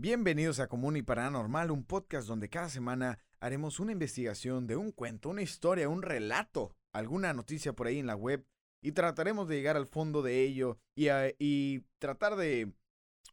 Bienvenidos 0.00 0.60
a 0.60 0.68
Común 0.68 0.96
y 0.96 1.02
Paranormal, 1.02 1.72
un 1.72 1.82
podcast 1.82 2.28
donde 2.28 2.48
cada 2.48 2.68
semana 2.68 3.18
haremos 3.40 3.80
una 3.80 3.90
investigación 3.90 4.68
de 4.68 4.76
un 4.76 4.92
cuento, 4.92 5.28
una 5.28 5.42
historia, 5.42 5.88
un 5.88 6.02
relato, 6.02 6.76
alguna 6.92 7.32
noticia 7.32 7.72
por 7.72 7.88
ahí 7.88 7.98
en 7.98 8.06
la 8.06 8.14
web 8.14 8.46
y 8.80 8.92
trataremos 8.92 9.48
de 9.48 9.56
llegar 9.56 9.76
al 9.76 9.88
fondo 9.88 10.22
de 10.22 10.44
ello 10.44 10.78
y, 10.94 11.08
y 11.40 11.80
tratar 11.98 12.36
de, 12.36 12.72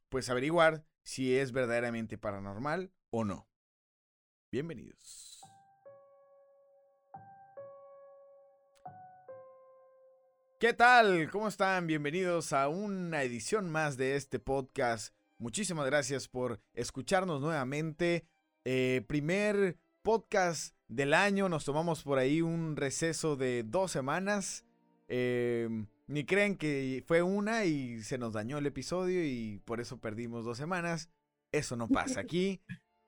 pues, 0.09 0.27
averiguar 0.31 0.83
si 1.03 1.37
es 1.37 1.51
verdaderamente 1.51 2.17
paranormal 2.17 2.91
o 3.11 3.25
no. 3.25 3.47
Bienvenidos. 4.51 5.43
¿Qué 10.59 10.73
tal? 10.73 11.29
¿Cómo 11.29 11.47
están? 11.47 11.85
Bienvenidos 11.85 12.53
a 12.53 12.69
una 12.69 13.21
edición 13.21 13.69
más 13.69 13.97
de 13.97 14.15
este 14.15 14.39
podcast 14.39 15.13
Muchísimas 15.45 15.85
gracias 15.85 16.27
por 16.27 16.59
escucharnos 16.73 17.39
nuevamente. 17.39 18.25
Eh, 18.63 19.03
primer 19.05 19.77
podcast 20.01 20.75
del 20.87 21.13
año. 21.13 21.49
Nos 21.49 21.65
tomamos 21.65 22.01
por 22.01 22.17
ahí 22.17 22.41
un 22.41 22.75
receso 22.75 23.35
de 23.35 23.61
dos 23.61 23.91
semanas. 23.91 24.65
Em, 25.07 25.85
ni 26.07 26.25
creen 26.25 26.57
que 26.57 27.03
fue 27.05 27.21
una 27.21 27.63
y 27.65 28.01
se 28.01 28.17
nos 28.17 28.33
dañó 28.33 28.57
el 28.57 28.65
episodio 28.65 29.23
y 29.23 29.61
por 29.65 29.79
eso 29.79 30.01
perdimos 30.01 30.45
dos 30.45 30.57
semanas. 30.57 31.11
Eso 31.51 31.75
no 31.75 31.89
pasa 31.89 32.21
aquí. 32.21 32.59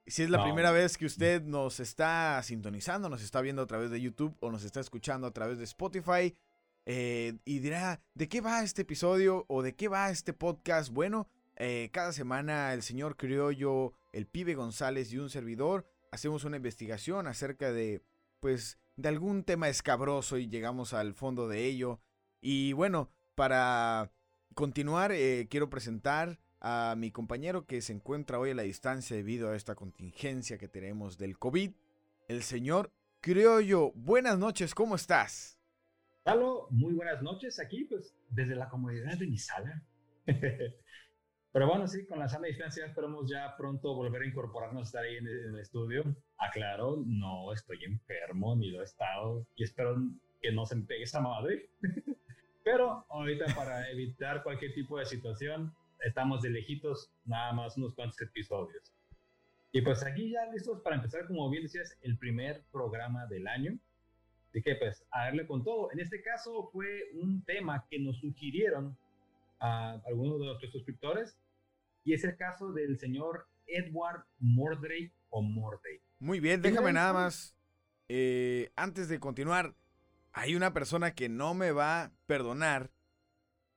Si 0.05 0.21
es 0.21 0.29
la 0.29 0.43
primera 0.43 0.69
vez 0.69 0.95
que 0.95 1.07
usted 1.07 1.41
nos 1.41 1.79
está 1.79 2.39
sintonizando, 2.43 3.09
nos 3.09 3.23
está 3.23 3.41
viendo 3.41 3.63
a 3.63 3.67
través 3.67 3.89
de 3.89 3.99
YouTube 3.99 4.37
o 4.41 4.51
nos 4.51 4.63
está 4.63 4.79
escuchando 4.79 5.25
a 5.25 5.31
través 5.31 5.57
de 5.57 5.63
Spotify 5.63 6.35
eh, 6.85 7.33
y 7.45 7.59
dirá, 7.59 7.99
¿de 8.13 8.29
qué 8.29 8.41
va 8.41 8.61
este 8.61 8.83
episodio 8.83 9.43
o 9.49 9.63
de 9.63 9.75
qué 9.75 9.87
va 9.87 10.11
este 10.11 10.33
podcast? 10.33 10.93
Bueno, 10.93 11.27
eh, 11.59 11.89
cada 11.91 12.13
semana 12.13 12.73
el 12.73 12.83
señor 12.83 13.17
Criollo, 13.17 13.93
el 14.13 14.27
pibe 14.27 14.53
González 14.53 15.11
y 15.11 15.17
un 15.17 15.29
servidor 15.29 15.87
hacemos 16.11 16.43
una 16.43 16.57
investigación 16.57 17.27
acerca 17.27 17.71
de, 17.71 18.03
pues, 18.39 18.77
de 18.95 19.09
algún 19.09 19.43
tema 19.43 19.67
escabroso 19.67 20.37
y 20.37 20.47
llegamos 20.47 20.93
al 20.93 21.13
fondo 21.13 21.47
de 21.47 21.65
ello. 21.65 21.99
Y 22.41 22.73
bueno, 22.73 23.09
para 23.35 24.11
continuar, 24.53 25.11
eh, 25.11 25.47
quiero 25.49 25.69
presentar 25.69 26.39
a 26.59 26.95
mi 26.97 27.11
compañero 27.11 27.65
que 27.65 27.81
se 27.81 27.93
encuentra 27.93 28.39
hoy 28.39 28.51
a 28.51 28.55
la 28.55 28.63
distancia 28.63 29.15
debido 29.15 29.49
a 29.49 29.55
esta 29.55 29.75
contingencia 29.75 30.57
que 30.57 30.67
tenemos 30.67 31.17
del 31.17 31.37
COVID, 31.37 31.71
el 32.27 32.43
señor 32.43 32.91
Criollo. 33.21 33.91
Buenas 33.93 34.37
noches, 34.37 34.73
¿cómo 34.73 34.95
estás? 34.95 35.57
Halo, 36.25 36.67
muy 36.71 36.93
buenas 36.93 37.21
noches 37.21 37.59
aquí, 37.59 37.85
pues 37.85 38.13
desde 38.29 38.55
la 38.55 38.69
comodidad 38.69 39.17
de 39.17 39.27
mi 39.27 39.37
sala. 39.37 39.83
Pero 41.57 41.69
bueno, 41.69 41.87
sí, 41.87 42.05
con 42.05 42.19
la 42.19 42.29
sana 42.29 42.45
distancia 42.45 42.85
esperamos 42.85 43.27
ya 43.27 43.57
pronto 43.57 43.95
volver 43.95 44.21
a 44.21 44.27
incorporarnos, 44.27 44.89
estar 44.89 45.03
ahí 45.03 45.15
en 45.15 45.25
el, 45.25 45.57
estudio. 45.57 46.03
Aclaro, 46.37 47.01
no 47.03 47.51
estoy 47.51 47.83
enfermo 47.83 48.55
ni 48.55 48.69
lo 48.69 48.81
he 48.81 48.83
estado 48.83 49.43
y 49.55 49.63
espero 49.63 49.97
que 50.39 50.51
no 50.51 50.67
se 50.67 50.75
me 50.75 50.85
pegue 50.85 51.05
esa 51.05 51.19
madre. 51.19 51.71
Pero 52.63 53.07
ahorita 53.09 53.55
para 53.55 53.89
evitar 53.89 54.43
cualquier 54.43 54.75
tipo 54.75 54.99
de 54.99 55.07
situación, 55.07 55.73
estamos 56.01 56.43
de 56.43 56.51
lejitos 56.51 57.11
nada 57.25 57.51
más 57.53 57.75
unos 57.75 57.95
cuantos 57.95 58.21
episodios. 58.21 58.93
Y 59.71 59.81
pues 59.81 60.03
aquí 60.03 60.29
ya 60.29 60.45
listos 60.51 60.79
para 60.81 60.97
empezar, 60.97 61.25
como 61.25 61.49
bien 61.49 61.63
decías, 61.63 61.97
el 62.03 62.19
primer 62.19 62.65
programa 62.71 63.25
del 63.25 63.47
año. 63.47 63.79
Así 64.49 64.61
que 64.61 64.75
pues 64.75 65.03
a 65.09 65.23
darle 65.23 65.47
con 65.47 65.63
todo. 65.63 65.91
En 65.91 66.01
este 66.01 66.21
caso 66.21 66.69
fue 66.71 67.05
un 67.15 67.43
tema 67.45 67.83
que 67.89 67.97
nos 67.97 68.19
sugirieron 68.19 68.95
a 69.59 69.99
algunos 70.05 70.39
de 70.39 70.45
nuestros 70.45 70.71
suscriptores 70.71 71.35
y 72.07 72.13
es 72.13 72.23
el 72.23 72.37
caso 72.37 72.71
del 72.71 72.97
señor 72.97 73.49
Edward 73.65 74.23
Mordray 74.39 75.11
o 75.27 75.41
Mordray. 75.41 75.99
Muy 76.19 76.39
bien, 76.39 76.61
déjame 76.61 76.93
nada 76.93 77.11
más, 77.11 77.53
eh, 78.07 78.71
antes 78.77 79.09
de 79.09 79.19
continuar, 79.19 79.75
hay 80.31 80.55
una 80.55 80.71
persona 80.71 81.13
que 81.13 81.27
no 81.27 81.53
me 81.53 81.71
va 81.71 82.03
a 82.03 82.11
perdonar 82.25 82.91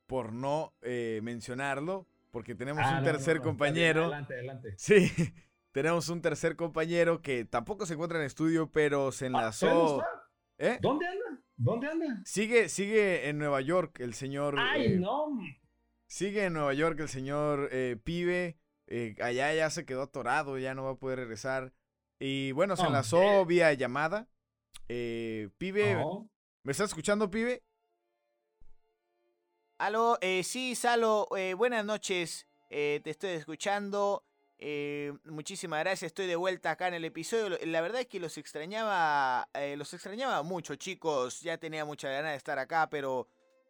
por 0.07 0.33
no 0.33 0.73
eh, 0.83 1.19
mencionarlo, 1.25 2.07
porque 2.31 2.55
tenemos 2.55 2.85
Ah, 2.87 2.91
un 2.99 3.05
no, 3.05 3.11
tercer 3.11 3.39
no, 3.39 3.43
no, 3.43 3.49
compañero. 3.49 4.03
Adelante, 4.05 4.35
adelante. 4.35 4.75
Sí, 4.79 5.11
tenemos 5.73 6.09
un 6.09 6.23
tercer 6.23 6.55
compañero 6.55 7.23
que 7.23 7.45
tampoco 7.45 7.85
se 7.85 7.95
encuentra 7.95 8.21
en 8.21 8.27
estudio, 8.27 8.71
pero 8.71 9.11
se 9.11 9.25
Ah, 9.25 9.29
enlazó. 9.29 10.05
¿Eh? 10.57 10.79
¿Dónde 10.81 11.07
anda? 11.09 11.43
¿Dónde 11.57 11.89
anda? 11.89 12.23
Sigue, 12.25 12.69
sigue 12.69 13.29
en 13.29 13.39
Nueva 13.39 13.61
York 13.61 13.99
el 13.99 14.15
señor. 14.15 14.55
Ay, 14.57 14.95
eh, 14.95 14.97
no. 15.01 15.37
Sigue 16.11 16.45
en 16.47 16.55
Nueva 16.55 16.75
York 16.75 16.99
el 16.99 17.09
señor 17.09 17.69
eh, 17.71 17.97
Pibe. 18.03 18.59
eh, 18.89 19.15
allá 19.23 19.55
ya 19.55 19.71
se 19.71 19.87
quedó 19.87 20.03
atorado, 20.03 20.59
ya 20.59 20.75
no 20.75 20.83
va 20.83 20.91
a 20.91 20.95
poder 20.97 21.21
regresar. 21.21 21.73
Y 22.19 22.51
bueno, 22.51 22.75
se 22.75 22.83
Oh, 22.83 22.87
enlazó 22.87 23.23
eh. 23.23 23.45
vía 23.45 23.73
llamada. 23.75 24.27
Eh, 24.89 25.51
pibe. 25.57 26.05
¿me 26.65 26.73
estás 26.73 26.89
escuchando, 26.91 27.31
Pibe? 27.31 27.63
Aló, 29.79 30.19
eh, 30.21 30.43
sí, 30.43 30.75
Salo, 30.75 31.29
eh, 31.37 31.55
buenas 31.55 31.85
noches, 31.85 32.49
eh, 32.71 33.01
te 33.05 33.11
estoy 33.11 33.31
escuchando, 33.31 34.25
eh, 34.59 35.13
muchísimas 35.25 35.79
gracias, 35.81 36.09
estoy 36.09 36.27
de 36.27 36.35
vuelta 36.37 36.73
acá 36.73 36.89
en 36.89 36.95
el 36.95 37.05
episodio, 37.05 37.57
la 37.65 37.81
verdad 37.81 38.01
es 38.03 38.09
que 38.09 38.19
los 38.21 38.37
extrañaba, 38.37 39.49
eh, 39.55 39.77
los 39.79 39.95
extrañaba 39.95 40.43
mucho 40.43 40.75
chicos, 40.75 41.41
ya 41.41 41.57
tenía 41.57 41.85
mucha 41.87 42.11
ganas 42.11 42.33
de 42.33 42.37
estar 42.37 42.59
acá, 42.59 42.91
pero 42.91 43.27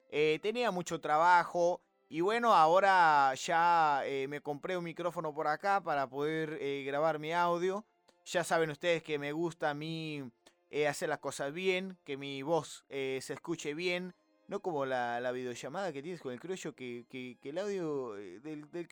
eh, 0.08 0.40
tenía 0.42 0.70
mucho 0.72 1.00
trabajo 1.00 1.80
y 2.12 2.22
bueno, 2.22 2.52
ahora 2.52 3.32
ya 3.36 4.02
eh, 4.04 4.26
me 4.28 4.40
compré 4.40 4.76
un 4.76 4.82
micrófono 4.82 5.32
por 5.32 5.46
acá 5.46 5.80
para 5.80 6.08
poder 6.10 6.58
eh, 6.60 6.82
grabar 6.84 7.20
mi 7.20 7.32
audio, 7.32 7.84
ya 8.24 8.42
saben 8.42 8.70
ustedes 8.70 9.04
que 9.04 9.16
me 9.16 9.30
gusta 9.30 9.70
a 9.70 9.74
mí 9.74 10.28
eh, 10.70 10.88
hacer 10.88 11.08
las 11.08 11.20
cosas 11.20 11.52
bien, 11.52 11.96
que 12.04 12.16
mi 12.16 12.42
voz 12.42 12.84
se 12.88 13.18
escuche 13.32 13.74
bien. 13.74 14.12
No 14.48 14.58
como 14.60 14.84
la, 14.84 15.20
la 15.20 15.30
videollamada 15.30 15.92
que 15.92 16.02
tienes 16.02 16.20
con 16.20 16.32
el 16.32 16.40
criollo, 16.40 16.74
que, 16.74 17.06
que, 17.08 17.38
el 17.44 17.58
audio 17.58 18.14
del, 18.14 18.68
del 18.72 18.88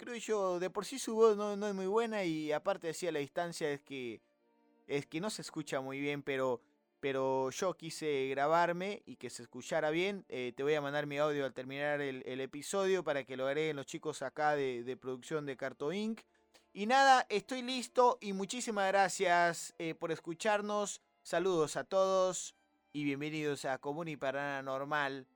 de 0.61 0.71
por 0.71 0.84
sí 0.84 1.01
su 1.01 1.17
voz 1.17 1.37
no, 1.37 1.57
no 1.57 1.67
es 1.67 1.75
muy 1.75 1.89
buena 1.89 2.23
y 2.23 2.53
aparte 2.53 2.91
así 2.91 3.09
a 3.09 3.12
la 3.12 3.19
distancia 3.19 3.69
es 3.69 3.81
que 3.81 4.21
es 4.87 5.07
que 5.07 5.21
no 5.21 5.31
se 5.31 5.43
escucha 5.43 5.81
muy 5.81 6.01
bien, 6.01 6.23
pero, 6.23 6.61
pero 7.00 7.50
yo 7.50 7.75
quise 7.75 8.28
grabarme 8.28 9.03
y 9.06 9.16
que 9.16 9.31
se 9.31 9.42
escuchara 9.42 9.91
bien. 9.91 10.25
Eh, 10.28 10.53
te 10.56 10.62
voy 10.62 10.75
a 10.75 10.81
mandar 10.81 11.06
mi 11.06 11.19
audio 11.19 11.44
al 11.44 11.54
terminar 11.54 12.00
el, 12.00 12.22
el 12.26 12.41
episodio 12.41 13.04
para 13.04 13.25
que 13.25 13.36
lo 13.36 13.47
agreguen 13.47 13.76
los 13.76 13.86
chicos 13.86 14.22
acá 14.22 14.56
de, 14.56 14.82
de 14.84 14.97
producción 14.97 15.47
de 15.47 15.56
Carto 15.56 15.92
Inc. 15.92 16.20
Y 16.72 16.86
nada, 16.86 17.26
estoy 17.28 17.62
listo 17.62 18.19
y 18.20 18.32
muchísimas 18.32 18.88
gracias 18.88 19.75
eh, 19.78 19.94
por 19.94 20.12
escucharnos. 20.12 21.00
Saludos 21.22 21.76
a 21.76 21.84
todos 21.84 22.54
y 22.92 23.04
bienvenidos 23.04 23.65
a 23.65 23.78
Común 23.78 24.09
y 24.09 24.16
Paranormal. 24.16 25.26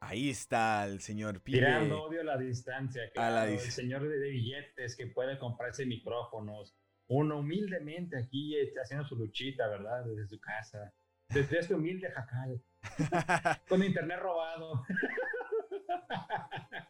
Ahí 0.00 0.30
está 0.30 0.86
el 0.86 1.00
señor 1.00 1.40
Pibe. 1.40 1.58
Tirando 1.58 2.04
odio 2.04 2.20
a 2.20 2.24
la 2.24 2.38
distancia. 2.38 3.02
A 3.02 3.10
Claro, 3.10 3.34
la 3.34 3.50
el 3.50 3.58
señor 3.58 4.08
de, 4.08 4.18
de 4.18 4.30
billetes 4.30 4.96
que 4.96 5.08
puede 5.08 5.38
comprarse 5.38 5.84
micrófonos. 5.86 6.76
Uno 7.08 7.38
humildemente 7.38 8.18
aquí 8.18 8.56
eh, 8.56 8.72
haciendo 8.82 9.06
su 9.06 9.16
luchita, 9.16 9.66
¿verdad? 9.68 10.04
Desde 10.04 10.26
su 10.26 10.38
casa. 10.38 10.92
Desde 11.28 11.58
este 11.58 11.74
humilde 11.74 12.10
jacal. 12.10 12.62
Con 13.68 13.82
internet 13.82 14.18
robado. 14.20 14.84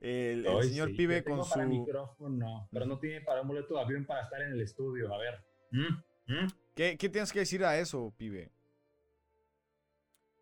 el, 0.00 0.44
señor 0.62 0.90
sí, 0.90 0.94
Pibe 0.96 1.24
con 1.24 1.38
para 1.48 1.64
su... 1.64 1.68
micrófono, 1.68 2.68
pero 2.72 2.86
no 2.86 2.98
tiene 2.98 3.20
para 3.20 3.42
un 3.42 3.48
boleto 3.48 3.74
de 3.74 3.80
avión 3.80 4.06
para 4.06 4.22
estar 4.22 4.40
en 4.42 4.52
el 4.52 4.60
estudio. 4.60 5.12
A 5.12 5.18
ver. 5.18 5.44
¿Mm? 5.72 5.94
¿Mm? 6.26 6.48
¿Qué, 6.74 6.96
¿Qué 6.96 7.08
tienes 7.08 7.32
que 7.32 7.40
decir 7.40 7.64
a 7.64 7.78
eso, 7.78 8.12
Pibe? 8.16 8.50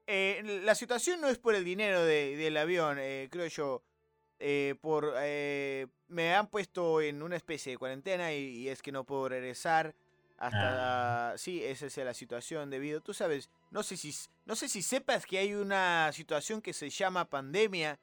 Eh, 0.06 0.60
la 0.64 0.74
situación 0.74 1.20
no 1.20 1.28
es 1.28 1.38
por 1.38 1.54
el 1.54 1.64
dinero 1.64 2.02
de- 2.04 2.36
del 2.36 2.56
avión, 2.56 2.98
eh, 2.98 3.28
creo 3.30 3.46
yo. 3.48 3.84
Eh, 4.40 4.76
por 4.80 5.14
eh, 5.18 5.86
me 6.06 6.34
han 6.34 6.46
puesto 6.46 7.00
en 7.00 7.22
una 7.22 7.36
especie 7.36 7.72
de 7.72 7.78
cuarentena 7.78 8.32
y, 8.32 8.38
y 8.38 8.68
es 8.68 8.82
que 8.82 8.92
no 8.92 9.04
puedo 9.04 9.28
regresar 9.28 9.94
hasta 10.38 11.36
sí 11.36 11.64
esa 11.64 11.86
es 11.86 11.96
la 11.96 12.14
situación 12.14 12.70
debido. 12.70 13.00
Tú 13.00 13.12
sabes 13.12 13.50
no 13.70 13.82
sé 13.82 13.96
si 13.96 14.14
no 14.46 14.54
sé 14.54 14.68
si 14.68 14.82
sepas 14.82 15.26
que 15.26 15.38
hay 15.38 15.54
una 15.54 16.10
situación 16.12 16.62
que 16.62 16.72
se 16.72 16.88
llama 16.90 17.24
pandemia 17.24 17.98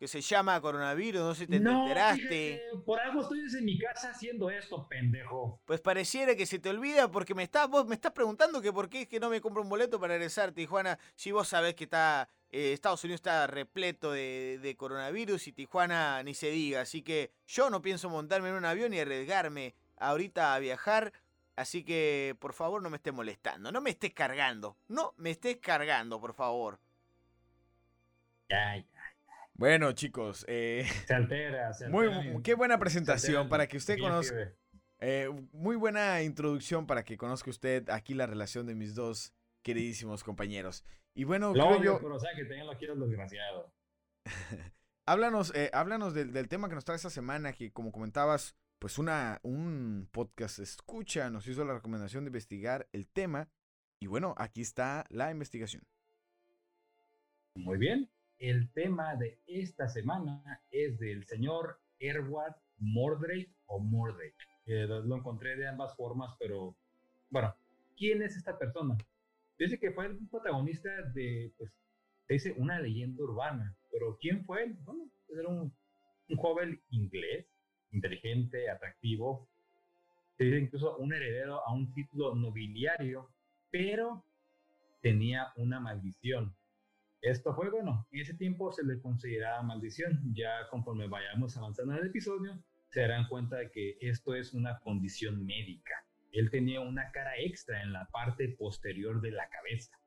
que 0.00 0.08
se 0.08 0.22
llama 0.22 0.58
coronavirus 0.62 1.20
no 1.20 1.34
sé 1.34 1.44
si 1.44 1.46
te 1.50 1.60
No, 1.60 1.82
enteraste 1.82 2.22
fíjate, 2.22 2.62
por 2.86 2.98
algo 2.98 3.20
estoy 3.20 3.42
desde 3.42 3.60
mi 3.60 3.78
casa 3.78 4.10
haciendo 4.10 4.48
esto, 4.48 4.88
pendejo. 4.88 5.60
Pues 5.66 5.82
pareciera 5.82 6.34
que 6.34 6.46
se 6.46 6.58
te 6.58 6.70
olvida 6.70 7.10
porque 7.10 7.34
me 7.34 7.42
estás, 7.42 7.68
vos 7.68 7.86
me 7.86 7.94
estás 7.96 8.12
preguntando 8.12 8.62
que 8.62 8.72
por 8.72 8.88
qué 8.88 9.02
es 9.02 9.08
que 9.08 9.20
no 9.20 9.28
me 9.28 9.42
compro 9.42 9.62
un 9.62 9.68
boleto 9.68 10.00
para 10.00 10.14
regresar 10.14 10.48
a 10.48 10.52
Tijuana 10.52 10.98
si 11.14 11.32
vos 11.32 11.48
sabés 11.48 11.74
que 11.74 11.84
está 11.84 12.30
eh, 12.50 12.72
Estados 12.72 13.04
Unidos 13.04 13.18
está 13.18 13.46
repleto 13.46 14.10
de, 14.12 14.58
de 14.62 14.74
coronavirus 14.74 15.48
y 15.48 15.52
Tijuana 15.52 16.22
ni 16.22 16.32
se 16.32 16.50
diga. 16.50 16.80
Así 16.80 17.02
que 17.02 17.30
yo 17.46 17.68
no 17.68 17.82
pienso 17.82 18.08
montarme 18.08 18.48
en 18.48 18.54
un 18.54 18.64
avión 18.64 18.94
y 18.94 19.00
arriesgarme 19.00 19.74
ahorita 19.98 20.54
a 20.54 20.58
viajar. 20.60 21.12
Así 21.56 21.84
que 21.84 22.34
por 22.40 22.54
favor 22.54 22.80
no 22.80 22.88
me 22.88 22.96
estés 22.96 23.12
molestando, 23.12 23.70
no 23.70 23.82
me 23.82 23.90
estés 23.90 24.14
cargando, 24.14 24.78
no 24.88 25.12
me 25.18 25.32
estés 25.32 25.58
cargando, 25.58 26.18
por 26.18 26.32
favor. 26.32 26.80
Ya. 28.48 28.82
Bueno, 29.60 29.92
chicos, 29.92 30.46
eh, 30.48 30.86
Se 31.06 31.12
altera, 31.12 31.74
se 31.74 31.86
muy, 31.90 32.06
altera 32.06 32.42
qué 32.42 32.54
buena 32.54 32.78
presentación 32.78 33.50
para 33.50 33.66
que 33.68 33.76
usted 33.76 33.98
conozca. 33.98 34.54
eh, 35.00 35.28
muy 35.52 35.76
buena 35.76 36.22
introducción 36.22 36.86
para 36.86 37.04
que 37.04 37.18
conozca 37.18 37.50
usted 37.50 37.90
aquí 37.90 38.14
la 38.14 38.26
relación 38.26 38.66
de 38.66 38.74
mis 38.74 38.94
dos 38.94 39.34
queridísimos 39.62 40.24
compañeros. 40.24 40.82
Y 41.12 41.24
bueno, 41.24 41.52
Lo 41.54 41.68
creo 41.68 41.82
yo, 41.82 41.98
pero 42.00 42.14
o 42.14 42.18
sea 42.18 42.30
que 42.34 42.46
tengan 42.46 42.68
lo 42.68 42.78
quiero 42.78 42.96
desgraciado. 42.96 43.70
háblanos, 45.04 45.54
eh, 45.54 45.68
háblanos 45.74 46.14
del, 46.14 46.32
del 46.32 46.48
tema 46.48 46.70
que 46.70 46.74
nos 46.74 46.86
trae 46.86 46.96
esta 46.96 47.10
semana, 47.10 47.52
que 47.52 47.70
como 47.70 47.92
comentabas, 47.92 48.56
pues 48.78 48.96
una, 48.96 49.40
un 49.42 50.08
podcast 50.10 50.58
escucha 50.60 51.28
nos 51.28 51.46
hizo 51.46 51.66
la 51.66 51.74
recomendación 51.74 52.24
de 52.24 52.28
investigar 52.28 52.88
el 52.92 53.06
tema. 53.06 53.50
Y 54.00 54.06
bueno, 54.06 54.34
aquí 54.38 54.62
está 54.62 55.04
la 55.10 55.30
investigación. 55.30 55.82
Muy 57.56 57.76
bien. 57.76 58.08
El 58.40 58.72
tema 58.72 59.16
de 59.16 59.38
esta 59.46 59.86
semana 59.86 60.62
es 60.70 60.98
del 60.98 61.26
señor 61.26 61.78
Erward 61.98 62.56
Mordrake 62.78 63.52
o 63.66 63.78
Mordrake. 63.78 64.34
Eh, 64.64 64.86
lo, 64.86 65.14
encontré 65.14 65.56
de 65.56 65.68
ambas 65.68 65.94
formas, 65.94 66.34
pero 66.38 66.74
bueno, 67.28 67.54
¿quién 67.98 68.22
es 68.22 68.34
esta 68.36 68.58
persona? 68.58 68.96
Dice 69.58 69.78
que 69.78 69.90
fue 69.90 70.06
el 70.06 70.26
protagonista 70.28 70.88
de, 71.12 71.52
pues, 71.58 71.70
dice 72.30 72.54
una 72.56 72.80
leyenda 72.80 73.22
urbana, 73.22 73.76
pero 73.92 74.16
¿quién 74.18 74.42
fue 74.46 74.64
él? 74.64 74.78
Bueno, 74.84 75.10
pues, 75.26 75.38
era 75.38 75.48
un, 75.50 75.70
un 76.30 76.36
joven 76.38 76.80
inglés, 76.88 77.46
inteligente, 77.92 78.70
atractivo, 78.70 79.46
se 80.38 80.44
dice 80.44 80.60
incluso 80.60 80.96
un 80.96 81.12
heredero 81.12 81.60
a 81.66 81.74
un 81.74 81.92
título 81.92 82.34
nobiliario, 82.34 83.28
pero 83.70 84.24
tenía 85.02 85.52
una 85.56 85.78
maldición. 85.78 86.56
Esto 87.22 87.54
fue, 87.54 87.70
bueno, 87.70 88.06
en 88.10 88.20
ese 88.20 88.34
tiempo 88.34 88.72
se 88.72 88.84
le 88.84 89.00
consideraba 89.00 89.62
maldición. 89.62 90.22
Ya 90.34 90.68
conforme 90.70 91.06
vayamos 91.06 91.56
avanzando 91.56 91.92
en 91.92 92.00
el 92.00 92.06
episodio, 92.06 92.62
se 92.88 93.02
darán 93.02 93.28
cuenta 93.28 93.56
de 93.56 93.70
que 93.70 93.98
esto 94.00 94.34
es 94.34 94.54
una 94.54 94.78
condición 94.80 95.44
médica. 95.44 96.06
Él 96.32 96.50
tenía 96.50 96.80
una 96.80 97.10
cara 97.10 97.36
extra 97.38 97.82
en 97.82 97.92
la 97.92 98.06
parte 98.06 98.48
posterior 98.58 99.20
de 99.20 99.32
la 99.32 99.48
cabeza. 99.48 100.00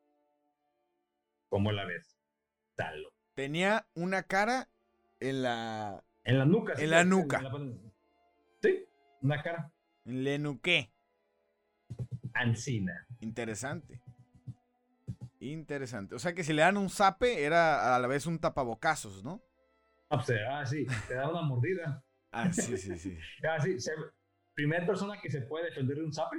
¿Cómo 1.49 1.71
la 1.71 1.85
ves? 1.85 2.17
Talo. 2.75 3.13
Tenía 3.35 3.85
una 3.93 4.23
cara 4.23 4.69
en 5.19 5.43
la... 5.43 6.03
En 6.23 6.39
la 6.39 6.45
nuca. 6.45 6.73
En 6.77 6.89
la 6.89 7.03
nuca. 7.03 7.41
sí, 8.61 8.85
una 9.21 9.41
cara. 9.43 9.71
Le 10.05 10.39
nuqué. 10.39 10.91
Ancina. 12.33 13.05
Interesante. 13.19 14.02
Interesante. 15.51 16.15
O 16.15 16.19
sea 16.19 16.33
que 16.33 16.43
si 16.43 16.53
le 16.53 16.61
dan 16.61 16.77
un 16.77 16.89
zape, 16.89 17.43
era 17.43 17.95
a 17.95 17.99
la 17.99 18.07
vez 18.07 18.25
un 18.25 18.39
tapabocazos, 18.39 19.23
¿no? 19.23 19.43
O 20.09 20.21
sea, 20.21 20.59
ah, 20.59 20.65
sí, 20.65 20.85
te 21.07 21.15
da 21.15 21.29
una 21.29 21.41
mordida. 21.41 22.03
Ah, 22.31 22.51
sí, 22.51 22.77
sí, 22.77 22.97
sí. 22.97 23.17
Ah, 23.43 23.59
sí, 23.61 23.79
se- 23.79 23.91
primer 24.53 24.85
persona 24.85 25.19
que 25.21 25.29
se 25.29 25.41
puede 25.41 25.65
defender 25.65 25.97
de 25.97 26.03
un 26.05 26.13
zape. 26.13 26.37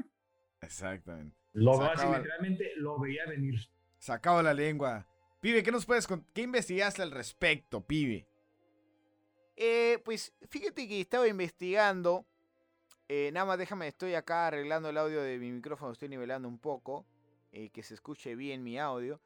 Exactamente. 0.61 1.37
Lo 1.53 1.81
así, 1.83 2.07
literalmente 2.07 2.71
lo 2.77 2.99
veía 2.99 3.27
venir. 3.27 3.55
Sacaba 3.99 4.43
la 4.43 4.55
lengua. 4.55 5.07
Pibe, 5.41 5.63
¿qué 5.63 5.71
nos 5.71 5.85
puedes 5.85 6.07
¿Qué 6.33 6.43
investigaste 6.43 7.03
al 7.03 7.11
respecto, 7.11 7.87
pibe? 7.87 8.27
Eh, 9.57 10.01
pues 10.05 10.33
fíjate 10.51 10.89
que 10.89 11.01
estaba 11.01 11.29
investigando. 11.29 12.25
eh, 13.09 13.31
nada 13.33 13.45
más 13.47 13.59
déjame, 13.59 13.89
estoy 13.89 14.15
acá 14.15 14.47
arreglando 14.47 14.89
el 14.89 14.97
audio 14.99 15.23
de 15.23 15.39
mi 15.39 15.53
micrófono, 15.53 15.93
estoy 15.93 16.09
nivelando 16.09 16.49
un 16.49 16.59
poco. 16.59 17.07
Eh, 17.57 17.71
que 17.71 17.85
se 17.85 17.95
escuche 17.95 18.35
bien 18.35 18.65
mi 18.65 18.81
audio. 18.81 19.21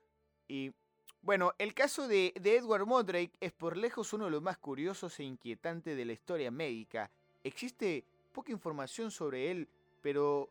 Y 0.49 0.75
bueno, 1.23 1.55
el 1.57 1.73
caso 1.73 2.07
de, 2.07 2.35
Edward 2.37 2.85
Modrake 2.85 3.33
es 3.41 3.53
por 3.53 3.79
lejos 3.79 4.13
uno 4.13 4.27
de 4.27 4.31
los 4.31 4.43
más 4.43 4.59
curiosos 4.59 5.19
e 5.19 5.25
inquietantes 5.25 5.97
de 5.97 6.05
la 6.05 6.13
historia 6.13 6.51
médica. 6.51 7.11
Existe 7.43 8.05
poca 8.33 8.53
información 8.53 9.11
sobre 9.11 9.51
él, 9.51 9.67
pero 10.03 10.51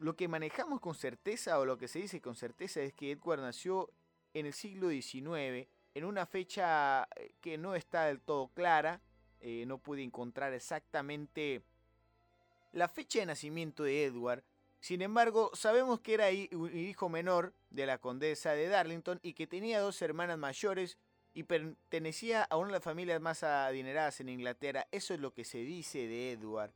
lo 0.00 0.16
que 0.16 0.26
manejamos 0.26 0.80
con 0.80 0.96
certeza 0.96 1.60
o 1.60 1.64
lo 1.64 1.78
que 1.78 1.86
se 1.86 2.00
dice 2.00 2.20
con 2.20 2.34
certeza 2.34 2.80
es 2.80 2.92
que 2.92 3.12
Edward 3.12 3.40
nació 3.40 3.88
en 4.34 4.46
el 4.46 4.52
siglo 4.52 4.88
XIX, 4.88 5.68
en 5.94 6.04
una 6.04 6.26
fecha 6.26 7.04
eh, 7.14 7.34
que 7.40 7.56
no 7.56 7.76
está 7.76 8.06
del 8.06 8.20
todo 8.20 8.48
clara. 8.48 9.00
eh, 9.40 9.64
no 9.66 9.78
pude 9.78 10.02
encontrar 10.02 10.52
exactamente 10.54 11.62
la 12.72 12.88
fecha 12.88 13.20
de 13.20 13.26
nacimiento 13.26 13.84
de 13.84 14.06
Edward. 14.06 14.42
Sin 14.82 15.00
embargo, 15.00 15.52
sabemos 15.54 16.00
que 16.00 16.14
era 16.14 16.32
hijo 16.32 17.08
menor 17.08 17.52
de 17.70 17.86
la 17.86 17.98
condesa 17.98 18.50
de 18.54 18.66
Darlington 18.66 19.20
y 19.22 19.34
que 19.34 19.46
tenía 19.46 19.78
dos 19.78 20.02
hermanas 20.02 20.38
mayores 20.38 20.98
y 21.34 21.44
pertenecía 21.44 22.42
a 22.42 22.56
una 22.56 22.66
de 22.66 22.72
las 22.72 22.82
familias 22.82 23.20
más 23.20 23.44
adineradas 23.44 24.18
en 24.20 24.28
Inglaterra. 24.28 24.88
Eso 24.90 25.14
es 25.14 25.20
lo 25.20 25.32
que 25.32 25.44
se 25.44 25.58
dice 25.58 26.08
de 26.08 26.32
Edward. 26.32 26.72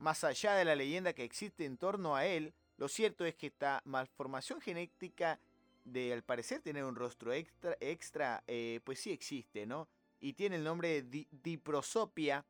Más 0.00 0.24
allá 0.24 0.54
de 0.56 0.64
la 0.64 0.74
leyenda 0.74 1.12
que 1.12 1.22
existe 1.22 1.64
en 1.64 1.76
torno 1.76 2.16
a 2.16 2.26
él, 2.26 2.52
lo 2.76 2.88
cierto 2.88 3.24
es 3.24 3.36
que 3.36 3.46
esta 3.46 3.82
malformación 3.84 4.60
genética 4.60 5.38
de 5.84 6.12
al 6.12 6.24
parecer 6.24 6.60
tener 6.60 6.82
un 6.82 6.96
rostro 6.96 7.32
extra, 7.32 7.76
extra 7.78 8.42
eh, 8.48 8.80
pues 8.82 8.98
sí 8.98 9.12
existe, 9.12 9.64
¿no? 9.64 9.86
Y 10.20 10.32
tiene 10.32 10.56
el 10.56 10.64
nombre 10.64 10.88
de 10.88 11.02
di- 11.02 11.28
diprosopia. 11.30 12.44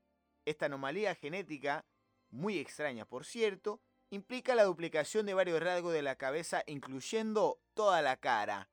Esta 0.47 0.65
anomalía 0.65 1.15
genética, 1.15 1.85
muy 2.31 2.57
extraña 2.59 3.05
por 3.05 3.27
cierto, 3.27 3.81
implica 4.15 4.55
la 4.55 4.65
duplicación 4.65 5.27
de 5.27 5.35
varios 5.35 5.61
rasgos 5.61 5.93
de 5.93 6.03
la 6.03 6.17
cabeza, 6.17 6.63
incluyendo 6.67 7.61
toda 7.75 8.03
la 8.03 8.17
cara. 8.17 8.71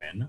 Bueno, 0.00 0.28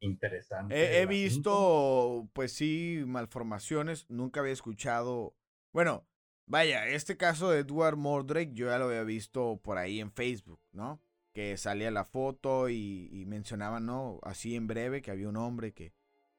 interesante. 0.00 1.00
He, 1.00 1.06
visto, 1.06 2.28
pues 2.32 2.52
sí, 2.52 3.02
malformaciones. 3.06 4.08
Nunca 4.08 4.40
había 4.40 4.52
escuchado. 4.52 5.34
Bueno, 5.72 6.06
vaya, 6.46 6.86
este 6.86 7.16
caso 7.16 7.50
de 7.50 7.60
Edward 7.60 7.96
Mordrake 7.96 8.52
yo 8.52 8.66
ya 8.66 8.78
lo 8.78 8.86
había 8.86 9.02
visto 9.02 9.60
por 9.62 9.78
ahí 9.78 10.00
en 10.00 10.12
Facebook, 10.12 10.60
¿no? 10.72 11.00
Que 11.32 11.56
salía 11.56 11.90
la 11.90 12.04
foto 12.04 12.68
y, 12.68 13.08
y 13.12 13.26
mencionaban, 13.26 13.86
¿no? 13.86 14.20
Así 14.22 14.54
en 14.54 14.66
breve 14.66 15.02
que 15.02 15.10
había 15.10 15.28
un 15.28 15.36
hombre 15.36 15.72
que, 15.72 15.92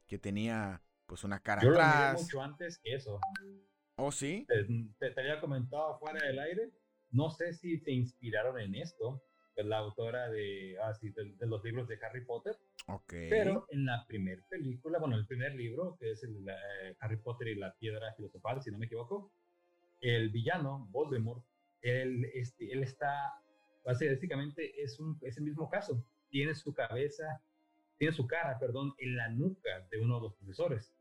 que 0.08 0.18
tenía 0.18 0.82
pues 1.06 1.24
una 1.24 1.40
cara 1.40 1.64
Yo 1.64 1.72
lo 1.72 1.82
miré 1.82 2.06
atrás. 2.06 2.22
mucho 2.22 2.42
antes 2.42 2.78
que 2.78 2.94
eso. 2.96 3.20
¿Oh, 4.00 4.12
sí? 4.12 4.46
Te, 4.48 4.64
te- 5.00 5.12
te 5.12 5.22
había 5.22 5.40
comentado 5.42 5.98
fuera 6.00 6.26
del 6.26 6.40
aire. 6.40 6.72
No 7.12 7.30
sé 7.32 7.54
si 7.54 7.78
se 7.80 7.92
inspiraron 7.92 8.60
en 8.60 8.76
esto. 8.76 9.22
Es 9.56 9.66
la 9.66 9.80
autora 9.80 10.30
de, 10.30 10.78
ah, 10.82 10.94
sí, 10.94 11.10
de, 11.10 11.34
de 11.36 11.48
los 11.48 11.62
libros 11.64 11.88
de 11.88 12.00
Harry 12.02 12.24
Potter. 12.24 12.56
Ok. 12.88 13.14
Pero 13.30 13.66
en 13.72 13.86
la 13.86 14.06
primera 14.08 14.42
película, 14.50 15.00
bueno, 15.00 15.18
el 15.18 15.28
primer 15.28 15.54
libro, 15.54 15.98
que 16.00 16.12
es 16.12 16.24
el, 16.24 16.48
eh, 16.48 16.96
Harry 17.02 17.18
Potter 17.18 17.50
y 17.50 17.56
la 17.56 17.76
piedra 17.76 18.14
filosofal, 18.14 18.62
si 18.64 18.72
no 18.72 18.78
me 18.78 18.86
equivoco, 18.86 19.34
el 20.00 20.30
villano, 20.30 20.88
Voldemort, 20.92 21.44
él, 21.82 22.24
este, 22.34 22.72
él 22.72 22.84
está, 22.84 23.34
básicamente 23.84 24.82
es, 24.82 24.98
un, 25.00 25.18
es 25.22 25.38
el 25.38 25.44
mismo 25.44 25.70
caso. 25.70 26.06
Tiene 26.30 26.56
su 26.56 26.74
cabeza, 26.74 27.42
tiene 27.98 28.14
su 28.14 28.28
cara, 28.28 28.58
perdón, 28.60 28.94
en 28.98 29.18
la 29.18 29.28
nuca 29.30 29.86
de 29.92 30.00
uno 30.00 30.16
de 30.18 30.22
los 30.22 30.36
profesores. 30.36 30.94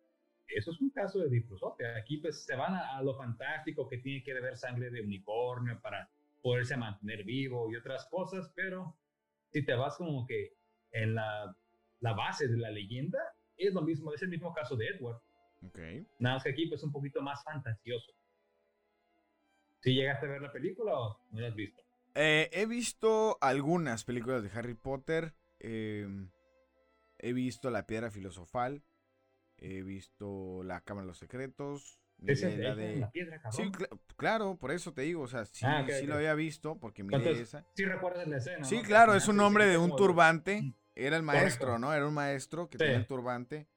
Eso 0.48 0.70
es 0.70 0.80
un 0.80 0.90
caso 0.90 1.18
de 1.20 1.28
diprosopia. 1.28 1.96
Aquí 1.96 2.18
pues 2.18 2.44
se 2.44 2.56
van 2.56 2.74
a, 2.74 2.96
a 2.96 3.02
lo 3.02 3.14
fantástico 3.14 3.88
que 3.88 3.98
tiene 3.98 4.22
que 4.22 4.32
beber 4.34 4.56
sangre 4.56 4.90
de 4.90 5.02
unicornio 5.02 5.80
para 5.80 6.10
poderse 6.42 6.76
mantener 6.76 7.24
vivo 7.24 7.70
y 7.70 7.76
otras 7.76 8.06
cosas, 8.06 8.50
pero 8.54 8.96
si 9.50 9.64
te 9.64 9.74
vas 9.74 9.96
como 9.96 10.26
que 10.26 10.54
en 10.92 11.14
la, 11.14 11.54
la 12.00 12.12
base 12.14 12.48
de 12.48 12.56
la 12.56 12.70
leyenda, 12.70 13.18
es 13.56 13.74
lo 13.74 13.82
mismo, 13.82 14.14
es 14.14 14.22
el 14.22 14.28
mismo 14.28 14.52
caso 14.54 14.76
de 14.76 14.86
Edward. 14.86 15.20
Ok. 15.66 15.78
Nada 16.18 16.36
más 16.36 16.44
que 16.44 16.50
aquí 16.50 16.66
pues 16.66 16.82
un 16.82 16.92
poquito 16.92 17.20
más 17.20 17.42
fantasioso. 17.44 18.12
¿Si 19.80 19.94
llegaste 19.94 20.26
a 20.26 20.30
ver 20.30 20.42
la 20.42 20.52
película 20.52 20.98
o 20.98 21.20
no 21.30 21.40
la 21.40 21.48
has 21.48 21.54
visto? 21.54 21.82
Eh, 22.14 22.48
he 22.52 22.66
visto 22.66 23.38
algunas 23.40 24.04
películas 24.04 24.42
de 24.42 24.50
Harry 24.58 24.74
Potter. 24.74 25.34
em, 25.60 26.30
he 27.18 27.32
visto 27.32 27.70
La 27.70 27.86
Piedra 27.86 28.10
Filosofal. 28.10 28.82
He 29.58 29.82
visto 29.82 30.62
La 30.62 30.80
Cámara 30.82 31.04
de 31.04 31.08
los 31.08 31.18
Secretos. 31.18 32.00
Es 32.26 32.42
la 32.42 32.48
de 32.48 32.74
de- 32.74 32.96
la 32.96 33.10
piedra, 33.12 33.40
cabrón. 33.40 33.52
Sí, 33.52 33.70
cla- 33.70 34.00
claro, 34.16 34.56
por 34.56 34.72
eso 34.72 34.92
te 34.92 35.02
digo. 35.02 35.22
O 35.22 35.28
sea, 35.28 35.44
sí, 35.44 35.64
Ah, 35.64 35.86
sí 35.88 36.06
lo 36.06 36.14
había 36.16 36.34
visto 36.34 36.78
porque 36.78 37.04
miré 37.04 37.18
Entonces, 37.18 37.48
esa. 37.48 37.64
sí 37.74 37.84
recuerdas 37.84 38.26
la 38.26 38.38
escena. 38.38 38.64
Sí, 38.64 38.82
claro, 38.82 39.14
es 39.14 39.28
un 39.28 39.38
hombre 39.40 39.66
de 39.66 39.78
un 39.78 39.94
turbante. 39.94 40.62
Mm, 40.62 40.74
Era 40.96 41.16
el 41.16 41.22
maestro, 41.22 41.66
correcto. 41.68 41.78
¿no? 41.86 41.94
Era 41.94 42.08
un 42.08 42.14
maestro 42.14 42.68
que 42.68 42.76
Sí. 42.76 42.84
tenía 42.84 42.96
el 42.96 43.06
turbante. 43.06 43.68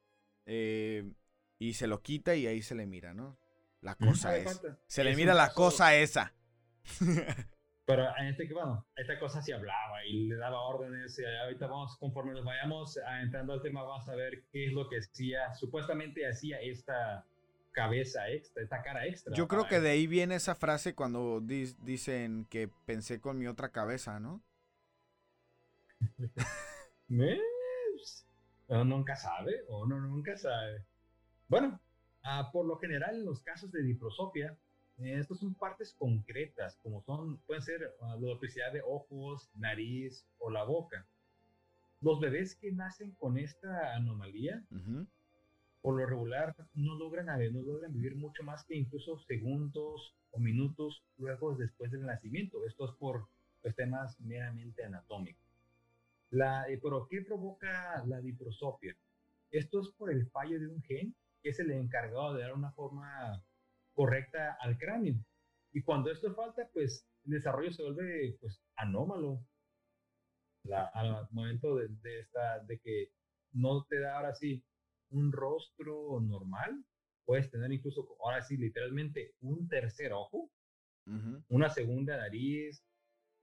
eh, 0.47 1.13
y 1.59 1.75
se 1.75 1.85
lo 1.85 2.01
quita 2.01 2.33
y 2.35 2.47
ahí 2.47 2.63
se 2.63 2.73
le 2.73 2.87
mira, 2.87 3.13
¿no? 3.13 3.37
La 3.81 3.93
cosa 3.95 4.35
es. 4.35 4.59
Se 4.87 5.03
le 5.03 5.15
mira 5.15 5.35
la 5.35 5.53
cosa 5.53 5.95
esa. 5.95 6.33
Pero 7.91 8.17
en 8.17 8.27
este 8.27 8.47
que, 8.47 8.53
bueno, 8.53 8.85
esta 8.95 9.19
cosa 9.19 9.41
sí 9.41 9.51
hablaba 9.51 10.05
y 10.05 10.27
le 10.27 10.35
daba 10.35 10.61
órdenes. 10.61 11.17
Y 11.19 11.25
ahorita 11.25 11.67
vamos, 11.67 11.97
conforme 11.97 12.33
nos 12.33 12.45
vayamos 12.45 12.97
a- 12.99 13.21
entrando 13.21 13.53
al 13.53 13.61
tema, 13.61 13.83
vamos 13.83 14.07
a 14.07 14.15
ver 14.15 14.43
qué 14.51 14.67
es 14.67 14.73
lo 14.73 14.87
que 14.89 14.97
hacía, 14.99 15.53
supuestamente 15.55 16.27
hacía 16.27 16.59
esta 16.61 17.25
cabeza 17.71 18.29
extra, 18.29 18.63
esta 18.63 18.81
cara 18.81 19.05
extra. 19.05 19.33
Yo 19.35 19.47
creo 19.47 19.65
que 19.67 19.75
él. 19.77 19.83
de 19.83 19.89
ahí 19.91 20.07
viene 20.07 20.35
esa 20.35 20.55
frase 20.55 20.93
cuando 20.95 21.39
dis- 21.41 21.77
dicen 21.83 22.45
que 22.49 22.69
pensé 22.85 23.19
con 23.21 23.37
mi 23.37 23.47
otra 23.47 23.69
cabeza, 23.69 24.19
¿no? 24.19 24.41
Uno 28.67 28.85
nunca 28.85 29.15
sabe, 29.15 29.65
uno 29.67 29.99
nunca 29.99 30.37
sabe. 30.37 30.85
Bueno, 31.49 31.79
ah, 32.23 32.49
por 32.53 32.65
lo 32.65 32.77
general 32.77 33.15
en 33.15 33.25
los 33.25 33.41
casos 33.41 33.71
de 33.71 33.83
diprosopia, 33.83 34.57
eh, 35.03 35.19
estos 35.19 35.39
son 35.39 35.53
partes 35.55 35.93
concretas, 35.97 36.77
como 36.83 37.01
son, 37.01 37.37
pueden 37.39 37.61
ser 37.61 37.93
uh, 37.99 38.19
la 38.19 38.33
duplicidad 38.33 38.71
de 38.71 38.81
ojos, 38.81 39.49
nariz 39.55 40.25
o 40.39 40.49
la 40.49 40.63
boca. 40.63 41.07
Los 42.01 42.19
bebés 42.19 42.55
que 42.55 42.71
nacen 42.71 43.11
con 43.11 43.37
esta 43.37 43.95
anomalía, 43.95 44.63
por 45.81 45.97
lo 45.97 46.05
regular, 46.05 46.55
no 46.73 46.95
logran, 46.95 47.27
no 47.53 47.61
logran 47.61 47.93
vivir 47.93 48.15
mucho 48.15 48.43
más 48.43 48.63
que 48.65 48.75
incluso 48.75 49.19
segundos 49.19 50.15
o 50.31 50.39
minutos 50.39 51.03
luego 51.17 51.55
después 51.55 51.91
del 51.91 52.05
nacimiento. 52.05 52.65
Esto 52.65 52.85
es 52.85 52.91
por 52.95 53.27
pues, 53.61 53.75
temas 53.75 54.19
meramente 54.19 54.83
anatómicos. 54.83 55.45
La, 56.31 56.67
eh, 56.69 56.79
¿Pero 56.81 57.07
qué 57.07 57.21
provoca 57.21 58.03
la 58.07 58.19
diprosopia? 58.19 58.95
Esto 59.51 59.81
es 59.81 59.89
por 59.89 60.11
el 60.11 60.25
fallo 60.27 60.59
de 60.59 60.67
un 60.67 60.81
gen 60.81 61.13
que 61.43 61.49
es 61.49 61.59
el 61.59 61.71
encargado 61.71 62.33
de 62.33 62.43
dar 62.43 62.53
una 62.53 62.71
forma 62.71 63.43
correcta 64.01 64.57
al 64.59 64.79
cráneo. 64.79 65.13
Y 65.73 65.83
cuando 65.83 66.09
esto 66.11 66.33
falta, 66.33 66.67
pues 66.73 67.07
el 67.25 67.33
desarrollo 67.33 67.71
se 67.71 67.83
vuelve 67.83 68.35
pues 68.41 68.59
anómalo. 68.75 69.45
al 70.93 71.27
momento 71.29 71.75
de, 71.75 72.19
esta, 72.19 72.63
de 72.65 72.79
que 72.79 73.11
no 73.51 73.85
te 73.85 73.99
da 73.99 74.17
ahora 74.17 74.33
sí 74.33 74.63
un 75.11 75.31
rostro 75.31 76.19
normal, 76.19 76.83
puedes 77.25 77.51
tener 77.51 77.71
incluso, 77.71 78.07
ahora 78.23 78.41
sí, 78.41 78.57
literalmente 78.57 79.35
un 79.41 79.67
tercer 79.67 80.13
ojo, 80.13 80.49
una 81.49 81.69
segunda 81.69 82.17
nariz. 82.17 82.83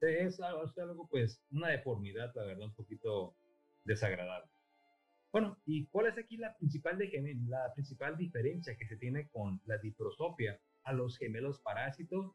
Es 0.01 0.41
algo, 0.41 0.65
es 0.65 0.77
algo, 0.79 1.09
pues, 1.09 1.41
una 1.51 1.69
deformidad, 1.69 2.33
la 2.35 2.45
verdad, 2.45 2.67
un 2.67 2.75
poquito 2.75 3.37
desagradable. 3.85 4.51
Bueno, 5.31 5.59
¿y 5.67 5.87
cuál 5.87 6.07
es 6.07 6.19
aquí 6.19 6.37
la 6.37 6.57
principal, 6.57 6.97
de, 6.97 7.37
la 7.47 7.73
principal 7.75 8.17
diferencia 8.17 8.77
que 8.77 8.87
se 8.87 8.97
tiene 8.97 9.29
con 9.29 9.61
la 9.67 9.77
diprosopia 9.79 10.59
a 10.85 10.93
los 10.93 11.19
gemelos 11.19 11.61
parásitos? 11.61 12.33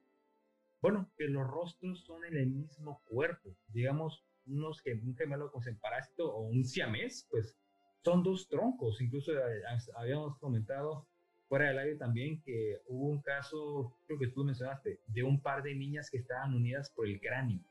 Bueno, 0.81 1.09
que 1.17 1.25
los 1.25 1.47
rostros 1.47 2.03
son 2.03 2.25
en 2.25 2.37
el 2.37 2.47
mismo 2.47 3.01
cuerpo. 3.05 3.55
Digamos, 3.67 4.23
unos, 4.45 4.83
un 4.85 5.15
gemelo 5.15 5.51
con 5.51 5.63
parásito 5.81 6.31
o 6.33 6.41
un 6.41 6.65
siamés, 6.65 7.27
pues 7.31 7.57
son 8.03 8.21
dos 8.21 8.47
troncos. 8.47 9.01
Incluso 9.01 9.31
eh, 9.31 9.63
habíamos 9.95 10.37
comentado 10.37 11.07
fuera 11.47 11.67
del 11.67 11.79
aire 11.79 11.95
también 11.95 12.41
que 12.41 12.79
hubo 12.87 13.07
un 13.07 13.21
caso, 13.21 13.95
creo 14.05 14.19
que 14.19 14.27
tú 14.27 14.43
mencionaste, 14.43 14.99
de 15.07 15.23
un 15.23 15.41
par 15.41 15.63
de 15.63 15.73
niñas 15.73 16.09
que 16.09 16.17
estaban 16.17 16.53
unidas 16.53 16.91
por 16.91 17.07
el 17.07 17.19
cráneo. 17.19 17.61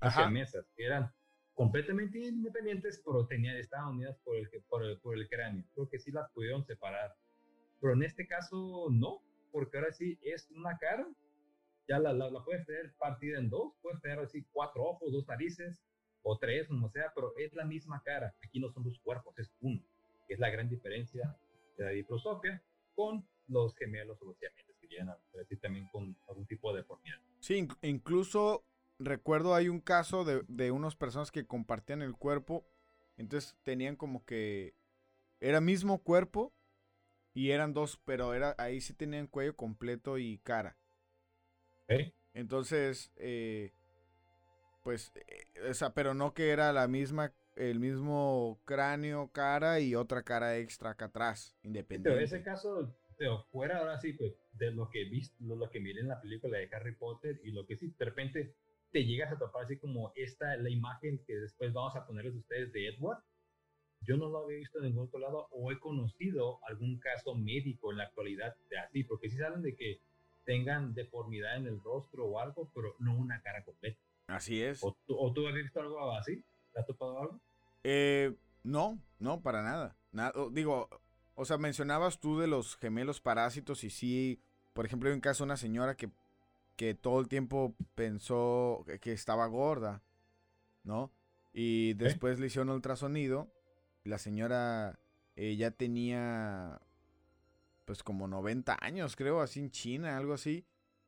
Ajá. 0.00 0.30
mesas, 0.30 0.64
que 0.74 0.86
eran 0.86 1.12
completamente 1.60 2.18
independientes, 2.18 3.02
pero 3.04 3.26
tenían, 3.26 3.54
estaban 3.58 3.90
unidas 3.96 4.16
por 4.24 4.34
el, 4.34 4.48
por, 4.66 4.82
el, 4.82 4.98
por 4.98 5.14
el 5.14 5.28
cráneo. 5.28 5.62
Creo 5.74 5.90
que 5.90 5.98
sí 5.98 6.10
las 6.10 6.30
pudieron 6.30 6.64
separar. 6.64 7.14
Pero 7.82 7.92
en 7.92 8.02
este 8.02 8.26
caso 8.26 8.88
no, 8.90 9.22
porque 9.52 9.76
ahora 9.76 9.92
sí 9.92 10.18
es 10.22 10.50
una 10.52 10.78
cara, 10.78 11.06
ya 11.86 11.98
la, 11.98 12.14
la, 12.14 12.30
la 12.30 12.42
puedes 12.42 12.64
tener 12.64 12.94
partida 12.98 13.38
en 13.38 13.50
dos, 13.50 13.74
puedes 13.82 14.00
tener 14.00 14.20
así 14.20 14.42
cuatro 14.52 14.84
ojos, 14.84 15.12
dos 15.12 15.28
narices, 15.28 15.84
o 16.22 16.38
tres, 16.38 16.66
como 16.66 16.88
sea, 16.88 17.12
pero 17.14 17.36
es 17.36 17.52
la 17.52 17.66
misma 17.66 18.02
cara. 18.02 18.34
Aquí 18.42 18.58
no 18.58 18.70
son 18.70 18.82
dos 18.82 18.98
cuerpos, 19.00 19.38
es 19.38 19.52
uno. 19.60 19.82
Es 20.28 20.38
la 20.38 20.48
gran 20.48 20.66
diferencia 20.70 21.36
de 21.76 21.84
la 21.84 21.90
diprosopia 21.90 22.62
con 22.94 23.22
los 23.48 23.76
gemelos 23.76 24.16
o 24.22 24.24
los 24.24 24.38
siameses 24.38 24.76
que 24.80 24.88
llegan 24.88 25.10
a 25.10 25.18
también 25.60 25.88
con 25.92 26.16
algún 26.26 26.46
tipo 26.46 26.72
de 26.72 26.78
deformidad. 26.78 27.18
Sí, 27.38 27.68
incluso 27.82 28.64
recuerdo 29.00 29.54
hay 29.54 29.68
un 29.68 29.80
caso 29.80 30.24
de, 30.24 30.44
de 30.46 30.70
unas 30.70 30.94
personas 30.94 31.32
que 31.32 31.46
compartían 31.46 32.02
el 32.02 32.14
cuerpo, 32.14 32.64
entonces 33.16 33.56
tenían 33.64 33.96
como 33.96 34.24
que 34.24 34.74
era 35.40 35.60
mismo 35.60 36.02
cuerpo 36.02 36.52
y 37.34 37.50
eran 37.50 37.72
dos, 37.72 38.00
pero 38.04 38.34
era 38.34 38.54
ahí 38.58 38.80
sí 38.80 38.92
tenían 38.92 39.26
cuello 39.26 39.56
completo 39.56 40.18
y 40.18 40.38
cara. 40.38 40.76
Entonces, 42.34 43.10
eh, 43.16 43.72
pues, 44.84 45.12
eh, 45.16 45.68
o 45.68 45.74
sea, 45.74 45.92
pero 45.92 46.14
no 46.14 46.34
que 46.34 46.50
era 46.50 46.72
la 46.72 46.86
misma, 46.86 47.32
el 47.56 47.80
mismo 47.80 48.60
cráneo, 48.64 49.28
cara 49.32 49.80
y 49.80 49.96
otra 49.96 50.22
cara 50.22 50.56
extra 50.58 50.90
acá 50.90 51.06
atrás, 51.06 51.56
independiente. 51.64 52.10
Pero 52.10 52.24
ese 52.24 52.44
caso, 52.44 52.96
pero 53.18 53.42
fuera 53.50 53.78
ahora 53.78 53.98
sí, 53.98 54.12
pues, 54.12 54.34
de 54.52 54.70
lo 54.70 54.88
que 54.90 55.04
viste, 55.04 55.34
lo, 55.40 55.68
que 55.68 55.80
miré 55.80 56.00
en 56.00 56.08
la 56.08 56.20
película 56.20 56.58
de 56.58 56.68
Harry 56.72 56.94
Potter 56.94 57.40
y 57.42 57.50
lo 57.50 57.66
que 57.66 57.76
sí, 57.76 57.92
de 57.98 58.04
repente 58.04 58.54
te 58.90 59.04
llegas 59.04 59.32
a 59.32 59.38
topar 59.38 59.64
así 59.64 59.76
como 59.76 60.12
esta, 60.16 60.56
la 60.56 60.70
imagen 60.70 61.22
que 61.26 61.36
después 61.36 61.72
vamos 61.72 61.96
a 61.96 62.06
ponerles 62.06 62.34
ustedes 62.34 62.72
de 62.72 62.88
Edward. 62.88 63.22
Yo 64.02 64.16
no 64.16 64.28
lo 64.28 64.44
había 64.44 64.58
visto 64.58 64.78
en 64.78 64.86
ningún 64.86 65.06
otro 65.06 65.20
lado 65.20 65.48
o 65.50 65.70
he 65.70 65.78
conocido 65.78 66.58
algún 66.66 66.98
caso 66.98 67.34
médico 67.34 67.90
en 67.90 67.98
la 67.98 68.04
actualidad 68.04 68.56
de 68.68 68.78
así, 68.78 69.04
porque 69.04 69.28
sí 69.28 69.36
saben 69.36 69.62
de 69.62 69.76
que 69.76 70.00
tengan 70.44 70.94
deformidad 70.94 71.56
en 71.56 71.66
el 71.66 71.80
rostro 71.80 72.24
o 72.24 72.38
algo, 72.38 72.70
pero 72.74 72.96
no 72.98 73.14
una 73.14 73.40
cara 73.42 73.62
completa. 73.64 74.00
Así 74.26 74.62
es. 74.62 74.82
¿O, 74.82 74.96
tú 75.06 75.46
has 75.46 75.54
visto 75.54 75.80
algo 75.80 76.12
así? 76.12 76.42
¿Te 76.72 76.80
has 76.80 76.86
topado 76.86 77.20
algo? 77.20 77.40
Eh, 77.84 78.34
no, 78.62 78.98
no, 79.18 79.40
para 79.42 79.62
nada. 79.62 79.96
nada. 80.12 80.32
Digo, 80.50 80.88
o 81.34 81.44
sea, 81.44 81.58
mencionabas 81.58 82.18
tú 82.20 82.38
de 82.38 82.46
los 82.46 82.76
gemelos 82.76 83.20
parásitos 83.20 83.84
y 83.84 83.90
sí, 83.90 84.42
por 84.72 84.86
ejemplo, 84.86 85.08
hay 85.08 85.14
un 85.14 85.20
caso 85.20 85.44
de 85.44 85.48
una 85.48 85.56
señora 85.56 85.96
que, 85.96 86.10
que 86.80 86.94
todo 86.94 87.20
el 87.20 87.28
tiempo 87.28 87.76
pensó 87.94 88.86
que 89.02 89.12
estaba 89.12 89.46
gorda, 89.48 90.02
¿no? 90.82 91.12
Y 91.52 91.92
después 91.92 92.40
le 92.40 92.46
hicieron 92.46 92.70
ultrasonido. 92.70 93.52
La 94.02 94.16
señora 94.16 94.98
eh, 95.36 95.56
ya 95.56 95.72
tenía, 95.72 96.80
pues 97.84 98.02
como 98.02 98.28
90 98.28 98.78
años, 98.80 99.14
creo, 99.14 99.42
así 99.42 99.60
en 99.60 99.70
China, 99.70 100.16
algo 100.16 100.32
así. 100.32 100.64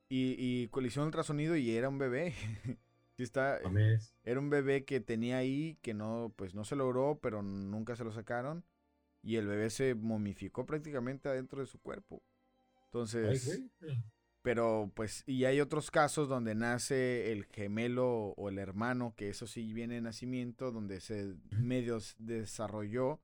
Y, 0.09 0.35
y 0.37 0.69
le 0.79 0.87
hicieron 0.87 1.07
ultrasonido 1.07 1.55
y 1.55 1.71
era 1.71 1.89
un 1.89 1.97
bebé. 1.97 2.35
Sí 3.15 3.21
está. 3.21 3.57
Eh, 3.57 3.99
era 4.23 4.39
un 4.39 4.49
bebé 4.49 4.85
que 4.85 4.99
tenía 4.99 5.37
ahí 5.37 5.77
que 5.83 5.93
no, 5.93 6.33
pues 6.35 6.55
no 6.55 6.65
se 6.65 6.75
logró, 6.75 7.19
pero 7.21 7.43
nunca 7.43 7.95
se 7.95 8.03
lo 8.03 8.11
sacaron. 8.11 8.65
Y 9.21 9.35
el 9.35 9.45
bebé 9.45 9.69
se 9.69 9.93
momificó 9.93 10.65
prácticamente 10.65 11.29
adentro 11.29 11.59
de 11.59 11.67
su 11.67 11.79
cuerpo. 11.79 12.23
Entonces. 12.85 13.61
Pero 14.43 14.91
pues, 14.93 15.23
y 15.25 15.45
hay 15.45 15.61
otros 15.61 15.89
casos 15.89 16.27
donde 16.27 16.53
nace 16.53 17.31
el 17.31 17.45
gemelo 17.45 18.33
o 18.35 18.49
el 18.49 18.59
hermano, 18.59 19.13
que 19.15 19.29
eso 19.29 19.47
sí 19.47 19.73
viene 19.73 19.95
de 19.95 20.01
nacimiento, 20.01 20.71
donde 20.71 20.99
se 20.99 21.35
medio 21.51 21.97
desarrolló. 22.17 23.21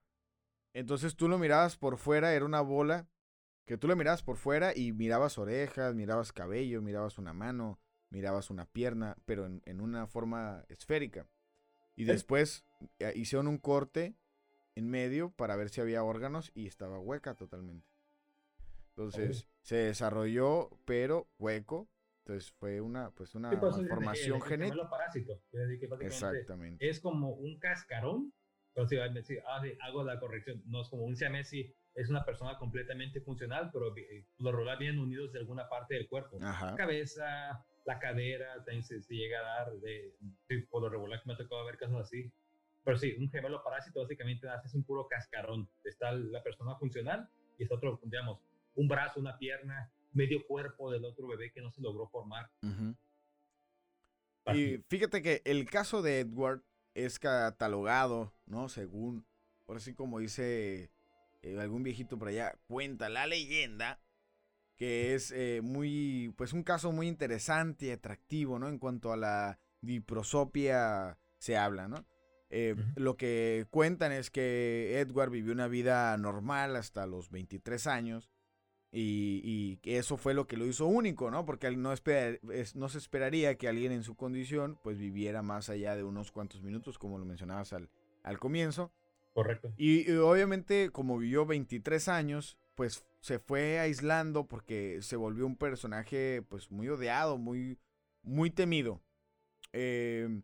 Entonces 0.73 1.17
tú 1.17 1.27
lo 1.27 1.37
mirabas 1.37 1.75
por 1.75 1.97
fuera, 1.97 2.33
era 2.33 2.45
una 2.45 2.61
bola, 2.61 3.09
que 3.65 3.77
tú 3.77 3.87
lo 3.89 3.97
mirabas 3.97 4.23
por 4.23 4.37
fuera 4.37 4.71
y 4.73 4.93
mirabas 4.93 5.37
orejas, 5.37 5.93
mirabas 5.93 6.31
cabello, 6.31 6.81
mirabas 6.81 7.17
una 7.17 7.33
mano, 7.33 7.81
mirabas 8.09 8.49
una 8.49 8.65
pierna, 8.65 9.17
pero 9.25 9.45
en, 9.45 9.81
una 9.81 10.07
forma 10.07 10.63
esférica. 10.69 11.27
Y 11.97 12.05
después 12.05 12.63
eh, 12.99 13.11
hicieron 13.13 13.47
un 13.49 13.57
corte 13.57 14.15
en 14.75 14.89
medio 14.89 15.31
para 15.31 15.57
ver 15.57 15.67
si 15.67 15.81
había 15.81 16.01
órganos 16.01 16.49
y 16.55 16.65
estaba 16.67 16.97
hueca 16.97 17.35
totalmente. 17.35 17.88
Entonces 18.99 19.47
se 19.61 19.77
desarrolló, 19.77 20.69
pero 20.85 21.29
hueco. 21.37 21.89
Entonces 22.25 22.51
fue 22.51 22.81
una, 22.81 23.11
pues 23.11 23.33
una 23.33 23.49
malformación 23.49 24.41
genética. 24.41 24.89
parásito. 24.89 25.41
Exactamente. 26.01 26.87
Es 26.87 26.99
como 26.99 27.31
un 27.31 27.57
cascarón. 27.59 28.33
Pero 28.73 28.87
si, 28.87 28.97
ah, 28.97 29.61
hago 29.81 30.03
la 30.03 30.19
corrección, 30.19 30.61
no 30.67 30.81
es 30.81 30.89
como 30.89 31.03
un 31.03 31.15
siamesi, 31.15 31.73
es 31.95 32.09
una 32.09 32.23
persona 32.23 32.57
completamente 32.57 33.19
funcional, 33.19 33.71
pero 33.73 33.95
eh, 33.97 34.25
los 34.37 34.53
rola 34.53 34.75
bien 34.75 34.99
unidos 34.99 35.33
de 35.33 35.39
alguna 35.39 35.67
parte 35.67 35.95
del 35.95 36.07
cuerpo. 36.07 36.37
Cabeza, 36.77 37.65
la 37.85 37.99
cadera 37.99 38.63
también 38.63 38.83
se, 38.83 39.01
llega 39.09 39.39
a 39.39 39.43
dar, 39.43 39.73
de, 39.79 40.13
por 40.69 40.83
lo 40.83 40.89
regular 40.89 41.19
que 41.19 41.27
me 41.27 41.33
ha 41.33 41.37
tocado 41.37 41.65
ver 41.65 41.77
casos 41.77 41.99
así. 41.99 42.31
Pero 42.83 42.97
sí, 42.97 43.15
un 43.19 43.29
gemelo 43.29 43.63
parásito 43.63 44.01
básicamente 44.01 44.47
haces 44.47 44.73
un 44.75 44.83
puro 44.83 45.07
cascarón. 45.07 45.67
Está 45.83 46.11
la 46.11 46.43
persona 46.43 46.75
funcional 46.75 47.27
y 47.57 47.63
está 47.63 47.75
otro, 47.75 47.99
digamos, 48.03 48.39
un 48.79 48.87
brazo, 48.87 49.19
una 49.19 49.37
pierna, 49.37 49.91
medio 50.13 50.45
cuerpo 50.47 50.89
del 50.89 51.03
otro 51.03 51.27
bebé 51.27 51.51
que 51.51 51.61
no 51.61 51.69
se 51.71 51.81
logró 51.81 52.07
formar. 52.07 52.49
Y 54.53 54.77
fíjate 54.87 55.21
que 55.21 55.41
el 55.43 55.69
caso 55.69 56.01
de 56.01 56.21
Edward 56.21 56.63
es 56.93 57.19
catalogado, 57.19 58.33
¿no? 58.45 58.69
Según, 58.69 59.25
por 59.65 59.77
así 59.77 59.93
como 59.93 60.19
dice 60.19 60.91
eh, 61.41 61.59
algún 61.59 61.83
viejito 61.83 62.17
por 62.17 62.29
allá, 62.29 62.55
cuenta 62.67 63.09
la 63.09 63.27
leyenda 63.27 63.99
que 64.77 65.13
es 65.13 65.31
eh, 65.31 65.59
muy, 65.61 66.33
pues 66.37 66.53
un 66.53 66.63
caso 66.63 66.93
muy 66.93 67.09
interesante 67.09 67.87
y 67.87 67.91
atractivo, 67.91 68.59
¿no? 68.59 68.69
En 68.69 68.79
cuanto 68.79 69.11
a 69.11 69.17
la 69.17 69.59
diprosopia 69.81 71.19
se 71.37 71.57
habla, 71.57 71.89
¿no? 71.89 72.05
Eh, 72.49 72.75
lo 72.95 73.17
que 73.17 73.67
cuentan 73.69 74.13
es 74.13 74.31
que 74.31 74.99
Edward 75.01 75.31
vivió 75.31 75.51
una 75.51 75.67
vida 75.67 76.15
normal 76.17 76.77
hasta 76.77 77.05
los 77.05 77.29
23 77.29 77.85
años 77.87 78.31
y, 78.91 79.77
y 79.83 79.95
eso 79.95 80.17
fue 80.17 80.33
lo 80.33 80.47
que 80.47 80.57
lo 80.57 80.65
hizo 80.65 80.87
único, 80.87 81.29
¿no? 81.29 81.45
Porque 81.45 81.69
no, 81.71 81.93
no 81.93 82.89
se 82.89 82.97
esperaría 82.97 83.55
que 83.55 83.67
alguien 83.67 83.91
en 83.91 84.03
su 84.03 84.15
condición 84.15 84.79
pues 84.83 84.97
viviera 84.97 85.41
más 85.41 85.69
allá 85.69 85.95
de 85.95 86.03
unos 86.03 86.31
cuantos 86.31 86.63
minutos, 86.63 86.97
como 86.97 87.19
lo 87.19 87.25
mencionabas 87.25 87.73
al, 87.73 87.89
al 88.23 88.39
comienzo. 88.39 88.91
Correcto. 89.33 89.71
Y, 89.77 90.11
y 90.11 90.15
obviamente, 90.15 90.89
como 90.89 91.17
vivió 91.17 91.45
23 91.45 92.07
años, 92.07 92.57
pues 92.73 93.05
se 93.19 93.37
fue 93.37 93.79
aislando 93.79 94.47
porque 94.47 94.99
se 95.01 95.15
volvió 95.15 95.45
un 95.45 95.55
personaje 95.55 96.41
pues 96.49 96.71
muy 96.71 96.89
odiado, 96.89 97.37
muy, 97.37 97.77
muy 98.23 98.49
temido. 98.49 99.01
Eh, 99.71 100.41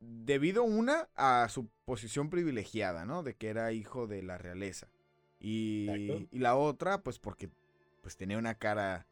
debido 0.00 0.62
una 0.62 1.08
a 1.14 1.48
su 1.50 1.68
posición 1.84 2.30
privilegiada, 2.30 3.04
¿no? 3.04 3.22
De 3.22 3.34
que 3.34 3.48
era 3.48 3.72
hijo 3.72 4.06
de 4.06 4.22
la 4.22 4.38
realeza. 4.38 4.88
Y, 5.38 6.26
y 6.30 6.38
la 6.38 6.56
otra, 6.56 7.02
pues 7.02 7.18
porque 7.18 7.50
pues 8.06 8.16
tenía 8.16 8.38
una 8.38 8.54
cara 8.54 9.04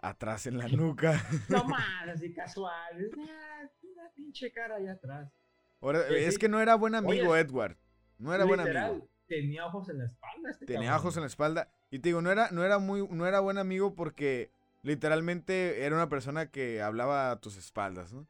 atrás 0.00 0.46
en 0.46 0.58
la 0.58 0.68
nuca. 0.82 1.18
No 1.48 1.64
más, 1.68 2.08
así 2.12 2.30
casual. 2.34 3.10
Ah, 3.18 3.62
Una 3.82 4.10
pinche 4.14 4.52
cara 4.52 4.76
allá 4.76 4.92
atrás. 4.92 5.32
Ahora, 5.80 6.06
Sí, 6.08 6.14
es 6.16 6.34
sí. 6.34 6.40
que 6.40 6.50
no 6.50 6.60
era 6.60 6.74
buen 6.74 6.94
amigo 6.94 7.30
Oye, 7.30 7.40
Edward. 7.40 7.78
No 8.18 8.34
era 8.34 8.44
buen 8.44 8.60
amigo. 8.60 9.08
Tenía 9.26 9.64
ojos 9.64 9.88
en 9.88 9.96
la 9.96 10.04
espalda. 10.04 10.50
Este 10.50 10.66
Tenía 10.66 10.90
cabrón. 10.90 11.00
ojos 11.00 11.16
en 11.16 11.20
la 11.22 11.26
espalda. 11.28 11.72
Y 11.90 12.00
te 12.00 12.10
digo, 12.10 12.20
no 12.20 12.30
era, 12.30 12.50
no 12.50 12.62
era 12.64 12.78
muy, 12.78 13.08
no 13.08 13.26
era 13.26 13.40
buen 13.40 13.56
amigo 13.56 13.94
porque 13.94 14.50
literalmente 14.82 15.86
era 15.86 15.96
una 15.96 16.10
persona 16.10 16.50
que 16.50 16.82
hablaba 16.82 17.30
a 17.30 17.40
tus 17.40 17.56
espaldas, 17.56 18.12
¿no? 18.12 18.28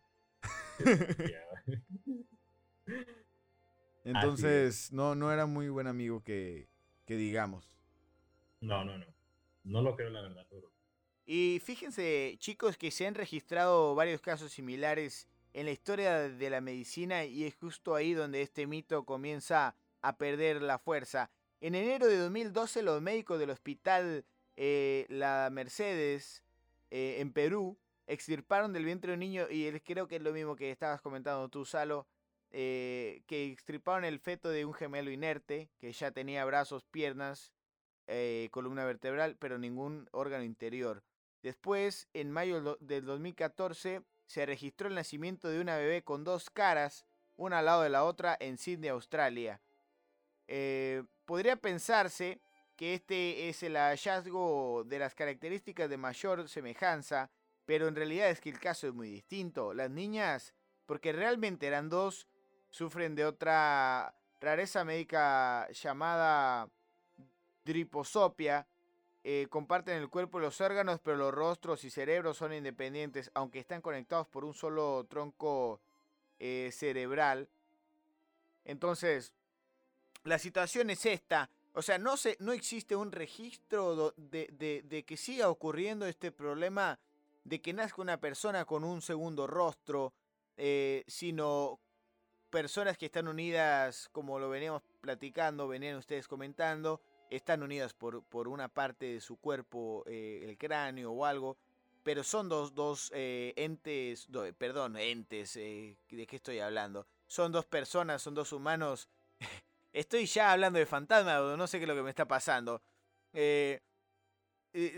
Entonces, 4.05 4.93
no, 4.93 5.17
no 5.17 5.33
era 5.33 5.47
muy 5.47 5.69
buen 5.71 5.89
amigo 5.89 6.23
que, 6.23 6.69
que 7.05 7.17
digamos. 7.17 7.77
No, 8.61 8.85
no, 8.85 8.97
no. 8.97 9.07
No 9.65 9.83
lo 9.83 9.97
creo, 9.97 10.11
la 10.11 10.23
verdad, 10.23 10.47
pero. 10.49 10.71
Y 11.27 11.61
fíjense, 11.65 12.37
chicos, 12.39 12.77
que 12.77 12.91
se 12.91 13.07
han 13.07 13.15
registrado 13.15 13.95
varios 13.95 14.21
casos 14.21 14.53
similares 14.53 15.27
en 15.55 15.67
la 15.67 15.73
historia 15.73 16.29
de 16.29 16.51
la 16.51 16.61
medicina 16.61 17.25
y 17.25 17.45
es 17.45 17.57
justo 17.57 17.95
ahí 17.95 18.13
donde 18.13 18.43
este 18.43 18.67
mito 18.67 19.05
comienza 19.05 19.75
a 20.03 20.19
perder 20.19 20.61
la 20.61 20.79
fuerza. 20.79 21.31
En 21.61 21.75
enero 21.75 22.07
de 22.07 22.19
2012, 22.19 22.83
los 22.83 23.01
médicos 23.01 23.39
del 23.39 23.51
hospital 23.51 24.27
eh, 24.57 25.07
La 25.09 25.49
Mercedes 25.51 26.45
eh, 26.91 27.17
en 27.21 27.33
Perú 27.33 27.79
extirparon 28.07 28.75
del 28.75 28.85
vientre 28.85 29.13
de 29.13 29.15
un 29.15 29.21
niño, 29.21 29.47
y 29.49 29.71
creo 29.81 30.07
que 30.09 30.17
es 30.17 30.23
lo 30.23 30.33
mismo 30.33 30.57
que 30.57 30.71
estabas 30.71 31.01
comentando 31.01 31.49
tú, 31.49 31.65
Salo, 31.65 32.07
eh, 32.51 33.23
que 33.27 33.47
extirparon 33.47 34.05
el 34.05 34.21
feto 34.21 34.51
de 34.51 34.67
un 34.67 34.75
gemelo 34.75 35.11
inerte, 35.11 35.71
que 35.79 35.91
ya 35.93 36.11
tenía 36.11 36.45
brazos, 36.45 36.85
piernas, 36.85 37.54
eh, 38.07 38.49
columna 38.51 38.85
vertebral, 38.85 39.37
pero 39.39 39.59
ningún 39.59 40.09
órgano 40.13 40.45
interior. 40.45 41.03
Después, 41.43 42.09
en 42.15 42.31
mayo 42.31 42.55
del 42.57 42.65
do- 42.65 42.79
del 42.81 43.05
2014, 43.05 44.03
se 44.27 44.47
registró 44.47 44.89
el 44.89 44.95
nacimiento 44.95 45.49
de 45.49 45.61
una 45.61 45.77
bebé 45.77 46.03
con 46.03 46.25
dos 46.25 46.49
caras, 46.51 47.05
una 47.37 47.59
al 47.59 47.67
lado 47.67 47.83
de 47.83 47.91
la 47.91 48.05
otra, 48.05 48.37
en 48.41 48.57
Sydney, 48.59 48.89
Australia. 48.91 49.61
Eh, 50.47 51.03
podría 51.25 51.57
pensarse 51.57 52.41
que 52.77 52.95
este 52.95 53.49
es 53.49 53.63
el 53.63 53.77
hallazgo 53.77 54.85
de 54.87 54.99
las 54.99 55.15
características 55.15 55.89
de 55.89 55.97
mayor 55.97 56.49
semejanza, 56.49 57.31
pero 57.67 57.89
en 57.89 57.97
realidad 57.97 58.31
es 58.31 58.41
que 58.41 58.51
el 58.51 58.59
caso 58.59 58.89
es 58.89 58.95
muy 58.95 59.09
distinto. 59.09 59.73
Las 59.75 59.91
niñas, 59.91 60.55
porque 60.87 61.13
realmente 61.13 61.67
eran 61.67 61.89
dos, 61.89 62.29
sufren 62.71 63.15
de 63.15 63.25
otra 63.25 64.15
rareza 64.41 64.85
médica 64.85 65.69
llamada 65.71 66.69
driposopia. 67.65 68.67
eh, 69.27 69.47
comparten 69.49 69.97
el 69.97 70.11
cuerpo 70.11 70.39
y 70.39 70.43
los 70.43 70.61
órganos, 70.61 71.01
pero 71.03 71.17
los 71.17 71.33
rostros 71.33 71.83
y 71.85 71.91
cerebros 71.91 72.37
son 72.37 72.53
independientes, 72.53 73.31
aunque 73.33 73.59
están 73.59 73.81
conectados 73.81 74.27
por 74.27 74.45
un 74.45 74.53
solo 74.53 75.07
tronco 75.09 75.81
eh, 76.39 76.71
cerebral. 76.73 77.49
Entonces, 78.67 79.33
la 80.25 80.39
situación 80.39 80.91
es 80.91 81.07
esta. 81.07 81.49
O 81.73 81.81
sea, 81.81 81.97
no, 81.97 82.19
se, 82.19 82.37
no 82.39 82.53
existe 82.53 82.95
un 82.97 83.13
registro 83.13 84.13
de 84.19 85.05
que 85.07 85.17
siga 85.17 85.49
ocurriendo 85.49 86.07
este 86.07 86.31
problema 86.31 86.99
de 87.45 87.61
que 87.61 87.73
nazca 87.73 88.03
una 88.03 88.19
persona 88.19 88.65
con 88.65 88.85
un 88.85 89.03
segundo 89.03 89.47
rostro, 89.47 90.13
eh, 90.57 91.05
sino 91.07 91.79
personas 92.51 92.97
que 92.97 93.07
están 93.07 93.29
unidas, 93.29 94.09
como 94.13 94.39
lo 94.39 94.49
veníamos 94.49 94.83
platicando, 95.01 95.69
venían 95.69 95.97
ustedes 95.97 96.27
comentando, 96.27 97.01
están 97.37 97.63
unidas 97.63 97.95
por, 97.95 98.23
por 98.25 98.49
una 98.49 98.69
parte 98.69 99.07
de 99.15 99.21
su 99.21 99.37
cuerpo, 99.37 100.05
eh, 100.07 100.41
el 100.49 100.57
cráneo 100.59 101.13
o 101.13 101.25
algo, 101.25 101.57
pero 102.03 102.23
son 102.23 102.49
dos, 102.49 102.75
dos 102.75 103.11
eh, 103.15 103.53
entes, 103.57 104.27
do- 104.31 104.53
perdón, 104.55 104.97
entes, 104.97 105.57
eh, 105.57 105.97
¿de 106.11 106.27
qué 106.27 106.37
estoy 106.37 106.59
hablando? 106.61 107.07
Son 107.27 107.53
dos 107.53 107.65
personas, 107.67 108.23
son 108.23 108.35
dos 108.35 108.53
humanos. 108.53 109.09
Estoy 109.93 110.27
ya 110.27 110.53
hablando 110.53 110.79
de 110.79 110.87
fantasma, 110.87 111.41
o 111.41 111.57
no 111.57 111.67
sé 111.69 111.79
qué 111.79 111.85
es 111.85 111.89
lo 111.89 111.95
que 111.95 112.03
me 112.03 112.11
está 112.11 112.27
pasando. 112.27 112.83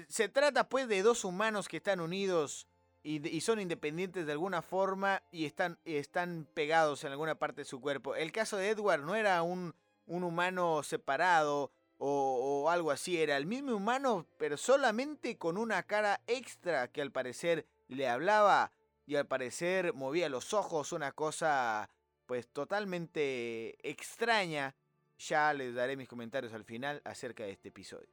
Se 0.09 0.29
trata 0.29 0.69
pues 0.69 0.89
de 0.89 1.03
dos 1.03 1.25
humanos 1.25 1.69
que 1.69 1.77
están 1.79 2.01
unidos 2.01 2.67
y, 3.03 3.27
y 3.29 3.41
son 3.43 3.61
independientes 3.61 4.27
de 4.27 4.33
alguna 4.33 4.63
forma 4.63 5.23
y 5.31 5.45
están, 5.45 5.79
están 5.85 6.47
pegados 6.55 7.05
en 7.05 7.13
alguna 7.13 7.35
parte 7.39 7.61
de 7.63 7.65
su 7.67 7.81
cuerpo. 7.81 8.15
El 8.17 8.33
caso 8.33 8.57
de 8.57 8.71
Edward 8.71 9.03
no 9.03 9.15
era 9.15 9.43
un, 9.43 9.75
un 10.07 10.25
humano 10.25 10.83
separado 10.83 11.71
o, 11.99 12.63
o 12.65 12.71
algo 12.71 12.91
así, 12.91 13.19
era 13.21 13.37
el 13.37 13.47
mismo 13.47 13.75
humano, 13.75 14.27
pero 14.39 14.57
solamente 14.57 15.37
con 15.39 15.57
una 15.57 15.83
cara 15.85 16.21
extra 16.27 16.89
que 16.89 17.01
al 17.03 17.11
parecer 17.13 17.67
le 17.89 18.09
hablaba 18.09 18.73
y 19.07 19.17
al 19.17 19.27
parecer 19.27 19.93
movía 19.95 20.29
los 20.29 20.53
ojos, 20.53 20.93
una 20.93 21.13
cosa 21.13 21.89
pues 22.27 22.49
totalmente 22.49 23.77
extraña. 23.89 24.75
Ya 25.19 25.53
les 25.55 25.75
daré 25.75 25.97
mis 25.97 26.09
comentarios 26.09 26.53
al 26.53 26.65
final 26.65 27.01
acerca 27.05 27.45
de 27.45 27.53
este 27.53 27.69
episodio. 27.69 28.09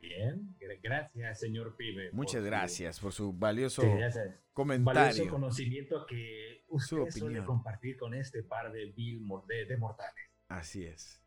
Bien, 0.00 0.56
gra- 0.58 0.80
gracias, 0.82 1.40
señor 1.40 1.76
Pibe. 1.76 2.06
por 2.06 2.14
Muchas 2.14 2.40
su- 2.40 2.46
gracias 2.46 3.00
por 3.00 3.12
su 3.12 3.32
valioso 3.34 3.82
sabes, 3.82 4.14
valioso 4.14 4.40
comentario. 4.54 5.28
conocimiento 5.30 6.06
que 6.06 6.64
Su 6.68 6.76
usted 6.76 7.10
suele 7.10 7.40
opinión. 7.40 7.44
compartir 7.44 7.98
con 7.98 8.14
este 8.14 8.42
par 8.42 8.72
de 8.72 8.86
vil 8.92 9.20
de 9.46 9.76
mortales. 9.76 10.24
Así 10.48 10.84
es. 10.86 11.20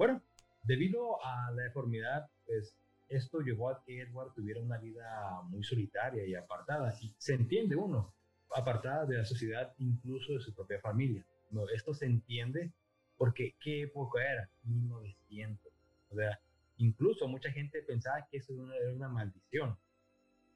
Bueno, 0.00 0.22
debido 0.62 1.22
a 1.22 1.50
la 1.50 1.64
deformidad, 1.64 2.30
pues 2.46 2.74
esto 3.10 3.40
llevó 3.42 3.68
a 3.68 3.84
que 3.84 4.00
Edward 4.00 4.32
tuviera 4.32 4.58
una 4.58 4.78
vida 4.78 5.42
muy 5.50 5.62
solitaria 5.62 6.24
y 6.24 6.34
apartada. 6.34 6.94
Y 7.02 7.14
se 7.18 7.34
entiende 7.34 7.76
uno, 7.76 8.10
apartada 8.56 9.04
de 9.04 9.18
la 9.18 9.26
sociedad, 9.26 9.74
incluso 9.76 10.32
de 10.32 10.40
su 10.40 10.54
propia 10.54 10.80
familia. 10.80 11.22
No, 11.50 11.68
esto 11.68 11.92
se 11.92 12.06
entiende 12.06 12.72
porque 13.18 13.56
¿qué 13.60 13.82
época 13.82 14.24
era? 14.24 14.48
1900. 14.62 15.70
O 16.08 16.14
sea, 16.16 16.40
incluso 16.78 17.28
mucha 17.28 17.52
gente 17.52 17.82
pensaba 17.82 18.26
que 18.30 18.38
eso 18.38 18.54
era 18.72 18.94
una, 18.94 19.08
maldición. 19.10 19.76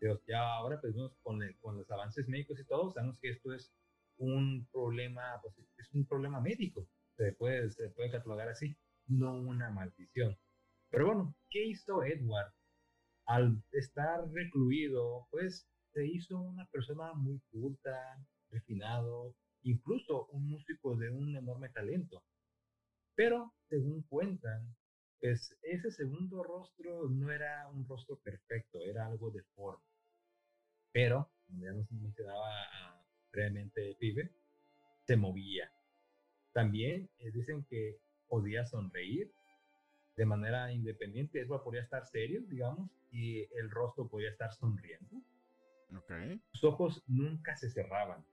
Pero 0.00 0.22
ya 0.26 0.40
ahora, 0.54 0.80
pues 0.80 0.94
con, 1.22 1.42
el- 1.42 1.54
con 1.56 1.76
los 1.76 1.90
avances 1.90 2.26
médicos 2.28 2.58
y 2.60 2.64
todo, 2.64 2.90
sabemos 2.92 3.18
que 3.18 3.28
esto 3.28 3.52
es 3.52 3.70
un 4.16 4.66
problema, 4.72 5.38
pues, 5.42 5.54
es 5.76 5.92
un 5.92 6.06
problema 6.06 6.40
médico. 6.40 6.88
Se 7.18 7.32
puede, 7.32 7.70
se 7.72 7.90
puede 7.90 8.10
catalogar 8.10 8.48
así 8.48 8.74
no 9.06 9.34
una 9.34 9.70
maldición. 9.70 10.36
Pero 10.90 11.06
bueno, 11.06 11.34
¿qué 11.50 11.64
hizo 11.66 12.04
Edward? 12.04 12.52
Al 13.26 13.62
estar 13.72 14.28
recluido, 14.30 15.26
pues 15.30 15.66
se 15.92 16.06
hizo 16.06 16.38
una 16.38 16.66
persona 16.66 17.12
muy 17.14 17.40
culta, 17.50 17.96
refinado, 18.50 19.34
incluso 19.62 20.26
un 20.26 20.48
músico 20.48 20.96
de 20.96 21.10
un 21.10 21.36
enorme 21.36 21.68
talento. 21.70 22.22
Pero, 23.14 23.54
según 23.68 24.02
cuentan, 24.02 24.74
pues 25.20 25.56
ese 25.62 25.90
segundo 25.90 26.42
rostro 26.42 27.08
no 27.08 27.30
era 27.30 27.68
un 27.68 27.86
rostro 27.88 28.18
perfecto, 28.18 28.80
era 28.82 29.06
algo 29.06 29.30
deforme. 29.30 29.84
Pero, 30.92 31.30
como 31.46 31.62
ya 31.62 31.72
nos 31.72 31.90
mencionaba 31.90 32.46
ah, 32.72 33.02
previamente 33.30 33.96
pibe, 33.98 34.30
se 35.06 35.16
movía. 35.16 35.70
También 36.52 37.10
eh, 37.18 37.30
dicen 37.32 37.64
que 37.64 37.98
podía 38.34 38.66
sonreír 38.66 39.32
de 40.16 40.26
manera 40.26 40.72
independiente. 40.72 41.40
Edward 41.40 41.62
podía 41.62 41.82
estar 41.82 42.04
serio, 42.04 42.42
digamos, 42.48 42.90
y 43.12 43.42
el 43.56 43.70
rostro 43.70 44.08
podía 44.08 44.30
estar 44.30 44.52
sonriendo. 44.52 45.22
Ok. 45.96 46.12
Sus 46.50 46.64
ojos 46.64 47.04
nunca 47.06 47.54
se 47.54 47.70
cerraban, 47.70 48.26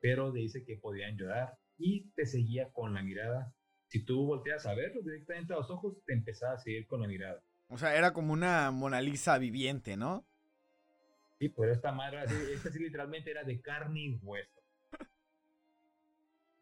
pero 0.00 0.32
dice 0.32 0.64
que 0.64 0.76
podían 0.76 1.16
llorar 1.16 1.56
y 1.78 2.10
te 2.16 2.26
seguía 2.26 2.72
con 2.72 2.94
la 2.94 3.02
mirada. 3.04 3.54
Si 3.86 4.04
tú 4.04 4.26
volteas 4.26 4.66
a 4.66 4.74
verlo 4.74 5.02
directamente 5.02 5.52
a 5.52 5.58
los 5.58 5.70
ojos, 5.70 6.02
te 6.04 6.14
empezaba 6.14 6.54
a 6.54 6.58
seguir 6.58 6.88
con 6.88 7.02
la 7.02 7.06
mirada. 7.06 7.40
O 7.68 7.78
sea, 7.78 7.94
era 7.94 8.12
como 8.12 8.32
una 8.32 8.72
Mona 8.72 9.00
Lisa 9.00 9.38
viviente, 9.38 9.96
¿no? 9.96 10.26
Sí, 11.38 11.48
pero 11.48 11.72
esta 11.72 11.92
madre, 11.92 12.24
esta 12.52 12.72
sí 12.72 12.80
literalmente 12.80 13.30
era 13.30 13.44
de 13.44 13.60
carne 13.60 14.00
y 14.00 14.18
hueso. 14.20 14.63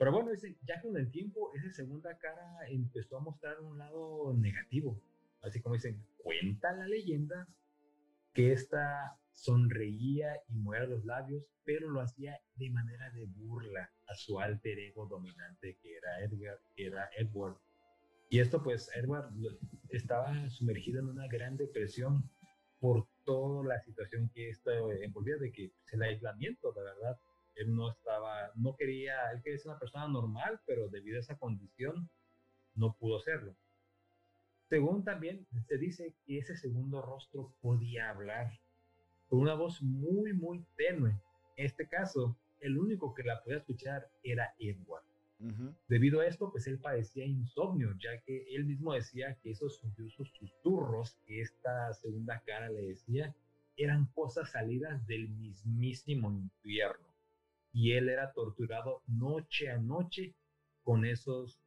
Pero 0.02 0.10
bueno, 0.10 0.32
ese, 0.32 0.56
ya 0.66 0.82
con 0.82 0.96
el 0.96 1.12
tiempo, 1.12 1.52
esa 1.54 1.70
segunda 1.70 2.18
cara 2.18 2.58
empezó 2.68 3.18
a 3.18 3.20
mostrar 3.20 3.60
un 3.60 3.78
lado 3.78 4.34
negativo. 4.34 5.00
Así 5.42 5.60
como 5.60 5.76
dicen, 5.76 6.04
cuenta 6.16 6.72
la 6.72 6.88
leyenda 6.88 7.46
que 8.32 8.50
ésta 8.50 9.16
sonreía 9.30 10.42
y 10.48 10.56
movía 10.56 10.86
los 10.86 11.04
labios, 11.04 11.44
pero 11.62 11.88
lo 11.88 12.00
hacía 12.00 12.40
de 12.56 12.70
manera 12.70 13.12
de 13.12 13.26
burla 13.26 13.92
a 14.08 14.14
su 14.16 14.40
alter 14.40 14.76
ego 14.80 15.06
dominante 15.06 15.78
que 15.80 15.96
era 15.96 16.18
Edgar, 16.24 16.58
que 16.74 16.86
era 16.88 17.08
Edward. 17.16 17.58
Y 18.28 18.40
esto 18.40 18.60
pues 18.60 18.90
Edward 18.96 19.32
estaba 19.90 20.50
sumergido 20.50 20.98
en 20.98 21.10
una 21.10 21.28
gran 21.28 21.56
depresión 21.56 22.28
por 22.80 23.06
toda 23.22 23.64
la 23.64 23.80
situación 23.82 24.32
que 24.34 24.48
esto 24.48 24.90
envolvía 24.90 25.36
de 25.36 25.52
que 25.52 25.68
pues, 25.68 25.92
el 25.92 26.02
aislamiento, 26.02 26.72
de 26.72 26.82
verdad, 26.82 27.20
él 27.56 27.74
no 27.74 27.90
estaba, 27.90 28.52
no 28.54 28.76
quería, 28.76 29.30
él 29.32 29.42
quería 29.42 29.58
ser 29.58 29.70
una 29.70 29.78
persona 29.78 30.08
normal, 30.08 30.60
pero 30.66 30.88
debido 30.88 31.16
a 31.16 31.20
esa 31.20 31.38
condición 31.38 32.08
no 32.74 32.94
pudo 32.94 33.20
serlo. 33.20 33.54
Según 34.68 35.04
también 35.04 35.46
se 35.68 35.76
dice 35.76 36.14
que 36.24 36.38
ese 36.38 36.56
segundo 36.56 37.02
rostro 37.02 37.54
podía 37.60 38.10
hablar 38.10 38.58
con 39.28 39.40
una 39.40 39.54
voz 39.54 39.82
muy, 39.82 40.32
muy 40.32 40.64
tenue. 40.76 41.10
En 41.56 41.66
este 41.66 41.86
caso, 41.86 42.36
el 42.60 42.78
único 42.78 43.14
que 43.14 43.22
la 43.22 43.42
podía 43.42 43.58
escuchar 43.58 44.08
era 44.22 44.54
Edward. 44.58 45.04
Debido 45.88 46.20
a 46.20 46.26
esto, 46.26 46.52
pues 46.52 46.68
él 46.68 46.78
padecía 46.78 47.26
insomnio, 47.26 47.96
ya 47.98 48.16
que 48.20 48.54
él 48.54 48.64
mismo 48.64 48.94
decía 48.94 49.36
que 49.42 49.50
esos 49.50 49.82
susurros 50.38 51.16
que 51.26 51.40
esta 51.40 51.92
segunda 51.94 52.40
cara 52.46 52.70
le 52.70 52.82
decía 52.82 53.34
eran 53.76 54.06
cosas 54.14 54.52
salidas 54.52 55.04
del 55.08 55.28
mismísimo 55.30 56.30
infierno 56.30 57.11
y 57.72 57.92
él 57.92 58.08
era 58.08 58.32
torturado 58.32 59.02
noche 59.06 59.70
a 59.70 59.78
noche 59.78 60.34
con 60.82 61.04
esos 61.04 61.58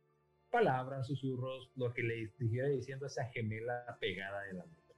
palabras, 0.51 1.07
susurros, 1.07 1.71
lo 1.75 1.93
que 1.93 2.03
le 2.03 2.23
estuviera 2.23 2.67
diciendo 2.67 3.07
esa 3.07 3.25
gemela 3.25 3.97
pegada 3.99 4.41
de 4.43 4.53
la 4.53 4.65
mujer. 4.65 4.95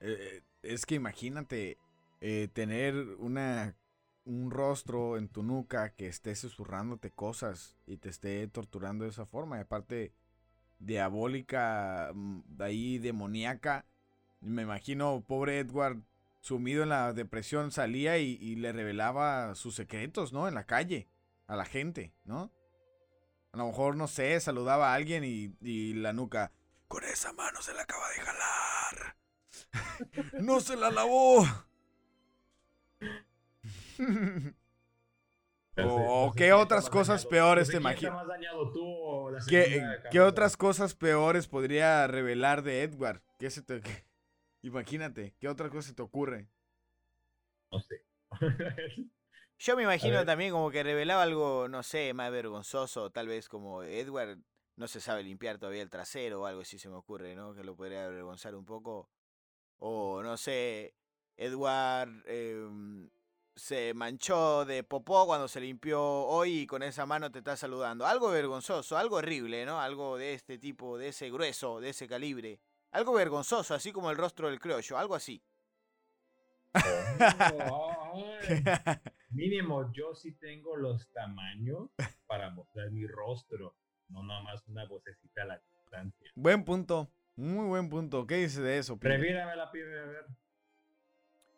Eh, 0.00 0.42
es 0.62 0.84
que 0.86 0.96
imagínate 0.96 1.78
eh, 2.20 2.48
tener 2.52 2.94
una 3.18 3.76
un 4.26 4.50
rostro 4.50 5.16
en 5.16 5.28
tu 5.28 5.42
nuca 5.42 5.94
que 5.94 6.08
esté 6.08 6.34
susurrándote 6.34 7.12
cosas 7.12 7.76
y 7.86 7.96
te 7.96 8.08
esté 8.08 8.46
torturando 8.48 9.04
de 9.04 9.10
esa 9.10 9.24
forma. 9.24 9.56
Y 9.56 9.60
aparte, 9.60 10.12
diabólica, 10.80 12.10
mm, 12.12 12.40
ahí 12.60 12.98
demoníaca. 12.98 13.86
Me 14.40 14.62
imagino, 14.62 15.24
pobre 15.26 15.60
Edward, 15.60 16.02
sumido 16.46 16.84
en 16.84 16.90
la 16.90 17.12
depresión, 17.12 17.72
salía 17.72 18.18
y, 18.18 18.54
le 18.54 18.72
revelaba 18.72 19.56
sus 19.56 19.74
secretos, 19.74 20.32
¿no? 20.32 20.46
En 20.46 20.54
la 20.54 20.64
calle, 20.64 21.08
a 21.48 21.56
la 21.56 21.64
gente, 21.64 22.14
¿no? 22.24 22.52
A 23.52 23.56
lo 23.56 23.66
mejor, 23.66 23.96
no 23.96 24.06
sé, 24.06 24.38
saludaba 24.38 24.92
a 24.92 24.94
alguien 24.94 25.24
y, 25.24 25.94
la 25.94 26.12
nuca, 26.12 26.52
con 26.86 27.02
esa 27.02 27.32
mano 27.32 27.60
se 27.62 27.74
la 27.74 27.82
acaba 27.82 28.08
de 28.10 28.20
jalar. 28.20 29.16
no 30.40 30.60
se 30.60 30.76
la 30.76 30.90
lavó. 30.92 31.44
o 35.82 36.32
qué 36.36 36.52
otras 36.52 36.88
cosas 36.88 37.26
peores 37.26 37.70
te 37.70 37.78
imaginas. 37.78 38.24
¿Qué, 39.48 39.84
¿Qué 40.12 40.20
otras 40.20 40.56
cosas 40.56 40.94
peores 40.94 41.48
podría 41.48 42.06
revelar 42.06 42.62
de 42.62 42.82
Edward? 42.82 43.20
¿Qué 43.36 43.50
se 43.50 43.62
te... 43.62 43.82
Imagínate, 44.62 45.34
¿qué 45.38 45.48
otra 45.48 45.70
cosa 45.70 45.94
te 45.94 46.02
ocurre? 46.02 46.48
No 47.70 47.80
sé. 47.80 48.04
Yo 49.58 49.76
me 49.76 49.84
imagino 49.84 50.24
también 50.26 50.52
como 50.52 50.70
que 50.70 50.82
revelaba 50.82 51.22
algo, 51.22 51.68
no 51.68 51.82
sé, 51.82 52.12
más 52.12 52.30
vergonzoso, 52.30 53.10
tal 53.10 53.28
vez 53.28 53.48
como 53.48 53.82
Edward 53.82 54.38
no 54.76 54.86
se 54.86 55.00
sabe 55.00 55.22
limpiar 55.22 55.58
todavía 55.58 55.82
el 55.82 55.90
trasero 55.90 56.42
o 56.42 56.46
algo 56.46 56.60
así 56.60 56.78
se 56.78 56.90
me 56.90 56.96
ocurre, 56.96 57.34
¿no? 57.34 57.54
Que 57.54 57.64
lo 57.64 57.74
podría 57.74 58.04
avergonzar 58.04 58.54
un 58.54 58.66
poco. 58.66 59.08
O 59.78 60.22
no 60.22 60.36
sé, 60.36 60.94
Edward 61.36 62.22
em, 62.26 63.08
se 63.54 63.94
manchó 63.94 64.66
de 64.66 64.84
popó 64.84 65.26
cuando 65.26 65.48
se 65.48 65.60
limpió 65.60 66.02
hoy 66.02 66.60
y 66.60 66.66
con 66.66 66.82
esa 66.82 67.06
mano 67.06 67.30
te 67.32 67.38
está 67.38 67.56
saludando. 67.56 68.06
Algo 68.06 68.30
vergonzoso, 68.30 68.98
algo 68.98 69.16
horrible, 69.16 69.64
¿no? 69.64 69.80
Algo 69.80 70.18
de 70.18 70.34
este 70.34 70.58
tipo, 70.58 70.98
de 70.98 71.08
ese 71.08 71.30
grueso, 71.30 71.80
de 71.80 71.90
ese 71.90 72.06
calibre. 72.06 72.60
Algo 72.96 73.12
vergonzoso, 73.12 73.74
así 73.74 73.92
como 73.92 74.10
el 74.10 74.16
rostro 74.16 74.48
del 74.48 74.58
criollo, 74.58 74.96
algo 74.96 75.14
así. 75.14 75.42
mínimo, 79.28 79.92
yo 79.92 80.14
sí 80.14 80.32
tengo 80.32 80.76
los 80.76 81.06
tamaños 81.12 81.90
para 82.26 82.48
mostrar 82.48 82.90
mi 82.90 83.06
rostro, 83.06 83.76
no 84.08 84.22
nada 84.22 84.42
más 84.44 84.66
una 84.66 84.86
vocecita 84.86 85.42
a 85.42 85.44
la 85.44 85.58
distancia. 85.58 86.30
Buen 86.36 86.64
punto, 86.64 87.10
muy 87.36 87.66
buen 87.66 87.90
punto. 87.90 88.26
¿Qué 88.26 88.36
dice 88.36 88.62
de 88.62 88.78
eso? 88.78 88.96
Prevírame 88.96 89.54
la 89.56 89.70
pibe, 89.70 90.00
a 90.00 90.06
ver. 90.06 90.24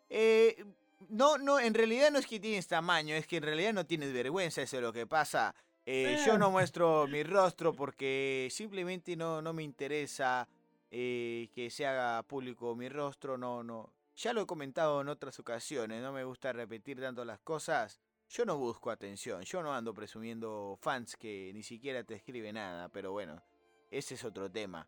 Eh, 0.09 0.65
no, 1.07 1.37
no, 1.37 1.61
en 1.61 1.73
realidad 1.73 2.11
no 2.11 2.19
es 2.19 2.27
que 2.27 2.41
tienes 2.41 2.67
tamaño, 2.67 3.15
es 3.15 3.25
que 3.25 3.37
en 3.37 3.43
realidad 3.43 3.71
no 3.71 3.85
tienes 3.85 4.11
vergüenza, 4.11 4.61
eso 4.61 4.75
es 4.75 4.83
lo 4.83 4.91
que 4.91 5.07
pasa. 5.07 5.55
Eh, 5.85 6.21
yo 6.25 6.37
no 6.37 6.51
muestro 6.51 7.07
mi 7.07 7.23
rostro 7.23 7.73
porque 7.73 8.49
simplemente 8.51 9.15
no, 9.15 9.41
no 9.41 9.53
me 9.53 9.63
interesa 9.63 10.45
eh, 10.91 11.49
que 11.53 11.69
se 11.69 11.85
haga 11.85 12.23
público 12.23 12.75
mi 12.75 12.89
rostro, 12.89 13.37
no, 13.37 13.63
no. 13.63 13.93
Ya 14.15 14.33
lo 14.33 14.41
he 14.41 14.45
comentado 14.45 15.01
en 15.01 15.09
otras 15.09 15.39
ocasiones, 15.39 16.01
no 16.01 16.11
me 16.11 16.23
gusta 16.23 16.51
repetir 16.51 16.99
tanto 16.99 17.23
las 17.23 17.39
cosas. 17.39 17.99
Yo 18.29 18.45
no 18.45 18.57
busco 18.57 18.91
atención, 18.91 19.41
yo 19.43 19.63
no 19.63 19.73
ando 19.73 19.93
presumiendo 19.93 20.77
fans 20.81 21.15
que 21.15 21.51
ni 21.53 21.63
siquiera 21.63 22.03
te 22.03 22.15
escriben 22.15 22.55
nada, 22.55 22.89
pero 22.89 23.11
bueno, 23.11 23.41
ese 23.89 24.13
es 24.15 24.23
otro 24.23 24.51
tema. 24.51 24.87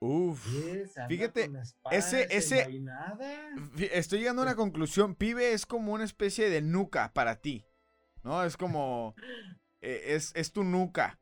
Uf, 0.00 0.46
fíjate, 1.08 1.50
ese, 1.90 2.28
ese, 2.30 2.68
estoy 3.90 4.20
llegando 4.20 4.42
a 4.42 4.44
una 4.44 4.54
conclusión, 4.54 5.16
pibe 5.16 5.52
es 5.52 5.66
como 5.66 5.92
una 5.92 6.04
especie 6.04 6.48
de 6.50 6.62
nuca 6.62 7.12
para 7.12 7.40
ti, 7.40 7.66
¿no? 8.22 8.44
Es 8.44 8.56
como, 8.56 9.16
eh, 9.80 10.14
es, 10.14 10.32
es 10.36 10.52
tu 10.52 10.62
nuca, 10.62 11.18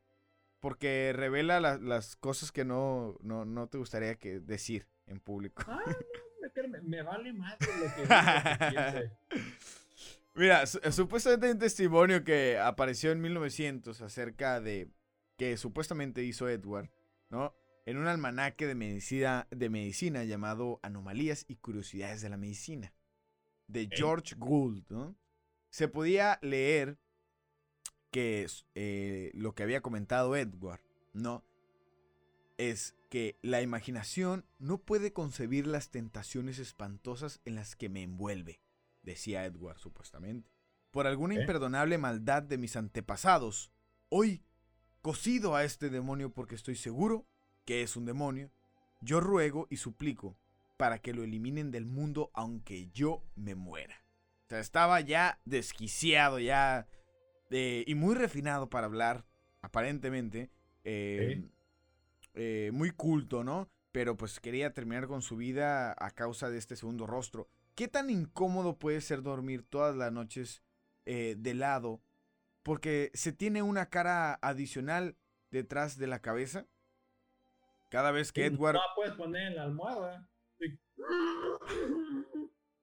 porque 0.59 1.13
revela 1.15 1.59
las 1.59 2.15
cosas 2.15 2.51
que 2.51 2.65
no, 2.65 3.17
no, 3.21 3.67
te 3.67 3.77
gustaría 3.77 4.15
que 4.15 4.39
decir 4.39 4.87
en 5.05 5.19
público. 5.19 5.63
Ah, 5.67 5.81
no, 5.85 6.79
me, 6.83 7.01
vale 7.01 7.33
más 7.33 7.57
lo 7.61 7.95
que, 7.95 9.11
Mira, 10.35 10.67
supuestamente 10.67 11.47
hay 11.47 11.53
un 11.53 11.59
testimonio 11.59 12.23
que 12.23 12.59
apareció 12.59 13.11
en 13.11 13.21
1900 13.21 14.01
acerca 14.01 14.61
de 14.61 14.91
que 15.35 15.57
supuestamente 15.57 16.23
hizo 16.23 16.47
Edward, 16.47 16.91
¿no? 17.29 17.55
En 17.85 17.97
un 17.97 18.07
almanaque 18.07 18.67
de 18.67 18.75
medicina, 18.75 19.47
de 19.49 19.69
medicina 19.69 20.23
llamado 20.25 20.79
Anomalías 20.83 21.45
y 21.47 21.55
Curiosidades 21.55 22.21
de 22.21 22.29
la 22.29 22.37
Medicina, 22.37 22.93
de 23.67 23.89
George 23.91 24.35
Gould, 24.37 24.83
¿no? 24.89 25.15
Se 25.69 25.87
podía 25.87 26.37
leer 26.41 26.99
que 28.17 28.47
eh, 28.73 29.29
lo 29.35 29.53
que 29.53 29.61
había 29.61 29.81
comentado 29.81 30.35
Edward, 30.35 30.81
¿no? 31.13 31.43
Es 32.57 32.95
que 33.11 33.37
la 33.43 33.61
imaginación 33.61 34.43
no 34.57 34.79
puede 34.79 35.13
concebir 35.13 35.67
las 35.67 35.91
tentaciones 35.91 36.57
espantosas 36.57 37.41
en 37.45 37.53
las 37.53 37.75
que 37.75 37.89
me 37.89 38.01
envuelve, 38.01 38.59
decía 39.03 39.45
Edward 39.45 39.77
supuestamente. 39.77 40.49
Por 40.89 41.05
alguna 41.05 41.35
imperdonable 41.35 41.99
maldad 41.99 42.41
de 42.41 42.57
mis 42.57 42.75
antepasados, 42.75 43.71
hoy, 44.09 44.43
cosido 45.03 45.55
a 45.55 45.63
este 45.63 45.91
demonio 45.91 46.33
porque 46.33 46.55
estoy 46.55 46.75
seguro 46.75 47.27
que 47.65 47.83
es 47.83 47.95
un 47.95 48.05
demonio, 48.05 48.49
yo 48.99 49.19
ruego 49.19 49.67
y 49.69 49.77
suplico 49.77 50.39
para 50.75 50.97
que 50.97 51.13
lo 51.13 51.23
eliminen 51.23 51.69
del 51.69 51.85
mundo 51.85 52.31
aunque 52.33 52.89
yo 52.89 53.23
me 53.35 53.53
muera. 53.53 54.03
O 54.47 54.49
sea, 54.49 54.59
estaba 54.59 55.01
ya 55.01 55.39
desquiciado, 55.45 56.39
ya 56.39 56.87
y 57.49 57.95
muy 57.95 58.15
refinado 58.15 58.69
para 58.69 58.87
hablar, 58.87 59.25
aparentemente. 59.61 60.49
Em, 60.83 61.49
eh, 62.33 62.69
muy 62.71 62.91
culto, 62.91 63.43
¿no? 63.43 63.69
Pero 63.91 64.15
pues 64.15 64.39
quería 64.39 64.73
terminar 64.73 65.07
con 65.07 65.21
su 65.21 65.35
vida 65.37 65.95
a 65.97 66.11
causa 66.11 66.49
de 66.49 66.57
este 66.57 66.75
segundo 66.75 67.07
rostro. 67.07 67.49
¿Qué 67.75 67.87
tan 67.87 68.09
incómodo 68.09 68.77
puede 68.77 69.01
ser 69.01 69.21
dormir 69.21 69.63
todas 69.63 69.95
las 69.95 70.11
noches 70.11 70.63
eh, 71.05 71.35
de 71.37 71.53
lado? 71.53 72.01
Porque 72.63 73.11
se 73.13 73.33
tiene 73.33 73.63
una 73.63 73.89
cara 73.89 74.37
adicional 74.41 75.17
detrás 75.51 75.97
de 75.97 76.07
la 76.07 76.21
cabeza. 76.21 76.67
Cada 77.89 78.11
vez 78.11 78.31
que 78.31 78.45
Edward. 78.45 78.75
No 78.75 78.81
puedes 78.95 79.13
poner 79.13 79.47
en 79.47 79.55
la 79.55 79.63
almohada. 79.63 80.29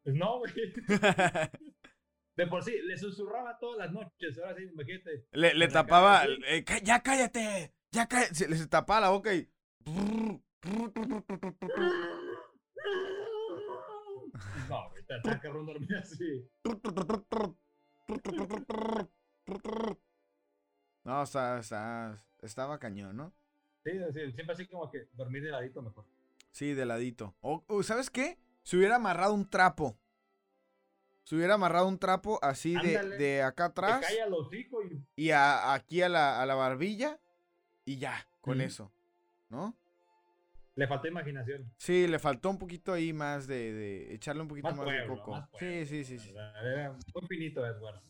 No, 0.07 0.39
güey. 0.39 0.53
De 2.37 2.47
por 2.49 2.65
sí, 2.65 2.77
le 2.83 2.97
susurraba 2.99 3.59
todas 3.59 3.79
las 3.79 3.93
noches. 3.93 4.39
Ahora 4.39 4.57
sí, 4.57 4.65
imagínate. 4.65 5.27
Le, 5.33 5.55
le 5.55 5.69
tapaba. 5.69 6.25
Eh, 6.27 6.65
ya 6.83 7.01
cállate. 7.01 7.73
Ya 7.93 8.07
cállate. 8.09 8.35
Se, 8.35 8.49
le 8.49 8.67
tapaba 8.67 9.03
la 9.03 9.11
boca 9.11 9.33
y. 9.35 9.49
No, 14.69 14.97
está, 14.99 15.17
está 15.17 15.41
cabrón 15.41 15.67
dormir 15.67 15.95
así. 15.97 16.51
No, 21.05 21.21
o 21.21 21.27
sea, 21.27 22.17
estaba 22.43 22.79
cañón, 22.79 23.17
¿no? 23.17 23.33
Sí, 23.85 23.93
sí, 24.13 24.33
siempre 24.33 24.55
así 24.55 24.67
como 24.67 24.91
que 24.91 25.09
dormir 25.13 25.45
de 25.45 25.51
ladito 25.51 25.83
mejor. 25.83 26.05
Sí, 26.51 26.73
de 26.73 26.87
ladito. 26.87 27.37
O, 27.41 27.63
o, 27.69 27.83
¿sabes 27.83 28.11
qué? 28.11 28.39
Se 28.63 28.77
hubiera 28.77 28.97
amarrado 28.97 29.35
un 29.35 29.49
trapo. 29.49 29.99
Se 31.25 31.35
hubiera 31.37 31.55
amarrado 31.55 31.89
un 31.89 31.99
trapo 31.99 32.39
así 32.43 32.75
de, 32.75 32.99
Ándale. 32.99 33.17
de 33.17 33.43
acá 33.43 33.67
Te 33.73 33.81
atrás 33.81 34.07
hocico 34.31 34.83
y 34.85 35.03
y 35.17 35.31
a- 35.31 35.73
aquí 35.75 36.03
a 36.03 36.09
la, 36.09 36.41
a 36.41 36.47
la 36.47 36.55
barbilla 36.55 37.19
y 37.85 37.97
ya, 37.99 38.27
con 38.41 38.61
eso. 38.61 38.93
¿No? 39.49 39.77
le 40.77 40.89
faltó 40.89 41.07
imaginación. 41.07 41.73
Sí, 41.79 42.09
le 42.09 42.19
faltó 42.19 42.51
un 42.51 42.59
poquito 42.59 42.93
ahí 42.93 43.13
más 43.13 43.47
de, 43.47 43.73
de 43.73 44.15
echarle 44.15 44.43
un 44.43 44.49
poquito 44.49 44.67
Más 44.69 44.77
más, 44.77 44.87
de 44.87 45.07
coco. 45.07 45.31
más 45.31 45.49
sí, 45.51 45.57
pueblo, 45.59 45.87
sí, 45.87 46.05
sí, 46.05 46.19
sí. 46.19 46.33
¿verdad? 46.33 46.73
Era 46.73 46.93
muy 46.93 47.29
finito, 47.29 47.65
Edward. 47.65 48.03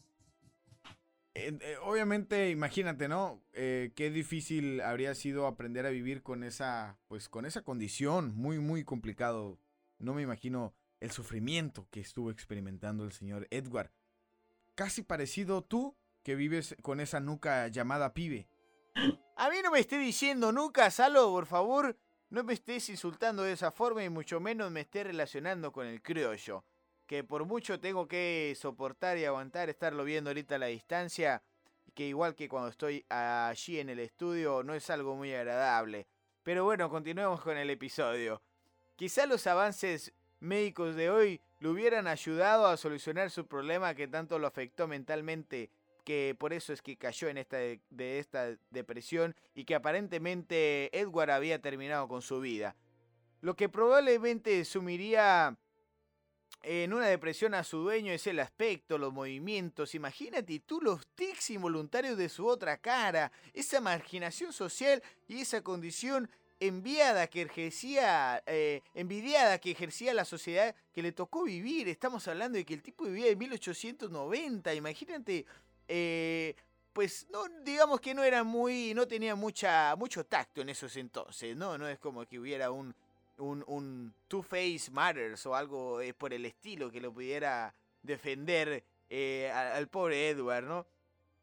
Eh, 1.34 1.58
eh, 1.60 1.76
obviamente, 1.82 2.50
imagínate, 2.50 3.06
¿no? 3.08 3.42
Eh, 3.52 3.92
qué 3.96 4.10
difícil 4.10 4.80
habría 4.80 5.14
sido 5.14 5.46
aprender 5.46 5.84
a 5.84 5.90
vivir 5.90 6.22
con 6.22 6.42
esa, 6.44 6.96
pues, 7.08 7.28
con 7.28 7.44
esa 7.44 7.62
condición. 7.62 8.34
Muy, 8.34 8.58
muy 8.60 8.82
complicado. 8.84 9.58
No 9.98 10.14
me 10.14 10.22
imagino 10.22 10.74
el 11.00 11.10
sufrimiento 11.10 11.86
que 11.90 12.00
estuvo 12.00 12.30
experimentando 12.30 13.04
el 13.04 13.12
señor 13.12 13.46
Edward. 13.50 13.90
Casi 14.74 15.02
parecido 15.02 15.62
tú 15.62 15.96
que 16.22 16.34
vives 16.34 16.74
con 16.82 17.00
esa 17.00 17.20
nuca 17.20 17.68
llamada 17.68 18.14
pibe. 18.14 18.48
A 19.36 19.50
mí 19.50 19.56
no 19.62 19.70
me 19.70 19.80
esté 19.80 19.98
diciendo 19.98 20.52
nunca, 20.52 20.90
Salo, 20.90 21.30
por 21.30 21.46
favor. 21.46 21.96
No 22.30 22.42
me 22.42 22.54
estés 22.54 22.88
insultando 22.88 23.42
de 23.42 23.52
esa 23.52 23.70
forma 23.70 24.02
y 24.02 24.08
mucho 24.08 24.40
menos 24.40 24.70
me 24.70 24.80
estés 24.80 25.06
relacionando 25.06 25.70
con 25.72 25.86
el 25.86 26.02
criollo. 26.02 26.64
Que 27.06 27.22
por 27.22 27.44
mucho 27.44 27.78
tengo 27.78 28.08
que 28.08 28.56
soportar 28.58 29.18
y 29.18 29.24
aguantar 29.24 29.68
estarlo 29.68 30.04
viendo 30.04 30.30
ahorita 30.30 30.56
a 30.56 30.58
la 30.58 30.66
distancia. 30.66 31.42
Que 31.94 32.06
igual 32.08 32.34
que 32.34 32.48
cuando 32.48 32.70
estoy 32.70 33.04
allí 33.08 33.78
en 33.78 33.90
el 33.90 34.00
estudio 34.00 34.62
no 34.62 34.74
es 34.74 34.88
algo 34.90 35.14
muy 35.14 35.32
agradable. 35.34 36.08
Pero 36.42 36.64
bueno, 36.64 36.88
continuemos 36.88 37.40
con 37.40 37.56
el 37.56 37.70
episodio. 37.70 38.42
Quizá 38.96 39.26
los 39.26 39.46
avances 39.46 40.12
médicos 40.44 40.94
de 40.94 41.10
hoy 41.10 41.40
le 41.60 41.68
hubieran 41.68 42.06
ayudado 42.06 42.66
a 42.66 42.76
solucionar 42.76 43.30
su 43.30 43.46
problema 43.46 43.94
que 43.94 44.06
tanto 44.06 44.38
lo 44.38 44.46
afectó 44.46 44.86
mentalmente 44.86 45.70
que 46.04 46.36
por 46.38 46.52
eso 46.52 46.72
es 46.72 46.82
que 46.82 46.96
cayó 46.96 47.28
en 47.28 47.38
esta 47.38 47.56
de, 47.56 47.80
de 47.90 48.18
esta 48.18 48.56
depresión 48.70 49.34
y 49.54 49.64
que 49.64 49.74
aparentemente 49.74 50.96
Edward 50.96 51.30
había 51.30 51.60
terminado 51.60 52.06
con 52.08 52.20
su 52.20 52.40
vida. 52.40 52.76
Lo 53.40 53.56
que 53.56 53.68
probablemente 53.68 54.64
sumiría 54.64 55.56
en 56.62 56.92
una 56.92 57.06
depresión 57.06 57.54
a 57.54 57.64
su 57.64 57.78
dueño 57.78 58.12
es 58.12 58.26
el 58.26 58.40
aspecto, 58.40 58.96
los 58.96 59.12
movimientos. 59.12 59.94
Imagínate 59.94 60.60
tú 60.60 60.80
los 60.80 61.06
tics 61.14 61.50
involuntarios 61.50 62.16
de 62.16 62.28
su 62.28 62.46
otra 62.46 62.78
cara, 62.78 63.32
esa 63.52 63.80
marginación 63.80 64.52
social 64.52 65.02
y 65.28 65.40
esa 65.40 65.62
condición 65.62 66.30
enviada 66.66 67.26
que 67.26 67.42
ejercía, 67.42 68.42
eh, 68.46 68.82
envidiada 68.94 69.58
que 69.58 69.70
ejercía 69.70 70.14
la 70.14 70.24
sociedad 70.24 70.74
que 70.92 71.02
le 71.02 71.12
tocó 71.12 71.44
vivir. 71.44 71.88
Estamos 71.88 72.26
hablando 72.28 72.58
de 72.58 72.64
que 72.64 72.74
el 72.74 72.82
tipo 72.82 73.04
vivía 73.04 73.28
en 73.28 73.38
1890. 73.38 74.74
Imagínate 74.74 75.46
eh, 75.88 76.54
pues 76.92 77.26
no 77.30 77.44
digamos 77.62 78.00
que 78.00 78.14
no 78.14 78.22
era 78.22 78.44
muy 78.44 78.94
no 78.94 79.06
tenía 79.06 79.34
mucha 79.34 79.94
mucho 79.96 80.24
tacto 80.24 80.62
en 80.62 80.70
esos 80.70 80.96
entonces 80.96 81.56
no 81.56 81.76
no 81.76 81.88
es 81.88 81.98
como 81.98 82.24
que 82.24 82.38
hubiera 82.38 82.70
un 82.70 82.94
un, 83.36 83.64
un 83.66 84.14
Two 84.28 84.42
Face 84.42 84.90
Matters 84.92 85.44
o 85.46 85.56
algo 85.56 86.00
eh, 86.00 86.14
por 86.14 86.32
el 86.32 86.46
estilo 86.46 86.90
que 86.90 87.00
lo 87.00 87.12
pudiera 87.12 87.74
defender 88.00 88.84
eh, 89.10 89.50
al 89.50 89.88
pobre 89.88 90.30
Edward 90.30 90.64
no 90.64 90.86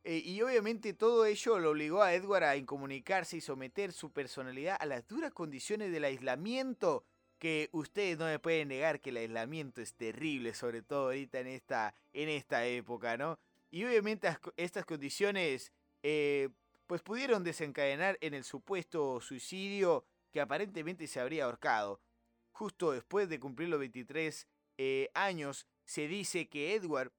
Eh, 0.03 0.21
y 0.25 0.41
obviamente 0.41 0.93
todo 0.93 1.25
ello 1.25 1.59
lo 1.59 1.71
obligó 1.71 2.01
a 2.01 2.13
Edward 2.15 2.43
a 2.43 2.55
incomunicarse 2.57 3.37
y 3.37 3.41
someter 3.41 3.93
su 3.93 4.11
personalidad 4.11 4.77
a 4.79 4.85
las 4.87 5.07
duras 5.07 5.31
condiciones 5.31 5.91
del 5.91 6.05
aislamiento 6.05 7.05
que 7.37 7.69
ustedes 7.71 8.17
no 8.17 8.25
me 8.25 8.39
pueden 8.39 8.69
negar 8.69 8.99
que 8.99 9.11
el 9.11 9.17
aislamiento 9.17 9.79
es 9.81 9.93
terrible 9.93 10.55
sobre 10.55 10.81
todo 10.81 11.05
ahorita 11.05 11.39
en 11.39 11.47
esta 11.47 11.93
en 12.13 12.29
esta 12.29 12.65
época 12.65 13.15
no 13.15 13.37
y 13.69 13.83
obviamente 13.85 14.27
as- 14.27 14.39
estas 14.57 14.85
condiciones 14.85 15.71
eh, 16.03 16.49
pues 16.87 17.01
pudieron 17.03 17.43
desencadenar 17.43 18.17
en 18.21 18.33
el 18.33 18.43
supuesto 18.43 19.21
suicidio 19.21 20.05
que 20.31 20.41
aparentemente 20.41 21.07
se 21.07 21.19
habría 21.19 21.45
ahorcado. 21.45 22.01
Justo 22.51 22.91
después 22.91 23.29
de 23.29 23.39
cumplir 23.39 23.69
los 23.69 23.79
23 23.79 24.47
eh, 24.77 25.09
años, 25.13 25.67
se 25.85 26.07
dice 26.07 26.49
que 26.49 26.73
Edward 26.75 27.13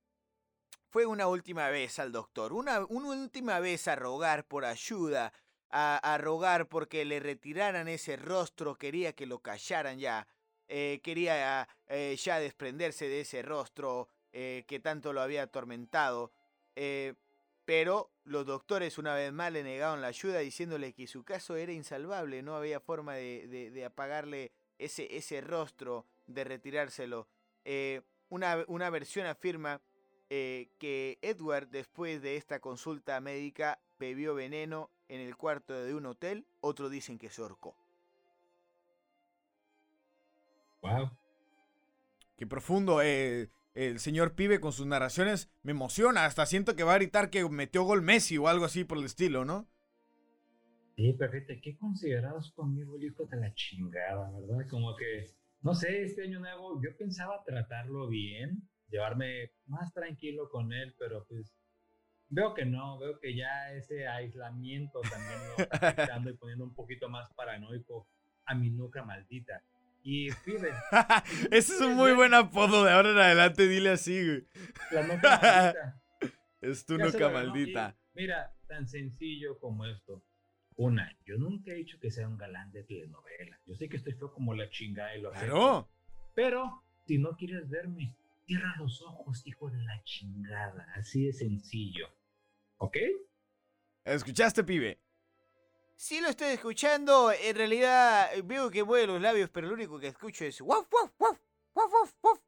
fue 0.93 1.07
una 1.07 1.27
última 1.27 1.71
vez 1.71 1.99
al 1.99 2.13
doctor, 2.13 2.53
una, 2.53 2.85
última 2.85 3.61
vez 3.61 3.89
a 3.89 3.97
rogar 3.97 4.45
por 4.45 4.67
ayuda, 4.67 5.33
a, 5.71 6.19
rogar 6.21 6.69
porque 6.69 7.07
le 7.07 7.19
retiraran 7.19 7.89
ese 7.89 8.17
rostro, 8.17 8.75
quería 8.77 9.15
que 9.15 9.25
lo 9.25 9.39
callaran 9.39 9.99
ya, 9.99 10.29
eh, 10.69 11.01
quería 11.03 11.67
eh, 11.87 12.15
ya 12.23 12.39
desprenderse 12.39 13.09
de 13.09 13.23
ese 13.23 13.41
rostro 13.41 14.09
eh, 14.35 14.65
que 14.69 14.81
tanto 14.81 15.15
lo 15.15 15.23
había 15.23 15.45
atormentado. 15.45 16.31
Pero 17.65 18.11
los 18.25 18.45
doctores 18.45 18.99
una 18.99 19.15
vez 19.15 19.33
más 19.33 19.51
le 19.51 19.63
negaron 19.63 20.03
la 20.03 20.09
ayuda 20.09 20.41
diciéndole 20.41 20.93
que 20.93 21.07
su 21.07 21.25
caso 21.25 21.57
era 21.57 21.73
insalvable, 21.73 22.43
no 22.43 22.55
había 22.55 22.81
forma 22.81 23.15
de, 23.15 23.83
apagarle 23.87 24.53
ese, 24.77 25.17
ese 25.17 25.41
rostro, 25.41 26.05
de 26.27 26.45
retirárselo. 26.45 27.29
Una 28.29 28.91
versión 28.91 29.27
afirma 29.27 29.81
eh, 30.35 30.71
que 30.79 31.19
Edward 31.21 31.69
después 31.69 32.23
de 32.23 32.37
esta 32.37 32.59
consulta 32.59 33.21
médica 33.21 33.79
bebió 33.99 34.35
veneno 34.35 34.89
en 35.11 35.21
el 35.21 35.37
cuarto 35.37 35.75
de 35.75 35.95
un 35.95 36.07
hotel, 36.07 36.47
otros 36.63 36.91
dicen 36.91 37.19
que 37.19 37.29
se 37.29 37.43
ahorcó. 37.43 37.77
Wow. 40.81 41.11
Qué 42.39 42.47
profundo. 42.47 43.03
eh, 43.03 43.51
el 43.75 43.99
señor 44.01 44.35
pibe 44.35 44.59
con 44.59 44.73
sus 44.73 44.87
narraciones 44.87 45.51
me 45.63 45.73
emociona. 45.73 46.25
Hasta 46.25 46.47
siento 46.47 46.77
que 46.77 46.83
va 46.83 46.95
a 46.95 46.99
gritar 46.99 47.29
que 47.29 47.47
metió 47.51 47.83
gol 47.83 48.01
Messi 48.01 48.39
o 48.39 48.49
algo 48.49 48.65
así 48.65 48.85
por 48.85 48.97
el 48.97 49.05
estilo, 49.05 49.45
¿no? 49.45 49.69
Sí, 50.97 51.13
perfecto. 51.13 51.53
Qué 51.63 51.77
considerados 51.77 52.53
conmigo 52.53 52.97
el 52.97 53.05
hijo 53.05 53.27
de 53.27 53.37
la 53.37 53.53
chingada, 53.53 54.31
¿verdad? 54.31 54.67
Como 54.71 54.97
que, 54.97 55.27
no 55.61 55.75
sé, 55.75 56.05
este 56.05 56.23
año 56.23 56.41
nuevo 56.41 56.81
yo 56.83 56.97
pensaba 56.97 57.45
tratarlo 57.45 58.09
bien, 58.09 58.67
llevarme 58.93 59.51
más 59.67 59.93
tranquilo 59.93 60.49
con 60.51 60.73
él, 60.73 60.95
pero 60.99 61.25
pues 61.27 61.53
veo 62.29 62.55
que 62.55 62.65
no, 62.65 62.99
veo 62.99 63.19
que 63.19 63.35
ya 63.35 63.73
ese 63.73 64.07
aislamiento 64.07 65.01
también 65.01 65.39
lo 65.49 65.65
está 65.65 65.77
afectando 65.89 66.31
y 66.31 66.37
poniendo 66.37 66.65
un 66.65 66.75
poquito 66.75 67.09
más 67.09 67.33
paranoico 67.35 68.07
a 68.45 68.55
mi 68.55 68.71
nuca 68.71 69.03
maldita. 69.03 69.63
Y 70.05 70.33
pibe, 70.33 70.73
Ese 71.51 71.75
es 71.75 71.81
un 71.81 71.95
muy 71.95 72.13
buen 72.13 72.35
apodo 72.35 72.85
de 72.85 72.91
ahora 72.91 73.13
en 73.13 73.19
adelante. 73.19 73.69
Dile 73.69 73.91
así, 73.91 74.25
güey. 74.25 74.47
la 74.91 75.03
nuca 75.07 75.41
maldita. 75.41 75.99
Es 76.61 76.87
tu 76.87 76.97
Ya 76.97 77.07
nuca 77.07 77.29
maldita. 77.29 77.97
Mira, 78.15 78.53
tan 78.69 78.87
sencillo 78.87 79.59
como 79.59 79.85
esto. 79.85 80.23
Una, 80.77 81.11
yo 81.27 81.37
nunca 81.37 81.73
he 81.73 81.75
dicho 81.75 81.99
que 82.01 82.11
sea 82.11 82.29
un 82.29 82.37
galán 82.37 82.71
de 82.71 82.85
telenovela. 82.85 83.59
Yo 83.67 83.75
sé 83.75 83.89
que 83.89 83.97
estoy 83.97 84.13
feo 84.13 84.33
como 84.33 84.55
la 84.55 84.71
chingada 84.71 85.17
y 85.17 85.23
lo 85.23 85.31
acepto. 85.31 85.53
Claro. 85.53 85.89
Pero 86.35 86.85
si 87.05 87.19
no 87.19 87.37
quieres 87.37 87.69
verme, 87.69 88.15
cierra 88.47 88.75
los 88.79 89.03
ojos, 89.03 89.47
hijo 89.47 89.71
de 89.71 89.83
la 89.83 90.03
chingada. 90.05 90.87
Así 90.95 91.27
de 91.27 91.33
sencillo. 91.33 92.09
¿Ok? 92.79 92.97
¿Escuchaste, 94.05 94.65
pibe? 94.65 94.99
Sí 95.97 96.21
lo 96.21 96.29
estoy 96.29 96.49
escuchando, 96.49 97.31
en 97.31 97.55
realidad 97.55 98.29
veo 98.45 98.71
que 98.71 98.83
mueve 98.83 99.07
los 99.07 99.21
labios, 99.21 99.51
pero 99.51 99.69
lo 99.69 99.75
único 99.75 100.01
que 100.01 100.09
escucho 100.09 100.45
es 100.45 100.61
waf, 100.61 100.93
waf, 100.93 101.13
waf, 101.19 101.39
waf, 101.75 101.93
waf, 101.93 102.15
waf. 102.23 102.39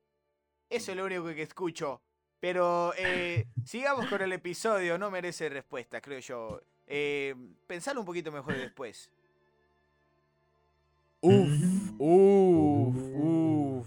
Eso 0.69 0.91
es 0.91 0.97
lo 0.97 1.05
único 1.05 1.27
que 1.27 1.43
escucho. 1.43 2.03
Pero 2.41 2.93
eh, 2.99 3.47
sigamos 3.65 4.07
con 4.09 4.21
el 4.23 4.33
episodio, 4.33 4.99
no 4.99 5.11
merece 5.11 5.49
respuesta, 5.49 6.01
creo 6.01 6.19
yo. 6.19 6.61
Eh, 6.87 7.35
pensalo 7.67 8.01
un 8.01 8.07
poquito 8.07 8.33
mejor 8.33 8.57
después. 8.57 9.11
Uf, 11.21 11.93
uf, 11.99 12.97
uf. 12.97 13.34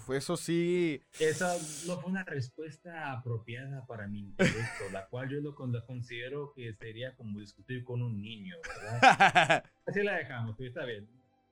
Eso 0.09 0.37
sí. 0.37 1.01
Esa 1.19 1.53
no 1.85 1.99
fue 1.99 2.09
una 2.09 2.23
respuesta 2.23 3.11
apropiada 3.11 3.85
para 3.85 4.07
mi 4.07 4.19
intelecto, 4.19 4.89
la 4.91 5.07
cual 5.07 5.29
yo 5.29 5.39
lo, 5.41 5.55
la 5.67 5.85
considero 5.85 6.53
que 6.55 6.73
sería 6.73 7.15
como 7.15 7.39
discutir 7.39 7.83
con 7.83 8.01
un 8.01 8.21
niño, 8.21 8.55
¿verdad? 8.63 9.63
Así 9.85 10.03
la 10.03 10.17
dejamos, 10.17 10.55
pues 10.57 10.69
está 10.69 10.85
bien. 10.85 11.07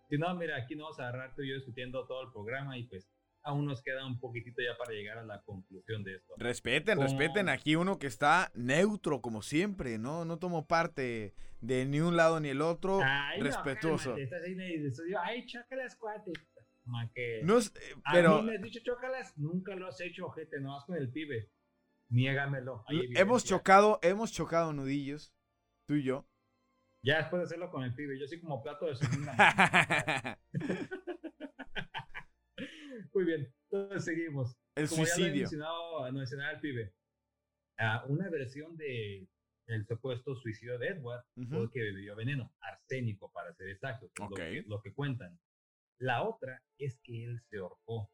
Si 0.09 0.17
no, 0.17 0.33
mira, 0.35 0.57
aquí 0.57 0.75
nos 0.75 0.85
vamos 0.85 0.99
a 0.99 1.09
agarrar 1.09 1.35
tú 1.35 1.41
y 1.41 1.49
yo 1.49 1.55
discutiendo 1.55 2.05
todo 2.05 2.23
el 2.23 2.31
programa 2.31 2.77
y 2.77 2.83
pues 2.83 3.07
aún 3.45 3.65
nos 3.65 3.81
queda 3.81 4.05
un 4.05 4.19
poquitito 4.19 4.61
ya 4.61 4.75
para 4.77 4.91
llegar 4.91 5.19
a 5.19 5.23
la 5.23 5.41
conclusión 5.43 6.03
de 6.03 6.15
esto. 6.15 6.33
respeten, 6.37 6.95
¿Cómo? 6.97 7.07
respeten. 7.07 7.47
Aquí 7.47 7.75
uno 7.75 7.99
que 7.99 8.07
está 8.07 8.51
neutro, 8.55 9.21
como 9.21 9.41
siempre, 9.41 9.97
¿no? 9.97 10.25
No 10.25 10.39
tomo 10.39 10.67
parte 10.67 11.33
de 11.61 11.85
ni 11.85 12.01
un 12.01 12.17
lado 12.17 12.39
ni 12.39 12.49
el 12.49 12.61
otro. 12.61 12.99
Ay, 13.03 13.39
no, 13.39 13.45
respetuoso. 13.45 14.15
cálmate, 14.15 14.23
estás 14.23 14.43
ahí. 14.43 15.13
Ay, 15.23 15.45
chócalas, 15.45 15.95
cuate. 15.95 16.33
Ma 16.85 17.09
que... 17.13 17.41
No 17.43 17.59
eh, 17.59 17.63
A 18.03 18.13
pero 18.13 18.41
mí 18.41 18.49
me 18.49 18.55
has 18.55 18.61
dicho 18.61 18.79
chócalas, 18.83 19.37
nunca 19.37 19.75
lo 19.75 19.87
has 19.87 19.99
hecho, 20.01 20.27
ojete, 20.27 20.59
no 20.61 20.73
vas 20.75 20.85
con 20.85 20.97
el 20.97 21.11
pibe. 21.11 21.51
Niégamelo. 22.09 22.83
hemos 22.89 23.43
chocado, 23.43 23.99
hemos 24.03 24.31
chocado 24.31 24.71
nudillos. 24.73 25.33
Tú 25.87 25.95
y 25.95 26.03
yo. 26.03 26.27
Ya 27.03 27.17
después 27.17 27.39
de 27.41 27.45
hacerlo 27.45 27.69
con 27.71 27.83
el 27.83 27.93
pibe, 27.95 28.19
yo 28.19 28.27
soy 28.27 28.39
como 28.39 28.61
plato 28.63 28.85
de 28.87 28.95
segunda. 28.95 29.35
Muy 33.13 33.25
bien, 33.25 33.53
entonces 33.71 34.05
seguimos. 34.05 34.57
El 34.75 34.89
Como 34.89 35.03
ya 35.03 35.09
lo 35.09 35.11
he 35.11 35.15
suicidio. 35.15 35.41
mencionado, 35.41 36.11
mencionaba 36.11 36.51
el 36.51 36.59
pibe, 36.59 36.93
ah, 37.79 38.03
una 38.07 38.29
versión 38.29 38.75
de 38.77 39.27
el 39.67 39.85
supuesto 39.87 40.35
suicidio 40.35 40.77
de 40.77 40.89
Edward 40.89 41.25
Ujú. 41.37 41.49
fue 41.49 41.71
que 41.71 41.79
bebió 41.81 42.15
veneno, 42.15 42.53
arsénico 42.59 43.31
para 43.31 43.53
ser 43.55 43.69
exactos, 43.69 44.11
es 44.13 44.19
lo 44.19 44.25
Ok. 44.27 44.35
que- 44.35 44.63
lo, 44.67 44.81
que, 44.81 44.93
cuentan. 44.93 45.39
La 45.99 46.23
otra 46.23 46.61
es 46.77 46.97
que 47.03 47.23
él 47.23 47.41
se 47.49 47.57
ahorcó 47.57 48.09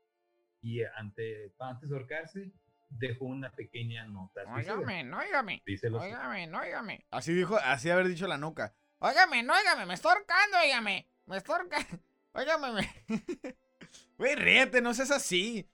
y 0.61 0.83
ante, 0.83 1.53
antes 1.59 1.89
de 1.89 1.95
ahorcarse 1.95 2.51
dejó 2.89 3.25
una 3.25 3.51
pequeña 3.51 4.05
nota. 4.05 4.41
Óigame, 4.53 5.11
óigame, 5.13 5.63
Dice 5.65 5.89
lo 5.89 5.99
óigame, 6.01 6.53
óigame. 6.55 7.05
Así 7.09 7.33
dijo, 7.33 7.55
así 7.57 7.89
haber 7.89 8.07
dicho 8.07 8.27
la 8.27 8.37
nuca. 8.37 8.75
Óigame, 8.99 9.39
óigame, 9.39 9.85
me 9.85 9.93
está 9.95 10.09
ahorcando, 10.11 10.57
óigame. 10.59 11.09
Me 11.25 11.37
está 11.37 11.55
ahorcando. 11.55 11.87
Óigame, 12.33 12.71
me... 12.73 12.89
Güey, 14.17 14.35
ríete, 14.35 14.81
no 14.81 14.93
seas 14.93 15.11
así. 15.11 15.69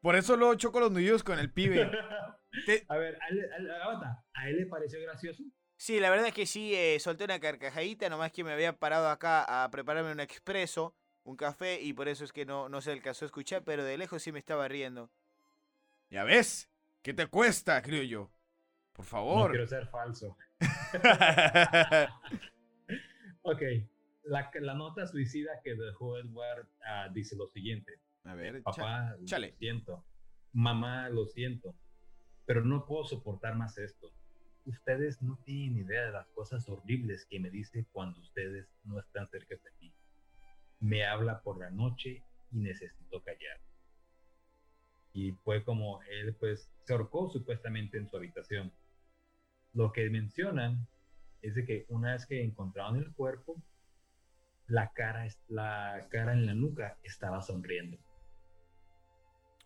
Por 0.00 0.16
eso 0.16 0.36
luego 0.36 0.54
choco 0.54 0.80
los 0.80 0.90
nudillos 0.90 1.22
con 1.22 1.38
el 1.38 1.52
pibe. 1.52 1.90
Te- 2.66 2.84
A 2.88 2.96
ver, 2.96 3.18
a 3.20 3.28
él, 3.28 3.52
a 3.52 3.56
él- 3.56 3.70
aguanta, 3.70 4.24
¿a 4.32 4.48
él 4.48 4.56
le 4.58 4.66
pareció 4.66 5.00
gracioso? 5.02 5.42
Sí, 5.76 5.98
la 6.00 6.10
verdad 6.10 6.26
es 6.28 6.34
que 6.34 6.46
sí, 6.46 6.74
eh, 6.74 6.98
solté 7.00 7.24
una 7.24 7.40
carcajadita, 7.40 8.08
nomás 8.08 8.32
que 8.32 8.44
me 8.44 8.52
había 8.52 8.78
parado 8.78 9.08
acá 9.08 9.64
a 9.64 9.70
prepararme 9.70 10.12
un 10.12 10.20
expreso, 10.20 10.94
un 11.24 11.36
café, 11.36 11.80
y 11.80 11.92
por 11.92 12.08
eso 12.08 12.24
es 12.24 12.32
que 12.32 12.44
no, 12.46 12.68
no 12.68 12.80
se 12.80 12.92
alcanzó 12.92 13.24
a 13.24 13.26
escuchar, 13.26 13.62
pero 13.64 13.84
de 13.84 13.98
lejos 13.98 14.22
sí 14.22 14.32
me 14.32 14.38
estaba 14.38 14.66
riendo. 14.68 15.10
Ya 16.10 16.24
ves, 16.24 16.70
¿qué 17.02 17.14
te 17.14 17.26
cuesta, 17.26 17.80
creo 17.82 18.02
yo? 18.02 18.30
Por 18.92 19.04
No 19.04 19.10
favor. 19.10 19.50
quiero 19.50 19.66
ser 19.66 19.86
falso. 19.88 20.36
Ok, 23.42 23.62
la, 24.24 24.50
la 24.60 24.74
nota 24.74 25.06
suicida 25.06 25.50
que 25.64 25.74
dejó 25.74 26.18
Edward 26.18 26.68
ah, 26.84 27.08
dice 27.12 27.36
lo 27.36 27.48
siguiente. 27.48 27.92
A 28.24 28.34
ver, 28.34 28.56
cha- 28.64 28.70
Papá, 28.82 29.16
chale. 29.24 29.52
lo 29.52 29.56
siento. 29.56 30.04
Mamá, 30.52 31.08
lo 31.08 31.24
siento. 31.26 31.74
Pero 32.44 32.64
no 32.64 32.84
puedo 32.84 33.04
soportar 33.04 33.54
más 33.56 33.78
esto. 33.78 34.12
Ustedes 34.66 35.22
no 35.22 35.38
tienen 35.44 35.78
idea 35.86 36.02
de 36.04 36.12
las 36.12 36.26
cosas 36.28 36.68
horribles 36.68 37.24
que 37.30 37.40
me 37.40 37.48
dice 37.50 37.86
cuando 37.92 38.20
ustedes 38.20 38.68
no 38.84 39.00
están 39.00 39.26
cerca 39.28 39.54
de 39.54 39.70
mí. 39.80 39.92
Me 40.80 41.06
habla 41.06 41.40
por 41.42 41.58
la 41.58 41.70
noche 41.70 42.24
y 42.50 42.58
necesito 42.58 43.22
callar. 43.22 43.60
Y 45.12 45.32
fue 45.32 45.64
como 45.64 46.02
él 46.02 46.34
pues 46.36 46.70
se 46.84 46.92
ahorcó 46.92 47.28
supuestamente 47.28 47.98
en 47.98 48.08
su 48.08 48.16
habitación. 48.16 48.72
Lo 49.72 49.92
que 49.92 50.08
mencionan 50.10 50.86
es 51.42 51.54
de 51.54 51.64
que 51.64 51.86
una 51.88 52.12
vez 52.12 52.26
que 52.26 52.42
encontraron 52.42 52.96
el 52.96 53.12
cuerpo, 53.14 53.62
la 54.66 54.92
cara, 54.92 55.26
la 55.48 56.06
cara 56.10 56.32
en 56.32 56.46
la 56.46 56.54
nuca 56.54 56.98
estaba 57.02 57.42
sonriendo. 57.42 57.98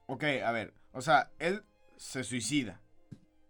Ok, 0.07 0.25
a 0.45 0.53
ver. 0.53 0.73
O 0.93 1.01
sea, 1.01 1.31
él 1.39 1.63
se 1.97 2.25
suicida. 2.25 2.81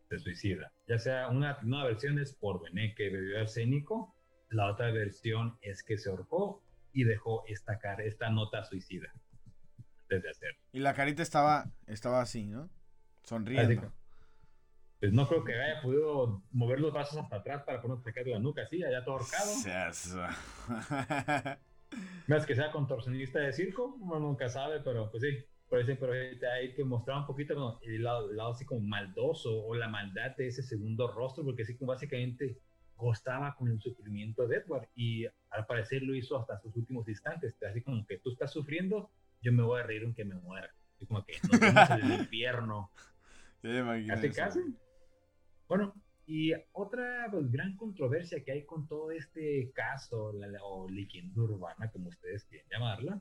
se 0.09 0.18
suicida. 0.18 0.72
Ya 0.87 0.98
sea 0.98 1.29
una, 1.29 1.59
una 1.62 1.85
versión 1.85 2.18
es 2.18 2.35
por 2.35 2.62
vené 2.62 2.94
que 2.94 3.11
bebió 3.11 3.40
arsénico, 3.40 4.14
la 4.50 4.70
otra 4.70 4.90
versión 4.90 5.59
es 5.62 5.83
que 5.83 5.98
se 5.98 6.11
ahorcó 6.11 6.63
y 6.94 7.04
dejó 7.04 7.44
esta 7.46 7.78
cara, 7.78 8.04
esta 8.04 8.30
nota 8.30 8.64
suicida 8.64 9.12
antes 10.02 10.22
de 10.22 10.30
hacer. 10.30 10.57
Y 10.72 10.78
la 10.78 10.94
carita 10.94 11.22
estaba, 11.22 11.70
estaba 11.87 12.22
así, 12.22 12.46
¿no? 12.46 12.70
Sonriendo. 13.24 13.92
Pues 15.00 15.12
no 15.12 15.28
creo 15.28 15.44
que 15.44 15.52
haya 15.52 15.83
podido 15.83 16.42
mover 16.52 16.80
los 16.80 16.92
brazos 16.92 17.18
hasta 17.18 17.37
atrás 17.37 17.62
para 17.64 17.83
poder 17.83 18.02
sacar 18.02 18.26
la 18.26 18.38
nuca 18.38 18.62
así, 18.62 18.83
allá 18.83 19.04
todo 19.04 19.16
ahorcado. 19.16 19.50
Es 22.28 22.46
que 22.46 22.54
sea 22.54 22.70
contorsionista 22.70 23.40
de 23.40 23.52
circo, 23.52 23.96
uno 24.00 24.18
nunca 24.18 24.48
sabe, 24.48 24.80
pero 24.80 25.11
pues 25.11 25.22
sí. 25.22 25.44
Por 25.68 25.80
eso, 25.80 25.92
pero 25.98 26.12
hay 26.12 26.74
que 26.74 26.85
mostrar 26.85 27.18
un 27.18 27.26
poquito 27.26 27.54
¿no? 27.54 27.80
el, 27.83 28.02
lado, 28.02 28.30
el 28.30 28.37
lado 28.37 28.52
así 28.52 28.64
como 28.64 28.80
maldoso 28.80 29.64
o 29.64 29.74
la 29.74 29.88
maldad 29.88 30.37
de 30.37 30.46
ese 30.46 30.62
segundo 30.62 31.09
rostro, 31.09 31.42
porque 31.44 31.64
sí 31.64 31.76
como 31.76 31.92
básicamente 31.92 32.61
gozaba 32.96 33.54
con 33.57 33.68
el 33.68 33.80
sufrimiento 33.80 34.46
de 34.46 34.57
Edward 34.59 34.88
y 34.94 35.26
al 35.50 35.66
parecer 35.66 36.02
lo 36.02 36.14
hizo 36.14 36.38
hasta 36.38 36.59
sus 36.61 36.74
últimos 36.76 37.09
instantes, 37.09 37.54
así 37.62 37.83
como 37.83 38.07
que 38.07 38.18
tú 38.18 38.30
estás 38.30 38.52
sufriendo, 38.52 39.11
yo 39.42 39.52
me 39.52 39.62
voy 39.62 39.80
a 39.80 39.85
reír 39.85 40.02
aunque 40.04 40.24
me 40.24 40.35
muera. 40.37 40.72
Así 40.96 41.07
como 41.07 41.24
que 41.24 41.35
nos 41.50 41.61
vemos 41.61 41.90
en 41.90 42.00
el 42.12 42.20
infierno. 42.20 42.90
Ya 43.62 43.70
me 43.70 43.78
imagino 43.80 44.14
¿Hace 44.14 44.26
eso. 44.28 44.37
caso? 44.37 44.61
Bueno, 45.68 45.94
y 46.26 46.52
otra 46.72 47.28
pues, 47.30 47.50
gran 47.50 47.76
controversia 47.76 48.42
que 48.44 48.52
hay 48.52 48.64
con 48.64 48.87
todo 48.87 49.11
este 49.11 49.70
caso, 49.72 50.33
la- 50.33 50.46
la- 50.46 50.62
o 50.64 50.88
leyenda 50.88 51.40
urbana, 51.42 51.90
como 51.90 52.09
ustedes 52.09 52.44
quieren 52.44 52.66
llamarla, 52.70 53.20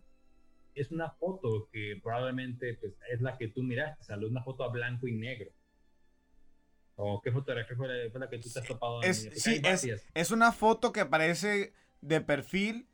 es 0.76 0.92
una 0.92 1.10
foto 1.12 1.68
que 1.72 2.00
probablemente 2.02 2.76
pues, 2.76 2.94
es 3.12 3.22
la 3.22 3.38
que 3.38 3.48
tú 3.50 3.64
miraste, 3.64 4.04
salió 4.04 4.28
una 4.28 4.44
foto 4.44 4.64
a 4.64 4.70
blanco 4.70 5.08
y 5.08 5.14
negro. 5.14 5.52
¿O 6.96 7.22
qué 7.22 7.32
fotografía 7.32 7.76
fue 7.76 7.88
la, 7.88 8.12
fue 8.12 8.20
la 8.20 8.30
que 8.30 8.38
tú 8.38 8.50
te 8.52 8.60
has 8.60 8.66
topado? 8.68 9.02
Es- 9.02 9.30
sí, 9.36 9.62
es-. 9.64 9.88
Es 10.14 10.32
una 10.32 10.52
foto 10.52 10.92
que 10.92 11.06
parece 11.06 11.74
de 12.02 12.22
perfil 12.22 12.88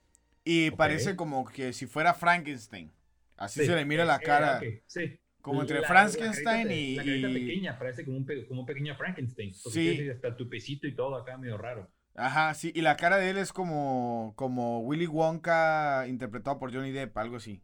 y 0.44 0.72
parece 0.72 1.16
como 1.16 1.46
que 1.46 1.74
si 1.74 1.86
fuera 1.86 2.14
Frankenstein. 2.14 2.92
Así 3.38 3.62
Sí, 3.62 3.66
se 3.68 3.76
le 3.76 3.86
mira 3.86 4.04
eh, 4.04 4.08
la 4.08 4.16
eh, 4.18 4.22
cara. 4.24 4.62
sí. 4.88 5.20
Como 5.42 5.62
entre 5.62 5.80
La- 5.82 5.88
Frankenstein 5.88 6.70
y, 6.70 6.96
La 6.96 7.04
carita 7.04 7.28
pequeña, 7.30 7.80
parece 7.80 8.04
como 8.06 8.18
un, 8.18 8.26
como 8.48 8.62
un 8.62 8.66
pequeño 8.66 8.96
Frankenstein. 8.96 9.54
Sí. 9.54 10.10
hasta 10.10 10.28
el 10.30 10.36
tupecito 10.36 10.86
y 10.88 10.94
todo 10.96 11.16
acá 11.16 11.38
medio 11.38 11.58
raro. 11.58 11.90
Ajá, 12.16 12.54
sí. 12.54 12.72
Y 12.76 12.82
la 12.82 12.98
cara 12.98 13.18
de 13.18 13.30
él 13.30 13.38
es 13.38 13.54
como, 13.54 14.34
como 14.36 14.82
Willy 14.82 15.08
Wonka 15.08 16.06
interpretado 16.08 16.60
por 16.60 16.74
Johnny 16.74 16.92
Depp, 16.92 17.18
algo 17.18 17.38
así. 17.38 17.62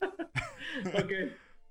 ok, 0.94 1.12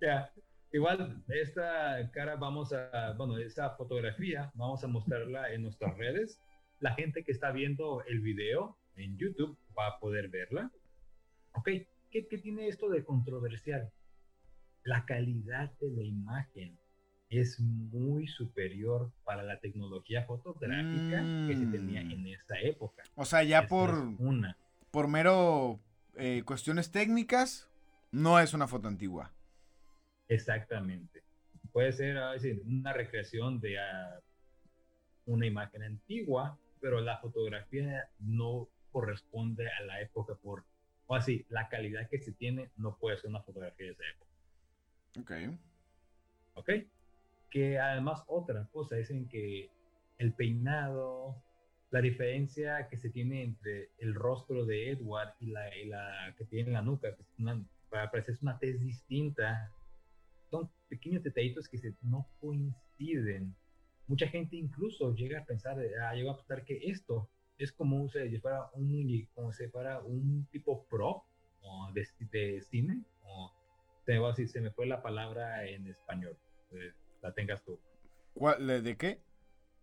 ya. 0.02 0.32
Igual, 0.73 1.21
esta 1.27 2.10
cara 2.12 2.36
vamos 2.38 2.71
a, 2.73 3.13
bueno, 3.17 3.38
esta 3.38 3.71
fotografía 3.71 4.51
vamos 4.53 4.84
a 4.84 4.88
mostrarla 4.88 5.51
en 5.53 5.63
nuestras 5.63 5.97
redes. 5.97 6.39
La 6.79 6.93
gente 6.93 7.23
que 7.23 7.31
está 7.34 7.51
viendo 7.51 8.03
el 8.05 8.21
video 8.21 8.77
en 8.95 9.17
YouTube 9.17 9.57
va 9.77 9.88
a 9.88 9.99
poder 9.99 10.29
verla. 10.29 10.71
Ok, 11.53 11.67
¿qué, 12.10 12.27
qué 12.29 12.38
tiene 12.38 12.67
esto 12.69 12.89
de 12.89 13.03
controversial? 13.03 13.91
La 14.84 15.05
calidad 15.05 15.71
de 15.79 15.91
la 15.91 16.03
imagen 16.03 16.77
es 17.29 17.60
muy 17.60 18.27
superior 18.27 19.12
para 19.25 19.43
la 19.43 19.60
tecnología 19.60 20.23
fotográfica 20.25 21.21
que 21.47 21.55
se 21.55 21.65
tenía 21.67 22.01
Mm. 22.03 22.12
en 22.12 22.27
esa 22.27 22.60
época. 22.62 23.03
O 23.15 23.25
sea, 23.25 23.43
ya 23.43 23.60
Esta 23.60 23.69
por, 23.69 23.93
una. 24.19 24.57
por 24.89 25.07
mero 25.07 25.79
eh, 26.15 26.43
cuestiones 26.45 26.91
técnicas, 26.91 27.69
no 28.12 28.39
es 28.39 28.53
una 28.53 28.67
foto 28.67 28.88
antigua. 28.88 29.31
Exactamente. 30.32 31.24
Puede 31.74 31.91
ser 31.91 32.17
a 32.17 32.32
veces, 32.32 32.58
una 32.65 32.94
recreación 32.94 33.60
de 33.60 33.78
ah, 33.80 34.17
una 35.26 35.46
imagen 35.46 35.84
antigua, 35.84 36.58
pero 36.80 37.02
la 37.02 37.17
fotografía 37.17 38.10
no 38.20 38.70
corresponde 38.94 39.70
a 39.70 39.84
la 39.84 40.00
época 40.00 40.36
por, 40.36 40.63
o 41.08 41.15
así, 41.15 41.46
la 41.50 41.67
calidad 41.67 42.08
que 42.10 42.20
se 42.20 42.32
tiene 42.32 42.70
no 42.78 42.96
puede 42.98 43.17
ser 43.17 43.30
una 43.30 43.41
fotografía 43.41 43.88
de 43.88 43.91
esa 43.91 44.04
época. 44.06 44.32
Ok. 45.20 45.60
¿Ok? 46.54 46.70
Que 47.50 47.78
además 47.78 48.24
otra 48.28 48.65
cosa, 48.72 48.96
dicen 48.96 49.28
que 49.28 49.70
el 50.17 50.32
peinado, 50.34 51.36
la 51.89 52.00
diferencia 52.00 52.88
que 52.88 52.96
se 52.96 53.10
tiene 53.10 53.44
entre 53.44 53.89
el 53.98 54.15
rostro 54.15 54.65
de 54.65 54.91
Edward 54.91 55.34
y 55.41 55.48
la, 55.48 55.76
y 55.76 55.88
la 55.88 56.34
que 56.38 56.46
tiene 56.46 56.70
en 56.70 56.74
la 56.74 56.82
nuca, 56.82 57.13
que 57.17 57.22
es 57.22 57.28
una, 57.38 57.62
para 57.89 58.10
parecer 58.10 58.38
una 58.41 58.58
tez 58.58 58.80
distinta, 58.80 59.74
son 60.52 60.70
pequeños 60.90 61.24
detallitos 61.24 61.68
que 61.68 61.78
se, 61.80 61.96
no 62.04 62.28
coinciden. 62.40 63.56
Mucha 64.08 64.28
gente 64.28 64.58
incluso 64.58 65.16
llega 65.16 65.40
a 65.40 65.46
pensar, 65.46 65.78
ah, 66.04 66.14
llega 66.14 66.32
a 66.34 66.38
pensar 66.38 66.66
que 66.66 66.78
esto 66.84 67.30
es 67.58 67.72
como 67.72 68.08
si 68.10 68.38
fuera 68.40 68.70
un, 68.74 69.28
como 69.34 69.52
si 69.54 69.68
fuera 69.70 70.00
un 70.02 70.46
tipo 70.52 70.86
prop 70.88 71.24
o 71.62 71.92
de, 71.94 72.06
de 72.32 72.62
cine, 72.62 73.04
o 73.24 73.52
se 74.06 74.14
me, 74.14 74.20
va 74.20 74.28
a 74.28 74.32
decir, 74.32 74.50
se 74.50 74.62
me 74.62 74.72
fue 74.72 74.86
la 74.88 75.02
palabra 75.02 75.66
en 75.68 75.88
español, 75.88 76.36
eh, 76.72 76.91
la 77.22 77.34
tengas 77.34 77.64
tú. 77.64 77.80
¿Cuál- 78.34 78.66
de- 78.68 78.82
¿De 78.82 78.97
qué? 78.97 79.22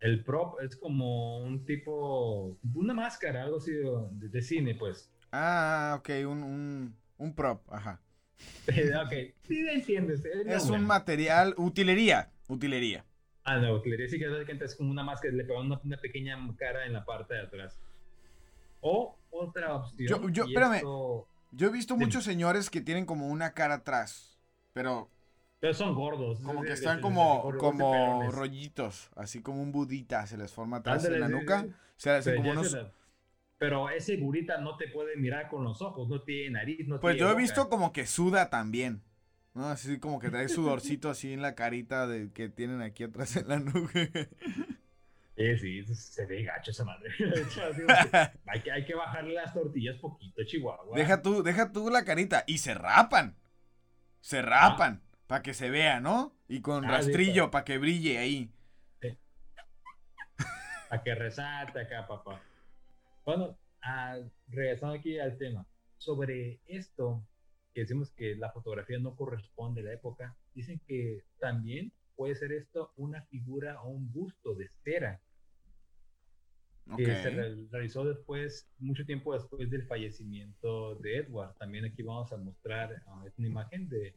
El 0.01 0.23
prop 0.25 0.61
es 0.61 0.77
como 0.77 1.39
un 1.41 1.65
tipo, 1.65 2.57
una 2.75 2.95
máscara, 2.95 3.45
algo 3.45 3.57
así 3.57 3.73
de, 3.73 4.29
de 4.29 4.43
cine, 4.43 4.75
pues. 4.75 5.11
Ah, 5.33 5.97
ok, 5.99 6.09
un, 6.27 6.43
un, 6.43 6.97
un 7.19 7.35
prop, 7.35 7.63
ajá. 7.73 8.01
ok, 8.69 9.13
sí 9.47 9.67
entiendes. 9.69 10.25
Es, 10.25 10.65
un 10.65 10.87
material, 10.87 11.55
utilería, 11.57 12.31
utilería. 12.49 13.05
Ah, 13.45 13.57
no, 13.59 13.83
le 13.85 13.97
decía 13.97 14.19
que 14.19 14.29
básicamente 14.29 14.67
es 14.67 14.75
como 14.75 14.91
una 14.91 15.03
máscara, 15.03 15.35
le 15.35 15.45
pegan 15.45 15.67
una, 15.67 15.81
una 15.83 15.97
pequeña 15.97 16.37
cara 16.57 16.87
en 16.87 16.93
la 16.93 17.05
parte 17.05 17.35
de 17.35 17.41
atrás. 17.41 17.79
O 18.81 19.17
otra 19.31 19.75
opción. 19.75 20.23
Yo- 20.23 20.29
yo- 20.29 20.45
y 20.45 20.49
espérame. 20.49 20.77
esto- 20.77 21.27
Yo 21.51 21.69
he 21.69 21.71
visto 21.73 21.97
muchos 21.97 22.25
señores 22.25 22.69
que 22.69 22.83
tienen 22.83 23.07
como 23.07 23.29
una 23.29 23.55
cara 23.55 23.75
atrás, 23.77 24.39
pero 24.75 25.09
pero 25.61 25.73
son 25.75 25.95
gordos. 25.95 26.39
como 26.41 26.61
sí, 26.61 26.67
que 26.67 26.73
sí, 26.77 26.79
están 26.85 26.97
sí, 26.99 27.03
como, 27.03 27.43
como 27.59 28.31
rollitos, 28.31 29.09
así 29.17 29.41
como 29.41 29.63
un 29.63 29.73
budita, 29.73 30.27
se 30.27 30.37
les 30.37 30.53
forma 30.53 30.77
atrás 30.79 31.05
Ándale, 31.05 31.17
en 31.17 31.21
la 31.23 31.27
sí, 31.29 31.33
nuca, 31.33 31.63
sí. 31.63 31.73
se 31.97 32.11
hacen 32.11 32.33
Pero 32.33 32.37
como 32.43 32.51
unos, 32.53 32.71
se 32.71 32.77
la- 32.77 32.93
pero 33.59 33.91
ese 33.91 34.17
gurita 34.17 34.59
no 34.59 34.77
te 34.77 34.89
puede 34.89 35.17
mirar 35.17 35.49
con 35.49 35.65
los 35.65 35.83
ojos, 35.83 36.09
no 36.09 36.23
tiene 36.23 36.51
nariz, 36.51 36.87
no 36.87 37.01
Pues 37.01 37.17
tiene 37.17 37.31
yo 37.31 37.35
he 37.37 37.41
visto 37.41 37.69
como 37.69 37.93
que 37.93 38.07
suda 38.07 38.51
también. 38.51 39.03
¿no? 39.55 39.67
Así 39.69 39.99
como 39.99 40.21
que 40.21 40.31
trae 40.31 40.49
sudorcito 40.49 41.11
así 41.11 41.33
en 41.33 41.43
la 41.43 41.57
carita 41.57 42.07
de 42.07 42.33
que 42.33 42.49
tienen 42.49 42.81
aquí 42.81 43.03
atrás 43.03 43.35
en 43.37 43.49
la 43.49 43.59
nuca. 43.59 43.91
Sí, 45.37 45.57
sí, 45.59 45.95
se 45.95 46.27
ve 46.27 46.45
gacho 46.45 46.71
esa 46.71 46.85
madre. 46.85 47.11
hay, 48.47 48.61
que, 48.63 48.71
hay 48.71 48.85
que 48.85 48.95
bajarle 48.95 49.35
las 49.35 49.53
tortillas 49.55 49.97
poquito, 49.99 50.45
Chihuahua. 50.45 50.97
deja 50.97 51.23
tú, 51.23 51.43
deja 51.43 51.73
tú 51.73 51.91
la 51.91 52.05
carita. 52.05 52.45
Y 52.47 52.59
se 52.59 52.75
rapan. 52.75 53.37
Se 54.21 54.43
rapan. 54.43 55.03
Para 55.27 55.43
que 55.43 55.55
se 55.55 55.71
vea, 55.71 56.01
¿no? 56.01 56.35
Y 56.49 56.61
con 56.61 56.85
Ah, 56.85 56.89
sí, 57.03 57.09
rastrillo 57.09 57.51
para- 57.51 57.51
para 57.51 57.65
que 57.65 57.79
brille 57.79 58.19
ahí. 58.19 58.53
A 60.91 61.03
que 61.03 61.15
resalte 61.15 61.81
acá, 61.81 62.07
papá. 62.07 62.41
Bueno, 63.29 63.59
ah, 63.83 64.19
regresando 64.47 64.95
aquí 64.95 65.19
al 65.19 65.37
tema. 65.37 65.67
Sobre 65.99 66.63
esto, 66.65 67.23
que 67.75 67.83
decimos 67.83 68.11
que 68.13 68.35
la 68.35 68.51
fotografía 68.53 68.99
no 68.99 69.17
corresponde 69.17 69.83
a 69.83 69.85
la 69.85 69.93
época, 69.93 70.35
dicen 70.55 70.81
que 70.87 71.25
también 71.39 71.93
puede 72.17 72.35
ser 72.37 72.53
esto 72.53 72.91
una 72.97 73.21
figura 73.27 73.83
o 73.83 73.91
un 73.91 74.11
busto 74.11 74.55
de 74.55 74.71
cera 74.83 75.21
que 76.97 77.05
se 77.05 77.29
realizó 77.71 78.03
después, 78.07 78.67
mucho 78.79 79.05
tiempo 79.05 79.35
después 79.35 79.69
del 79.69 79.87
fallecimiento 79.87 80.95
de 80.95 81.19
Edward. 81.19 81.55
También 81.59 81.85
aquí 81.85 82.03
vamos 82.03 82.33
a 82.33 82.39
mostrar 82.39 83.03
es 83.27 83.37
una 83.37 83.49
imagen 83.49 83.91
de 83.91 84.17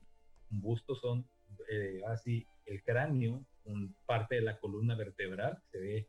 un 0.51 0.61
busto, 0.61 0.95
son 0.95 1.27
eh, 1.69 2.01
así 2.07 2.47
el 2.65 2.81
cráneo, 2.81 3.45
un, 3.65 3.93
parte 4.05 4.35
de 4.35 4.41
la 4.41 4.57
columna 4.57 4.95
vertebral, 4.95 5.61
se 5.69 5.79
ve 5.79 6.07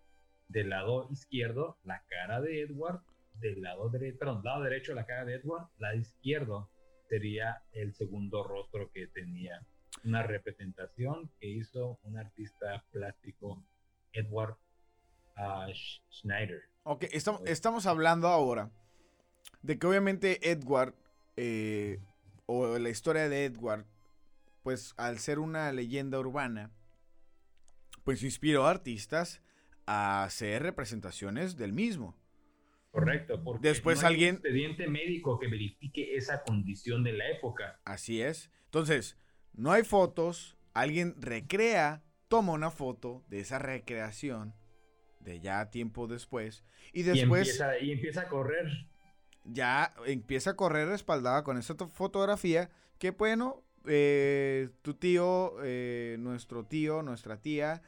del 0.53 0.71
lado 0.71 1.09
izquierdo 1.11 1.79
la 1.83 2.03
cara 2.09 2.41
de 2.41 2.61
Edward, 2.61 3.01
del 3.35 3.63
lado 3.63 3.89
derecho, 3.89 4.19
perdón, 4.19 4.45
lado 4.45 4.63
derecho 4.63 4.95
la 4.95 5.07
cara 5.07 5.25
de 5.25 5.35
Edward, 5.35 5.69
lado 5.79 5.97
izquierdo 5.97 6.71
sería 7.09 7.63
el 7.73 7.95
segundo 7.95 8.45
rostro 8.45 8.91
que 8.93 9.07
tenía. 9.07 9.67
Una 10.05 10.23
representación 10.23 11.31
que 11.41 11.49
hizo 11.49 11.99
un 12.03 12.19
artista 12.19 12.85
plástico, 12.93 13.63
Edward 14.13 14.57
ah, 15.37 15.67
Sch- 15.69 16.03
Schneider. 16.11 16.63
Ok, 16.85 17.05
estamos, 17.13 17.43
estamos 17.47 17.87
hablando 17.87 18.29
ahora 18.29 18.71
de 19.63 19.79
que 19.79 19.87
obviamente 19.87 20.51
Edward, 20.51 20.95
eh, 21.37 22.01
o 22.47 22.79
la 22.79 22.89
historia 22.89 23.29
de 23.29 23.45
Edward, 23.45 23.85
pues 24.63 24.95
al 24.97 25.19
ser 25.19 25.39
una 25.39 25.71
leyenda 25.73 26.19
urbana, 26.19 26.71
pues 28.05 28.23
inspiró 28.23 28.67
a 28.67 28.71
artistas 28.71 29.43
a 29.87 30.25
hacer 30.25 30.63
representaciones 30.63 31.57
del 31.57 31.73
mismo. 31.73 32.17
Correcto, 32.91 33.43
porque 33.43 33.69
Después 33.69 34.03
no 34.03 34.09
hay 34.09 34.13
un 34.13 34.15
alguien- 34.15 34.35
expediente 34.37 34.87
médico 34.89 35.39
que 35.39 35.49
verifique 35.49 36.15
esa 36.17 36.43
condición 36.43 37.03
de 37.05 37.13
la 37.15 37.31
época. 37.31 37.81
Así 37.85 38.21
es. 38.21 38.51
Entonces, 38.67 39.17
no 39.55 39.73
hay 39.73 39.83
fotos, 39.83 40.57
alguien 40.75 41.15
recrea, 41.19 42.03
toma 42.29 42.53
una 42.53 42.71
foto 42.71 43.25
de 43.29 43.41
esa 43.41 43.59
recreación 43.59 44.55
de 45.21 45.41
ya 45.41 45.71
tiempo 45.71 46.07
después 46.07 46.65
y 46.93 47.01
Y 47.01 47.03
después 47.05 47.43
empieza, 47.49 47.79
y 47.79 47.93
empieza 47.93 48.21
a 48.23 48.29
correr. 48.29 48.67
ya 49.45 49.95
empieza 50.07 50.51
a 50.51 50.57
correr 50.57 50.89
respaldada 50.89 51.45
con 51.45 51.57
esta 51.59 51.77
to- 51.77 51.89
fotografía 51.89 52.71
que 52.99 53.11
bueno, 53.13 53.65
eh, 53.87 54.69
tu 54.83 54.95
tío, 54.95 55.55
eh, 55.65 56.17
nuestro 56.19 56.65
tío, 56.67 57.03
nuestra 57.03 57.41
tía, 57.41 57.83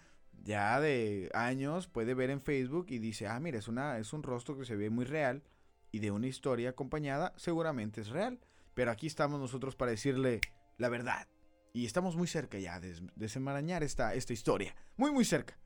ya 0.45 0.79
de 0.81 1.31
años 1.35 1.89
puede 1.89 2.15
ver 2.15 2.31
en 2.31 2.41
Facebook 2.43 2.87
y 2.91 2.99
dice, 2.99 3.27
ah, 3.27 3.41
mira, 3.41 3.59
es, 3.59 3.67
una, 3.67 3.99
es 3.99 4.13
un 4.13 4.23
rostro 4.23 4.57
que 4.59 4.65
se 4.65 4.77
ve 4.77 4.91
muy 4.91 5.05
real 5.07 5.43
y 5.91 5.99
de 6.01 6.11
una 6.11 6.27
historia 6.27 6.71
acompañada, 6.71 7.33
seguramente 7.37 8.01
es 8.01 8.09
real. 8.11 8.39
Pero 8.75 8.91
aquí 8.91 9.07
estamos 9.07 9.41
nosotros 9.41 9.75
para 9.77 9.93
decirle 9.93 10.41
la 10.79 10.89
verdad. 10.89 11.27
Y 11.73 11.87
estamos 11.87 12.17
muy 12.17 12.27
cerca 12.27 12.59
ya 12.59 12.79
de 12.81 12.89
des- 12.89 13.03
desenmarañar 13.17 13.83
esta, 13.83 14.15
esta 14.15 14.33
historia. 14.33 14.75
Muy, 14.97 15.13
muy 15.13 15.25
cerca. 15.25 15.59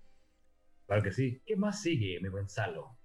Claro 0.87 1.03
que 1.03 1.13
sí. 1.13 1.43
¿Qué 1.45 1.57
más 1.57 1.83
sigue, 1.83 2.19
mi 2.21 2.29
buen 2.29 2.49
Salo? 2.49 2.97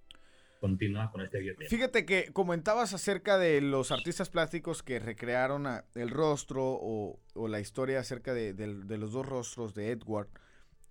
Continúa 0.60 1.12
con 1.12 1.22
este 1.22 1.40
video. 1.40 1.56
Fíjate 1.70 2.06
que 2.06 2.32
comentabas 2.32 2.94
acerca 2.94 3.38
de 3.38 3.60
los 3.62 3.92
artistas 3.92 4.30
plásticos 4.30 4.84
que 4.84 5.00
recrearon 5.00 5.68
a- 5.68 5.86
el 5.96 6.10
rostro 6.10 6.64
o, 6.66 7.20
o 7.34 7.48
la 7.48 7.60
historia 7.60 8.00
acerca 8.00 8.34
de 8.34 8.54
los 8.98 9.12
dos 9.12 9.26
rostros 9.26 9.74
de 9.74 9.92
Edward. 9.92 10.30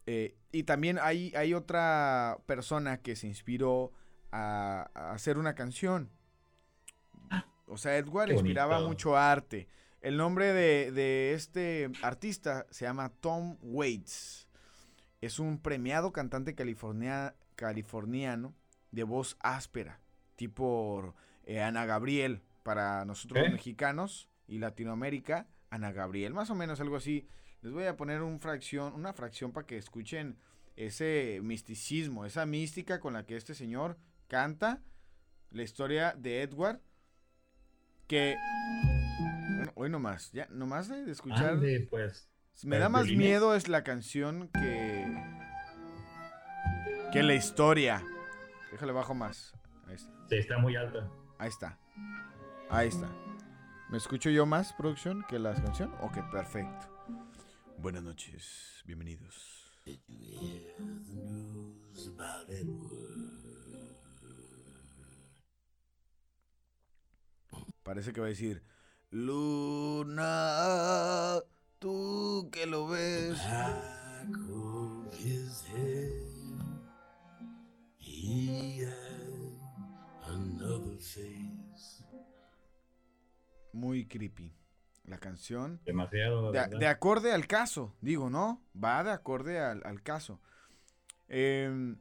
Eh, 0.06 0.36
y 0.50 0.64
también 0.64 0.98
hay, 1.00 1.32
hay 1.36 1.54
otra 1.54 2.38
persona 2.46 2.98
que 2.98 3.14
se 3.16 3.26
inspiró 3.26 3.92
a, 4.30 4.90
a 4.94 5.12
hacer 5.12 5.38
una 5.38 5.54
canción. 5.54 6.10
O 7.66 7.76
sea, 7.78 7.96
Edward 7.96 8.28
Qué 8.28 8.34
inspiraba 8.34 8.74
bonito. 8.76 8.88
mucho 8.88 9.16
arte. 9.16 9.68
El 10.00 10.16
nombre 10.16 10.52
de, 10.52 10.90
de 10.92 11.32
este 11.32 11.90
artista 12.02 12.66
se 12.70 12.84
llama 12.84 13.08
Tom 13.20 13.56
Waits. 13.62 14.48
Es 15.20 15.38
un 15.38 15.58
premiado 15.58 16.12
cantante 16.12 16.54
california- 16.54 17.34
californiano 17.54 18.54
de 18.90 19.04
voz 19.04 19.36
áspera, 19.40 20.00
tipo 20.36 21.14
eh, 21.44 21.62
Ana 21.62 21.86
Gabriel 21.86 22.42
para 22.64 23.04
nosotros 23.04 23.38
los 23.40 23.48
¿Eh? 23.48 23.52
mexicanos 23.52 24.28
y 24.48 24.58
Latinoamérica, 24.58 25.46
Ana 25.70 25.92
Gabriel, 25.92 26.34
más 26.34 26.50
o 26.50 26.54
menos 26.56 26.80
algo 26.80 26.96
así. 26.96 27.26
Les 27.62 27.72
voy 27.72 27.84
a 27.84 27.96
poner 27.96 28.22
un 28.22 28.40
fracción, 28.40 28.92
una 28.94 29.12
fracción 29.12 29.52
para 29.52 29.66
que 29.66 29.76
escuchen 29.76 30.36
ese 30.74 31.38
misticismo, 31.42 32.24
esa 32.24 32.44
mística 32.44 32.98
con 32.98 33.12
la 33.12 33.24
que 33.24 33.36
este 33.36 33.54
señor 33.54 33.96
canta 34.26 34.82
la 35.50 35.62
historia 35.62 36.12
de 36.18 36.42
Edward, 36.42 36.80
que 38.08 38.36
bueno, 39.56 39.72
hoy 39.76 39.90
nomás, 39.90 40.32
ya 40.32 40.48
nomás 40.50 40.88
de 40.88 41.04
de 41.04 41.12
escuchar, 41.12 41.50
Ande, 41.50 41.86
pues. 41.88 42.28
me 42.64 42.76
¿Los 42.76 42.80
da 42.80 42.88
más 42.88 43.04
violines? 43.04 43.26
miedo 43.28 43.54
es 43.54 43.68
la 43.68 43.84
canción 43.84 44.48
que 44.48 45.06
que 47.12 47.22
la 47.22 47.34
historia. 47.34 48.02
Déjale 48.72 48.92
bajo 48.92 49.14
más. 49.14 49.52
Ahí 49.86 49.94
está. 49.94 50.12
Sí, 50.28 50.36
está 50.36 50.58
muy 50.58 50.74
alta. 50.74 51.08
Ahí 51.38 51.48
está. 51.48 51.78
Ahí 52.70 52.88
está. 52.88 53.08
¿Me 53.90 53.98
escucho 53.98 54.30
yo 54.30 54.46
más, 54.46 54.72
producción, 54.72 55.24
que 55.28 55.38
la 55.38 55.52
canción? 55.54 55.92
Ok, 56.00 56.18
perfecto. 56.30 56.91
Buenas 57.82 58.04
noches, 58.04 58.80
bienvenidos. 58.84 59.74
Parece 67.82 68.12
que 68.12 68.20
va 68.20 68.26
a 68.26 68.28
decir, 68.28 68.62
Luna, 69.10 70.22
tú 71.80 72.48
que 72.52 72.66
lo 72.66 72.86
ves. 72.86 73.36
Muy 83.72 84.06
creepy. 84.06 84.61
La 85.04 85.18
canción. 85.18 85.80
Demasiado. 85.84 86.52
De, 86.52 86.66
de 86.68 86.86
acorde 86.86 87.32
al 87.32 87.46
caso, 87.46 87.94
digo, 88.00 88.30
¿no? 88.30 88.62
Va 88.82 89.02
de 89.02 89.10
acorde 89.10 89.58
al, 89.58 89.82
al 89.84 90.02
caso. 90.02 90.40
Em, 91.28 91.98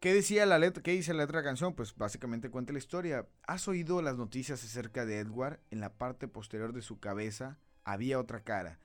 ¿Qué 0.00 0.12
decía 0.12 0.44
la 0.44 0.58
letra? 0.58 0.82
¿Qué 0.82 0.90
dice 0.90 1.14
la 1.14 1.22
letra 1.22 1.38
de 1.38 1.44
la 1.44 1.48
canción? 1.48 1.74
Pues 1.74 1.96
básicamente 1.96 2.50
cuenta 2.50 2.74
la 2.74 2.78
historia. 2.78 3.26
¿Has 3.46 3.68
oído 3.68 4.02
las 4.02 4.18
noticias 4.18 4.62
acerca 4.62 5.06
de 5.06 5.18
Edward? 5.18 5.60
En 5.70 5.80
la 5.80 5.94
parte 5.94 6.28
posterior 6.28 6.74
de 6.74 6.82
su 6.82 7.00
cabeza 7.00 7.58
había 7.84 8.18
otra 8.18 8.42
cara. 8.42 8.78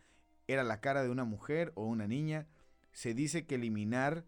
Era 0.47 0.63
la 0.63 0.80
cara 0.80 1.03
de 1.03 1.09
una 1.09 1.25
mujer 1.25 1.73
o 1.75 1.84
una 1.86 2.07
niña. 2.07 2.47
Se 2.93 3.13
dice 3.13 3.45
que 3.45 3.55
eliminar 3.55 4.23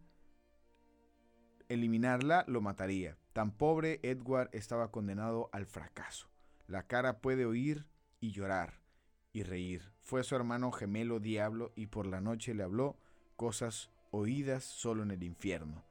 eliminarla 1.70 2.44
lo 2.48 2.60
mataría. 2.60 3.18
Tan 3.34 3.52
pobre 3.52 4.02
Edward 4.04 4.50
estaba 4.52 4.92
condenado 4.92 5.50
al 5.54 5.66
fracaso. 5.66 6.28
La 6.68 6.84
cara 6.88 7.20
puede 7.20 7.46
oír 7.46 7.86
y 8.22 8.32
llorar 8.32 8.80
y 9.34 9.44
reír. 9.44 9.92
Fue 10.00 10.24
su 10.24 10.36
hermano 10.36 10.72
gemelo 10.72 11.20
diablo 11.20 11.74
y 11.76 11.88
por 11.88 12.06
la 12.06 12.22
noche 12.22 12.54
le 12.54 12.64
habló 12.64 12.98
cosas 13.36 13.90
oídas 14.12 14.64
solo 14.64 15.04
en 15.04 15.12
el 15.12 15.24
infierno, 15.24 15.84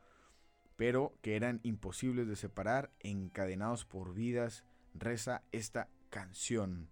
pero 0.77 1.13
que 1.21 1.37
eran 1.37 1.61
imposibles 1.63 2.27
de 2.29 2.37
separar, 2.37 2.91
encadenados 3.01 3.85
por 3.85 4.15
vidas, 4.15 4.65
reza 4.95 5.43
esta 5.53 5.89
canción, 6.09 6.89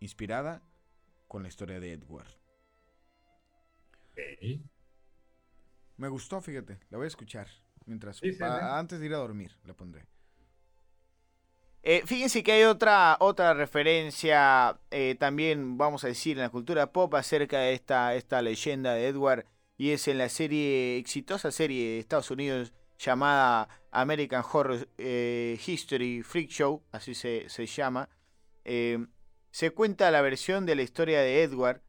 inspirada 0.00 0.62
con 1.28 1.42
la 1.42 1.48
historia 1.48 1.80
de 1.80 1.92
Edward. 1.92 2.28
Me 5.96 6.08
gustó, 6.08 6.40
fíjate, 6.40 6.78
la 6.90 6.98
voy 6.98 7.04
a 7.04 7.08
escuchar 7.08 7.48
mientras 7.86 8.16
Sí, 8.18 8.32
sí, 8.32 8.42
antes 8.42 8.98
de 8.98 9.06
ir 9.06 9.14
a 9.14 9.18
dormir, 9.18 9.56
la 9.64 9.74
pondré. 9.74 10.06
Eh, 11.88 12.02
fíjense 12.04 12.42
que 12.42 12.50
hay 12.50 12.64
otra, 12.64 13.16
otra 13.20 13.54
referencia 13.54 14.76
eh, 14.90 15.14
también, 15.20 15.78
vamos 15.78 16.02
a 16.02 16.08
decir, 16.08 16.36
en 16.36 16.42
la 16.42 16.50
cultura 16.50 16.90
pop 16.90 17.14
acerca 17.14 17.60
de 17.60 17.74
esta, 17.74 18.16
esta 18.16 18.42
leyenda 18.42 18.92
de 18.94 19.06
Edward. 19.06 19.46
Y 19.78 19.92
es 19.92 20.08
en 20.08 20.18
la 20.18 20.28
serie, 20.28 20.96
exitosa 20.96 21.52
serie 21.52 21.90
de 21.90 21.98
Estados 22.00 22.32
Unidos 22.32 22.72
llamada 22.98 23.68
American 23.92 24.42
Horror 24.52 24.88
eh, 24.98 25.60
History 25.64 26.24
Freak 26.24 26.50
Show, 26.50 26.82
así 26.90 27.14
se, 27.14 27.48
se 27.48 27.66
llama, 27.66 28.08
eh, 28.64 29.06
se 29.52 29.70
cuenta 29.70 30.10
la 30.10 30.22
versión 30.22 30.66
de 30.66 30.74
la 30.74 30.82
historia 30.82 31.20
de 31.20 31.44
Edward. 31.44 31.82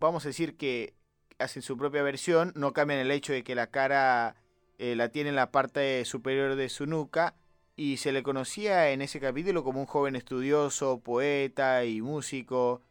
vamos 0.00 0.24
a 0.24 0.30
decir 0.30 0.56
que 0.56 0.96
hacen 1.38 1.62
su 1.62 1.76
propia 1.76 2.02
versión, 2.02 2.52
no 2.56 2.72
cambian 2.72 2.98
el 2.98 3.12
hecho 3.12 3.32
de 3.32 3.44
que 3.44 3.54
la 3.54 3.68
cara 3.68 4.34
la 4.78 5.08
tiene 5.10 5.28
en 5.28 5.36
la 5.36 5.52
parte 5.52 6.04
superior 6.04 6.56
de 6.56 6.68
su 6.68 6.86
nuca 6.86 7.36
y 7.76 7.98
se 7.98 8.12
le 8.12 8.22
conocía 8.22 8.90
en 8.90 9.02
ese 9.02 9.20
capítulo 9.20 9.62
como 9.64 9.80
un 9.80 9.86
joven 9.86 10.16
estudioso, 10.16 11.00
poeta 11.00 11.84
y 11.84 12.00
músico. 12.02 12.82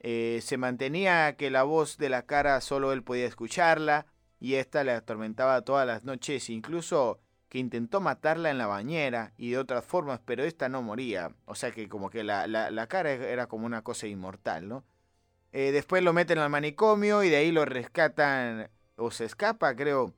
Eh, 0.00 0.40
se 0.42 0.56
mantenía 0.58 1.36
que 1.36 1.50
la 1.50 1.64
voz 1.64 1.98
de 1.98 2.08
la 2.08 2.26
cara 2.26 2.60
solo 2.60 2.92
él 2.92 3.02
podía 3.02 3.26
escucharla 3.26 4.06
y 4.40 4.54
esta 4.54 4.84
le 4.84 4.92
atormentaba 4.92 5.62
todas 5.62 5.86
las 5.86 6.04
noches, 6.04 6.50
incluso 6.50 7.20
que 7.48 7.58
intentó 7.58 8.00
matarla 8.00 8.50
en 8.50 8.58
la 8.58 8.66
bañera 8.66 9.32
y 9.38 9.50
de 9.50 9.58
otras 9.58 9.84
formas, 9.84 10.20
pero 10.24 10.44
esta 10.44 10.68
no 10.68 10.82
moría. 10.82 11.34
O 11.46 11.54
sea 11.56 11.72
que 11.72 11.88
como 11.88 12.10
que 12.10 12.22
la, 12.24 12.46
la- 12.46 12.70
la 12.70 12.86
cara 12.88 13.10
era 13.12 13.46
como 13.48 13.66
una 13.66 13.82
cosa 13.82 14.06
inmortal, 14.06 14.68
¿no? 14.68 14.84
Eh, 15.52 15.72
después 15.72 16.02
lo 16.02 16.12
meten 16.12 16.38
al 16.38 16.50
manicomio 16.50 17.22
y 17.24 17.30
de 17.30 17.36
ahí 17.36 17.52
lo 17.52 17.64
rescatan, 17.64 18.70
o 18.96 19.10
se 19.10 19.24
escapa, 19.26 19.74
creo, 19.76 20.14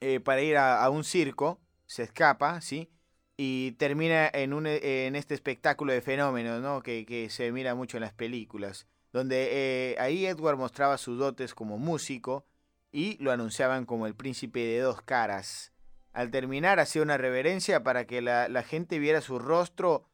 eh, 0.00 0.20
para 0.20 0.42
ir 0.42 0.56
a, 0.56 0.82
a 0.84 0.90
un 0.90 1.04
circo. 1.04 1.60
Se 1.86 2.04
escapa, 2.04 2.60
¿sí? 2.62 2.90
Y 3.36 3.72
termina 3.72 4.30
en, 4.32 4.52
un, 4.52 4.66
eh, 4.66 5.06
en 5.06 5.16
este 5.16 5.34
espectáculo 5.34 5.92
de 5.92 6.00
fenómenos, 6.00 6.62
¿no? 6.62 6.82
Que, 6.82 7.04
que 7.04 7.30
se 7.30 7.50
mira 7.50 7.74
mucho 7.74 7.96
en 7.96 8.02
las 8.02 8.12
películas. 8.12 8.86
Donde 9.12 9.48
eh, 9.50 9.96
ahí 9.98 10.26
Edward 10.26 10.56
mostraba 10.56 10.98
sus 10.98 11.18
dotes 11.18 11.54
como 11.54 11.78
músico 11.78 12.46
y 12.92 13.16
lo 13.22 13.32
anunciaban 13.32 13.86
como 13.86 14.06
el 14.06 14.14
príncipe 14.14 14.60
de 14.60 14.80
dos 14.80 15.02
caras. 15.02 15.72
Al 16.12 16.30
terminar 16.30 16.78
hacía 16.78 17.02
una 17.02 17.18
reverencia 17.18 17.82
para 17.82 18.06
que 18.06 18.22
la, 18.22 18.48
la 18.48 18.62
gente 18.62 19.00
viera 19.00 19.20
su 19.20 19.40
rostro, 19.40 20.08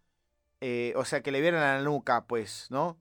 eh, 0.63 0.95
o 0.97 1.05
sea, 1.05 1.23
que 1.23 1.31
le 1.31 1.43
vieran 1.43 1.61
la 1.61 1.83
nuca, 1.83 2.27
pues, 2.27 2.69
¿no? 2.71 2.99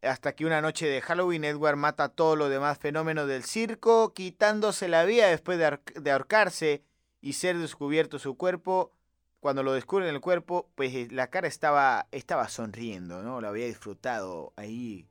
Hasta 0.00 0.34
que 0.34 0.46
una 0.46 0.62
noche 0.62 0.86
de 0.86 1.02
Halloween 1.02 1.44
Edward 1.44 1.76
mata 1.76 2.04
a 2.04 2.08
todos 2.08 2.38
los 2.38 2.48
demás 2.48 2.78
fenómenos 2.78 3.28
del 3.28 3.44
circo, 3.44 4.14
quitándose 4.14 4.88
la 4.88 5.04
vida 5.04 5.26
después 5.26 5.58
de 5.58 6.10
ahorcarse 6.10 6.82
y 7.20 7.34
ser 7.34 7.58
descubierto 7.58 8.18
su 8.18 8.36
cuerpo. 8.36 8.94
Cuando 9.40 9.62
lo 9.62 9.72
descubren 9.72 10.08
el 10.14 10.20
cuerpo, 10.20 10.68
pues 10.74 10.92
eh, 10.94 11.08
la 11.10 11.28
cara 11.30 11.46
estaba, 11.46 12.08
estaba 12.10 12.48
sonriendo, 12.48 13.22
¿no? 13.22 13.40
Lo 13.40 13.48
había 13.48 13.66
disfrutado 13.66 14.52
ahí, 14.56 15.08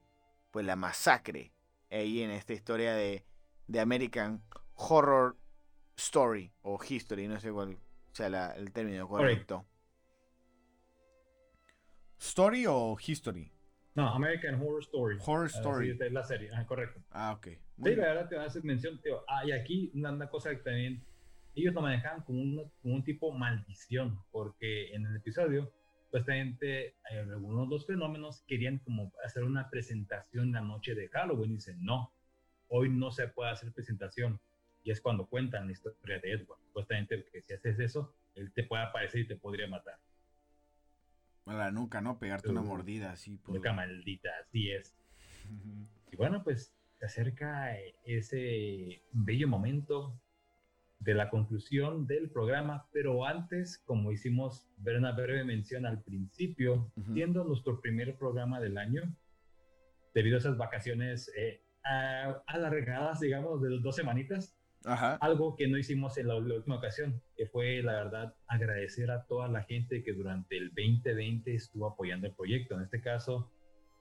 pues 0.52 0.66
la 0.66 0.76
masacre, 0.76 1.54
ahí 1.90 2.22
en 2.22 2.32
esta 2.32 2.54
historia 2.54 2.94
de, 2.94 3.24
de 3.68 3.80
American 3.80 4.42
Horror 4.76 5.38
Story 5.96 6.52
o 6.62 6.78
History, 6.88 7.28
no 7.28 7.40
sé 7.40 7.52
cuál 7.52 7.78
sea 8.12 8.30
la- 8.30 8.52
el 8.52 8.72
término 8.74 9.08
correcto. 9.08 9.66
¿Story 12.20 12.66
o 12.68 12.98
history? 13.00 13.52
No, 13.96 14.08
American 14.14 14.56
Horror 14.62 14.82
Story. 14.84 15.18
Horror 15.26 15.46
Ah, 15.46 15.50
Story. 15.50 15.92
sí, 15.94 15.98
es 16.04 16.12
la 16.12 16.24
serie, 16.24 16.50
ah, 16.54 16.66
correcto. 16.66 17.00
Ah, 17.12 17.34
ok. 17.34 17.48
Muy 17.78 17.92
Sí, 17.92 17.96
bien. 17.96 18.00
la 18.02 18.14
verdad 18.14 18.30
te 18.30 18.38
haces 18.38 18.64
mención, 18.64 19.00
tío. 19.02 19.24
Ah, 19.28 19.46
y 19.46 19.52
aquí 19.52 19.92
una, 19.96 20.12
una 20.12 20.30
cosa 20.30 20.50
que 20.52 20.58
también 20.58 21.02
ellos 21.62 21.74
lo 21.74 21.82
manejaban 21.82 22.22
como, 22.24 22.42
una- 22.42 22.70
como 22.82 22.96
un 22.96 23.04
tipo 23.04 23.32
maldición, 23.32 24.20
porque 24.32 24.94
en 24.94 25.06
el 25.06 25.16
episodio, 25.16 25.72
supuestamente, 26.06 26.88
eh, 26.88 27.20
algunos 27.20 27.68
de 27.68 27.76
los 27.76 27.86
fenómenos 27.86 28.44
querían 28.48 28.80
como 28.80 29.12
hacer 29.26 29.44
una 29.44 29.70
presentación 29.70 30.52
la 30.52 30.62
noche 30.62 30.96
de 30.96 31.10
Halloween 31.10 31.52
y 31.52 31.56
dicen, 31.56 31.84
no, 31.84 32.14
hoy 32.70 32.90
no 32.90 33.12
se 33.12 33.28
puede 33.28 33.52
hacer 33.52 33.72
presentación. 33.74 34.40
Y 34.84 34.92
es 34.92 35.02
cuando 35.02 35.26
cuentan 35.28 35.66
la 35.66 35.74
historia 35.74 36.20
de 36.20 36.32
Edward. 36.32 36.60
Supuestamente, 36.68 37.26
que 37.32 37.42
si 37.42 37.54
haces 37.54 37.78
eso, 37.80 38.16
él 38.36 38.54
te 38.54 38.64
puede 38.64 38.84
aparecer 38.84 39.22
y 39.22 39.28
te 39.28 39.36
podría 39.36 39.68
matar. 39.68 40.00
A 41.46 41.54
la 41.54 41.72
nuca, 41.72 42.02
¿no? 42.02 42.20
Pegarte 42.20 42.50
una 42.50 42.62
mordida 42.62 43.12
así. 43.12 43.38
Por... 43.38 43.56
Nunca 43.56 43.74
maldita, 43.74 44.30
así 44.42 44.72
es. 44.72 44.96
Y 46.12 46.16
bueno, 46.16 46.44
pues 46.44 46.74
se 47.00 47.06
acerca 47.06 47.78
eh, 47.78 47.96
ese 48.06 49.02
bello 49.12 49.48
momento 49.48 50.20
de 51.00 51.14
la 51.14 51.30
conclusión 51.30 52.08
del 52.08 52.30
programa, 52.30 52.88
pero 52.92 53.26
antes, 53.26 53.78
como 53.86 54.12
hicimos 54.12 54.68
ver 54.78 54.98
una 54.98 55.12
breve 55.12 55.44
mención 55.44 55.86
al 55.86 56.02
principio, 56.04 56.92
Ujú. 56.96 57.14
siendo 57.14 57.44
nuestro 57.44 57.80
primer 57.80 58.18
programa 58.18 58.60
del 58.60 58.78
año, 58.78 59.04
debido 60.14 60.36
a 60.38 60.40
esas 60.40 60.58
vacaciones 60.58 61.32
eh, 61.38 61.62
a- 61.84 62.42
alargadas, 62.48 63.20
digamos, 63.20 63.62
de 63.62 63.80
dos 63.80 63.96
semanitas, 63.96 64.56
Ajá. 64.86 65.16
algo 65.22 65.56
que 65.56 65.68
no 65.68 65.78
hicimos 65.78 66.18
en 66.18 66.28
la, 66.28 66.40
la 66.40 66.56
última 66.56 66.78
ocasión, 66.78 67.22
que 67.36 67.46
fue, 67.46 67.82
la 67.84 67.94
verdad, 67.94 68.36
agradecer 68.48 69.12
a 69.12 69.24
toda 69.26 69.48
la 69.48 69.64
gente 69.64 70.04
que 70.04 70.14
durante 70.14 70.58
el 70.58 70.70
2020 70.70 71.54
estuvo 71.54 71.88
apoyando 71.88 72.28
el 72.28 72.34
proyecto. 72.34 72.76
En 72.76 72.82
este 72.82 73.02
caso, 73.02 73.52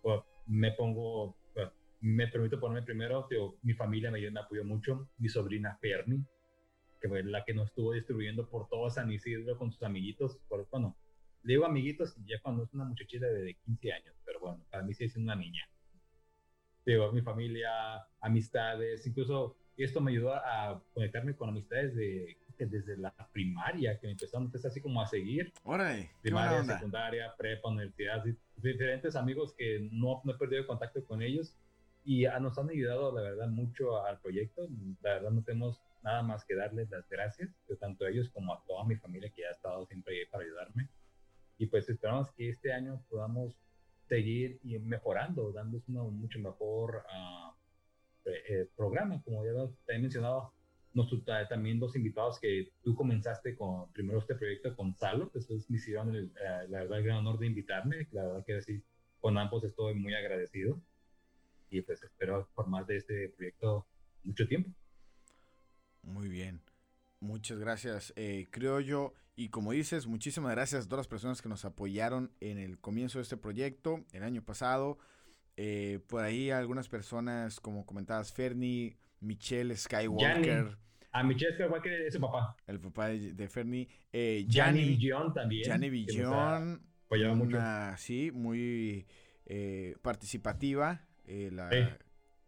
pues, 0.02 0.20
me 0.46 0.72
pongo, 0.72 1.36
pues, 1.54 1.68
me 2.00 2.26
permito 2.28 2.58
ponerme 2.58 2.86
primero, 2.86 3.26
tío, 3.28 3.56
mi 3.62 3.74
familia 3.74 4.10
me, 4.10 4.30
me 4.30 4.40
apoyó 4.40 4.64
mucho, 4.64 5.10
mi 5.18 5.28
sobrina 5.28 5.76
Fernie, 5.80 6.20
que 7.00 7.08
fue 7.08 7.22
la 7.24 7.44
que 7.44 7.54
nos 7.54 7.68
estuvo 7.68 7.92
distribuyendo 7.92 8.48
por 8.48 8.68
todo 8.68 8.90
San 8.90 9.10
Isidro 9.10 9.58
con 9.58 9.72
sus 9.72 9.82
amiguitos, 9.82 10.38
por, 10.48 10.68
bueno, 10.70 10.96
le 11.42 11.54
digo 11.54 11.64
amiguitos 11.64 12.16
ya 12.24 12.40
cuando 12.42 12.64
es 12.64 12.72
una 12.74 12.84
muchachita 12.84 13.26
de 13.26 13.54
15 13.64 13.92
años, 13.92 14.14
pero 14.24 14.40
bueno, 14.40 14.64
para 14.70 14.82
mí 14.82 14.94
sigue 14.94 15.10
siendo 15.10 15.32
una 15.32 15.40
niña 15.40 15.68
digo, 16.86 17.10
mi 17.12 17.20
familia, 17.20 17.70
amistades, 18.20 19.06
incluso 19.06 19.56
esto 19.76 20.00
me 20.00 20.12
ayudó 20.12 20.34
a 20.34 20.80
conectarme 20.94 21.34
con 21.34 21.48
amistades 21.50 21.94
de, 21.94 22.38
desde 22.58 22.96
la 22.96 23.12
primaria, 23.32 23.98
que 23.98 24.06
me 24.06 24.12
empezaron 24.12 24.46
entonces 24.46 24.70
así 24.70 24.80
como 24.80 25.02
a 25.02 25.06
seguir, 25.06 25.52
Órale. 25.64 26.10
Primaria, 26.22 26.64
secundaria, 26.64 27.34
prepa, 27.36 27.68
universidad, 27.68 28.24
diferentes 28.56 29.16
amigos 29.16 29.52
que 29.58 29.88
no, 29.92 30.22
no 30.24 30.32
he 30.32 30.38
perdido 30.38 30.66
contacto 30.66 31.04
con 31.04 31.20
ellos 31.20 31.54
y 32.04 32.24
ah, 32.24 32.38
nos 32.38 32.56
han 32.56 32.70
ayudado, 32.70 33.12
la 33.12 33.20
verdad, 33.20 33.48
mucho 33.48 34.02
al 34.04 34.20
proyecto. 34.20 34.62
La 35.02 35.14
verdad, 35.14 35.30
no 35.32 35.42
tenemos 35.42 35.82
nada 36.06 36.22
más 36.22 36.44
que 36.44 36.54
darles 36.54 36.88
las 36.88 37.06
gracias, 37.08 37.50
tanto 37.80 38.04
a 38.04 38.10
ellos 38.10 38.30
como 38.30 38.54
a 38.54 38.62
toda 38.64 38.84
mi 38.84 38.94
familia 38.96 39.28
que 39.34 39.44
ha 39.44 39.50
estado 39.50 39.84
siempre 39.86 40.20
ahí 40.20 40.26
para 40.26 40.44
ayudarme. 40.44 40.88
Y 41.58 41.66
pues 41.66 41.88
esperamos 41.88 42.30
que 42.32 42.48
este 42.48 42.72
año 42.72 43.02
podamos 43.08 43.58
seguir 44.08 44.60
mejorando, 44.62 45.50
dándoles 45.52 45.88
un 45.88 46.20
mucho 46.20 46.38
mejor 46.38 47.02
ah, 47.10 47.52
eh, 48.24 48.68
programa, 48.76 49.20
como 49.24 49.44
ya 49.44 49.52
te 49.84 49.94
he 49.94 49.98
mencionado. 49.98 50.52
Nosotros, 50.94 51.24
ta- 51.24 51.48
también 51.48 51.80
dos 51.80 51.96
invitados 51.96 52.38
que 52.38 52.72
tú 52.82 52.94
comenzaste 52.94 53.56
con 53.56 53.90
primero 53.92 54.18
este 54.20 54.34
proyecto 54.36 54.74
con 54.76 54.94
Salo, 54.94 55.30
después 55.34 55.68
me 55.68 55.76
hicieron 55.76 56.14
el, 56.14 56.26
eh, 56.26 56.68
la 56.68 56.78
verdad 56.82 56.98
el 56.98 57.04
gran 57.04 57.16
honor 57.18 57.38
de 57.38 57.46
invitarme, 57.48 58.06
la 58.12 58.22
verdad 58.26 58.44
que 58.46 58.62
sí, 58.62 58.82
con 59.20 59.36
ambos 59.36 59.64
estoy 59.64 59.94
muy 59.94 60.14
agradecido 60.14 60.80
y 61.68 61.82
pues 61.82 62.00
espero 62.02 62.46
formar 62.54 62.86
de 62.86 62.96
este 62.96 63.28
proyecto 63.30 63.86
mucho 64.22 64.46
tiempo. 64.46 64.70
Muy 66.06 66.28
bien. 66.28 66.62
Muchas 67.20 67.58
gracias, 67.58 68.12
eh, 68.16 68.46
creo 68.50 68.80
yo. 68.80 69.12
Y 69.34 69.48
como 69.50 69.72
dices, 69.72 70.06
muchísimas 70.06 70.52
gracias 70.52 70.84
a 70.84 70.88
todas 70.88 71.00
las 71.00 71.08
personas 71.08 71.42
que 71.42 71.48
nos 71.48 71.64
apoyaron 71.64 72.32
en 72.40 72.58
el 72.58 72.78
comienzo 72.78 73.18
de 73.18 73.22
este 73.22 73.36
proyecto, 73.36 74.04
el 74.12 74.22
año 74.22 74.42
pasado. 74.42 74.98
Eh, 75.56 76.00
por 76.08 76.22
ahí 76.24 76.50
algunas 76.50 76.88
personas, 76.88 77.60
como 77.60 77.84
comentabas, 77.84 78.32
Fernie, 78.32 78.96
Michelle 79.20 79.74
Skywalker, 79.76 80.78
A 81.12 81.22
Michelle 81.22 81.54
Skywalker 81.54 81.92
es 82.02 82.14
su 82.14 82.20
papá, 82.20 82.56
el 82.66 82.78
papá 82.78 83.08
de, 83.08 83.32
de 83.32 83.48
Fernie, 83.48 83.88
eh, 84.12 84.44
Gianni 84.48 84.80
Gianni, 84.80 84.96
Villon 84.96 85.32
también. 85.34 85.64
Gianni 85.64 85.90
Villon, 85.90 86.82
apoyado 87.06 87.36
mucho. 87.36 87.58
sí, 87.96 88.30
muy 88.32 89.06
eh, 89.46 89.96
participativa. 90.02 91.00
eh, 91.26 91.50
la-. 91.52 91.98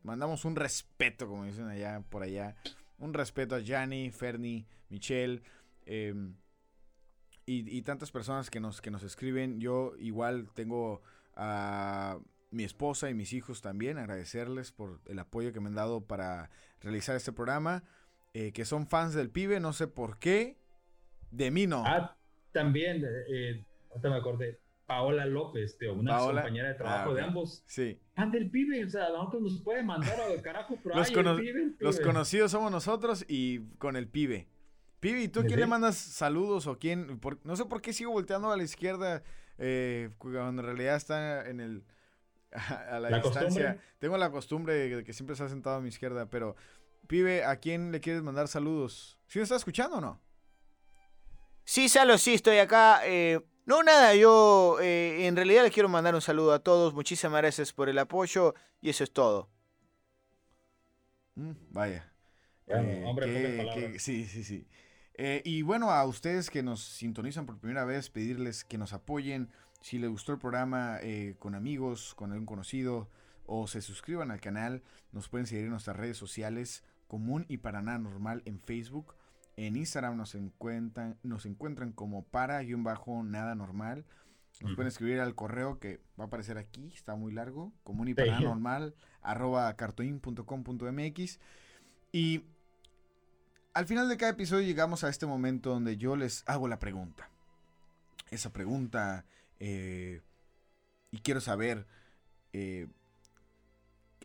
Mandamos 0.02 0.44
un 0.44 0.56
respeto, 0.56 1.26
como 1.26 1.44
dicen 1.44 1.68
allá 1.68 2.02
por 2.08 2.22
allá. 2.22 2.56
Un 2.98 3.14
respeto 3.14 3.54
a 3.54 3.60
Gianni, 3.60 4.10
Fernie, 4.10 4.66
Michelle. 4.88 5.42
eh, 5.86 6.14
y, 7.50 7.82
tantas 7.82 8.10
personas 8.10 8.50
que 8.50 8.60
nos, 8.60 8.80
que 8.82 8.90
nos 8.90 9.02
escriben. 9.02 9.58
Yo 9.58 9.94
igual 9.98 10.50
tengo 10.54 11.00
a 11.34 12.18
mi 12.50 12.64
esposa 12.64 13.08
y 13.08 13.14
mis 13.14 13.32
hijos 13.32 13.62
también. 13.62 13.96
Agradecerles 13.96 14.70
por 14.70 15.00
el 15.06 15.18
apoyo 15.18 15.52
que 15.52 15.60
me 15.60 15.68
han 15.68 15.74
dado 15.74 16.02
para 16.02 16.50
realizar 16.80 17.16
este 17.16 17.32
programa. 17.32 17.84
eh, 18.34 18.52
que 18.52 18.66
son 18.66 18.86
fans 18.86 19.14
del 19.14 19.30
pibe, 19.30 19.58
no 19.58 19.72
sé 19.72 19.88
por 19.88 20.18
qué. 20.18 20.58
De 21.30 21.50
mí 21.50 21.66
no. 21.66 21.82
Ah, 21.86 22.14
también, 22.52 23.02
eh, 23.04 23.64
ahorita 23.90 24.10
me 24.10 24.16
acordé, 24.16 24.60
Paola 24.88 25.26
López, 25.26 25.76
tío, 25.76 25.92
una 25.92 26.16
Paola. 26.16 26.40
compañera 26.40 26.68
de 26.68 26.74
trabajo 26.74 27.10
Ah, 27.10 27.14
de 27.14 27.20
ok. 27.20 27.28
ambos. 27.28 27.62
Sí. 27.66 28.00
Fan 28.16 28.30
del 28.30 28.50
pibe, 28.50 28.82
o 28.86 28.88
sea, 28.88 29.04
a 29.04 29.10
nosotros 29.10 29.42
nos 29.42 29.60
puede 29.60 29.82
mandar 29.82 30.18
al 30.18 30.40
carajo, 30.40 30.78
pero 30.82 30.96
Los 30.96 31.08
ay, 31.08 31.14
cono- 31.14 31.32
el 31.32 31.40
pibe, 31.42 31.62
el 31.62 31.76
Los 31.78 32.00
conocidos 32.00 32.50
somos 32.50 32.72
nosotros 32.72 33.22
y 33.28 33.60
con 33.76 33.96
el 33.96 34.08
pibe. 34.08 34.48
Pibe, 34.98 35.20
¿y 35.22 35.28
tú 35.28 35.40
a 35.40 35.42
quién 35.42 35.56
Sí. 35.56 35.60
le 35.60 35.66
mandas 35.66 35.96
saludos 35.96 36.66
o 36.66 36.78
quién? 36.78 37.20
Por- 37.20 37.38
no 37.44 37.54
sé 37.54 37.66
por 37.66 37.82
qué 37.82 37.92
sigo 37.92 38.12
volteando 38.12 38.50
a 38.50 38.56
la 38.56 38.62
izquierda 38.62 39.22
eh, 39.58 40.08
cuando 40.16 40.62
en 40.62 40.66
realidad 40.66 40.96
está 40.96 41.46
en 41.50 41.60
el 41.60 41.84
a 42.50 42.98
la, 42.98 43.10
La 43.10 43.16
distancia. 43.18 43.42
costumbre. 43.44 43.80
Tengo 43.98 44.16
la 44.16 44.30
costumbre 44.30 44.74
de 44.74 45.04
que 45.04 45.12
siempre 45.12 45.34
está 45.34 45.50
sentado 45.50 45.76
a 45.76 45.80
mi 45.82 45.88
izquierda, 45.90 46.30
pero 46.30 46.56
pibe, 47.06 47.44
¿a 47.44 47.56
quién 47.56 47.92
le 47.92 48.00
quieres 48.00 48.22
mandar 48.22 48.48
saludos? 48.48 49.18
¿Sí 49.26 49.38
me 49.38 49.42
está 49.42 49.56
escuchando 49.56 49.98
o 49.98 50.00
no? 50.00 50.18
Sí, 51.64 51.90
Salo, 51.90 52.16
sí, 52.16 52.32
estoy 52.34 52.56
acá. 52.56 53.00
Eh, 53.04 53.38
no, 53.68 53.82
nada, 53.82 54.14
yo 54.14 54.78
eh, 54.80 55.26
en 55.26 55.36
realidad 55.36 55.62
les 55.62 55.72
quiero 55.72 55.90
mandar 55.90 56.14
un 56.14 56.22
saludo 56.22 56.54
a 56.54 56.58
todos. 56.58 56.94
Muchísimas 56.94 57.42
gracias 57.42 57.74
por 57.74 57.90
el 57.90 57.98
apoyo 57.98 58.54
y 58.80 58.88
eso 58.88 59.04
es 59.04 59.12
todo. 59.12 59.50
Mm, 61.34 61.52
vaya. 61.68 62.10
Bueno, 62.66 62.88
Eh, 62.88 63.04
hombre, 63.04 63.98
sí, 63.98 64.24
sí, 64.24 64.42
sí. 64.42 64.66
Eh, 65.12 65.42
y 65.44 65.60
bueno, 65.60 65.90
a 65.90 66.02
ustedes 66.06 66.48
que 66.48 66.62
nos 66.62 66.82
sintonizan 66.82 67.44
por 67.44 67.58
primera 67.58 67.84
vez, 67.84 68.08
pedirles 68.08 68.64
que 68.64 68.78
nos 68.78 68.94
apoyen. 68.94 69.50
Si 69.82 69.98
les 69.98 70.08
gustó 70.08 70.32
el 70.32 70.38
programa 70.38 70.98
eh, 71.02 71.36
con 71.38 71.54
amigos, 71.54 72.14
con 72.14 72.32
algún 72.32 72.46
conocido, 72.46 73.10
o 73.44 73.66
se 73.66 73.82
suscriban 73.82 74.30
al 74.30 74.40
canal, 74.40 74.82
nos 75.12 75.28
pueden 75.28 75.46
seguir 75.46 75.64
en 75.64 75.72
nuestras 75.72 75.96
redes 75.96 76.16
sociales, 76.16 76.84
Común 77.06 77.44
y 77.48 77.58
para 77.58 77.82
nada 77.82 77.98
normal 77.98 78.40
en 78.46 78.60
Facebook. 78.60 79.14
En 79.58 79.74
Instagram 79.74 80.16
nos 80.16 80.36
encuentran, 80.36 81.18
nos 81.24 81.44
encuentran 81.44 81.90
como 81.90 82.22
para-nada 82.22 83.56
normal. 83.56 84.04
Nos 84.60 84.74
pueden 84.76 84.86
escribir 84.86 85.18
al 85.18 85.34
correo 85.34 85.80
que 85.80 86.00
va 86.18 86.24
a 86.24 86.26
aparecer 86.28 86.58
aquí, 86.58 86.92
está 86.94 87.16
muy 87.16 87.32
largo, 87.32 87.72
común 87.82 88.06
y 88.06 88.12
Sí. 88.12 88.14
para 88.14 88.30
nada 88.30 88.40
normal, 88.40 88.94
arroba 89.20 89.74
cartoin.com.mx. 89.74 91.40
Y 92.12 92.44
al 93.74 93.86
final 93.86 94.08
de 94.08 94.16
cada 94.16 94.30
episodio 94.30 94.64
llegamos 94.64 95.02
a 95.02 95.08
este 95.08 95.26
momento 95.26 95.70
donde 95.70 95.96
yo 95.96 96.14
les 96.14 96.44
hago 96.46 96.68
la 96.68 96.78
pregunta. 96.78 97.28
Esa 98.30 98.52
pregunta, 98.52 99.24
eh, 99.58 100.22
y 101.10 101.18
quiero 101.18 101.40
saber 101.40 101.84
eh, 102.52 102.86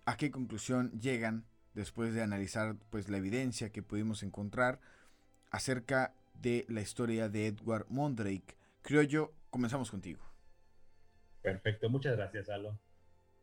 a 0.06 0.16
qué 0.16 0.30
conclusión 0.30 0.92
llegan 1.00 1.44
después 1.74 2.14
de 2.14 2.22
analizar 2.22 2.76
pues, 2.92 3.10
la 3.10 3.18
evidencia 3.18 3.72
que 3.72 3.82
pudimos 3.82 4.22
encontrar 4.22 4.80
acerca 5.54 6.14
de 6.34 6.66
la 6.68 6.82
historia 6.82 7.30
de 7.30 7.48
Edward 7.48 7.86
Mondrake. 7.88 8.58
Criollo, 8.82 9.32
comenzamos 9.50 9.90
contigo. 9.92 10.22
Perfecto, 11.42 11.90
muchas 11.90 12.18
gracias, 12.18 12.50
Alo. 12.50 12.78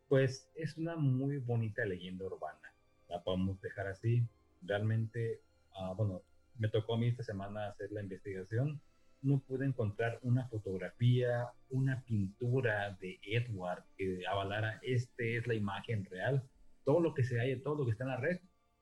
Pues 0.07 0.51
es 0.55 0.77
una 0.77 0.97
muy 0.97 1.37
bonita 1.37 1.85
leyenda 1.85 2.25
urbana. 2.25 2.75
La 3.07 3.23
podemos 3.23 3.59
dejar 3.61 3.87
así. 3.87 4.27
Realmente, 4.61 5.41
ah, 5.73 5.93
bueno, 5.95 6.21
me 6.59 6.67
tocó 6.67 6.95
a 6.95 6.97
mí 6.97 7.07
esta 7.07 7.23
semana 7.23 7.69
hacer 7.69 7.91
la 7.91 8.01
investigación. 8.01 8.81
No 9.21 9.39
pude 9.39 9.65
encontrar 9.65 10.19
una 10.21 10.47
fotografía, 10.49 11.49
una 11.69 12.03
pintura 12.03 12.97
de 12.99 13.19
Edward 13.23 13.85
que 13.97 14.27
avalara 14.27 14.79
este 14.83 15.37
es 15.37 15.47
la 15.47 15.53
imagen 15.53 16.03
real. 16.05 16.43
Todo 16.83 16.99
lo 16.99 17.13
que 17.13 17.23
se 17.23 17.39
hay, 17.39 17.57
todo 17.61 17.75
lo 17.75 17.85
que 17.85 17.91
está 17.91 18.03
en 18.03 18.09
la 18.09 18.17
red, 18.17 18.39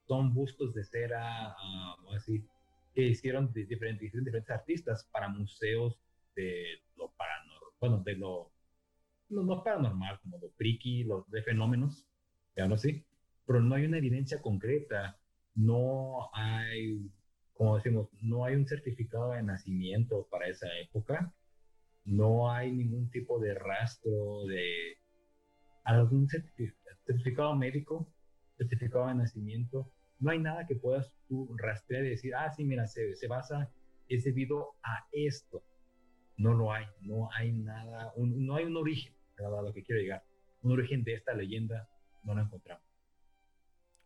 son 0.07 0.33
bustos 0.33 0.73
de 0.73 0.83
cera, 0.83 1.55
o 2.05 2.13
así, 2.13 2.43
que 2.99 3.07
hicieron 3.07 3.51
diferentes, 3.53 4.11
diferentes 4.13 4.49
artistas 4.49 5.07
para 5.11 5.29
museos 5.29 5.97
de 6.35 6.81
lo 6.97 7.11
paranormal, 7.13 7.69
bueno, 7.79 7.99
de 8.03 8.15
lo 8.15 8.51
no, 9.29 9.43
no 9.43 9.63
paranormal, 9.63 10.19
como 10.21 10.37
lo 10.39 10.49
friki, 10.51 11.03
los 11.05 11.29
de 11.31 11.43
fenómenos, 11.43 12.07
ya 12.55 12.67
no 12.67 12.77
sí, 12.77 13.05
pero 13.45 13.61
no 13.61 13.75
hay 13.75 13.85
una 13.85 13.97
evidencia 13.99 14.41
concreta, 14.41 15.19
no 15.55 16.29
hay, 16.33 17.09
como 17.53 17.77
decimos, 17.77 18.09
no 18.21 18.45
hay 18.45 18.55
un 18.55 18.67
certificado 18.67 19.31
de 19.31 19.43
nacimiento 19.43 20.27
para 20.31 20.47
esa 20.47 20.67
época, 20.79 21.33
no 22.05 22.51
hay 22.51 22.71
ningún 22.71 23.09
tipo 23.11 23.39
de 23.39 23.53
rastro 23.55 24.45
de 24.47 24.97
algún 25.83 26.27
certifi- 26.27 26.75
certificado 27.05 27.55
médico, 27.55 28.13
certificado 28.57 29.07
de 29.07 29.15
nacimiento, 29.15 29.91
no 30.19 30.31
hay 30.31 30.39
nada 30.39 30.65
que 30.67 30.75
puedas 30.75 31.11
tú 31.27 31.55
rastrear 31.57 32.05
y 32.05 32.09
decir, 32.09 32.33
ah, 32.35 32.51
sí, 32.51 32.63
mira, 32.65 32.87
se, 32.87 33.15
se 33.15 33.27
basa, 33.27 33.69
es 34.07 34.23
debido 34.23 34.75
a 34.83 35.05
esto. 35.11 35.63
No 36.37 36.53
lo 36.53 36.71
hay, 36.73 36.85
no 37.01 37.29
hay 37.33 37.51
nada, 37.51 38.11
un- 38.15 38.45
no 38.45 38.55
hay 38.55 38.65
un 38.65 38.77
origen, 38.77 39.13
a 39.37 39.61
lo 39.61 39.73
que 39.73 39.83
quiero 39.83 40.01
llegar. 40.01 40.23
Un 40.61 40.71
origen 40.73 41.03
de 41.03 41.13
esta 41.13 41.33
leyenda 41.33 41.87
no 42.23 42.33
lo 42.35 42.41
encontramos. 42.41 42.83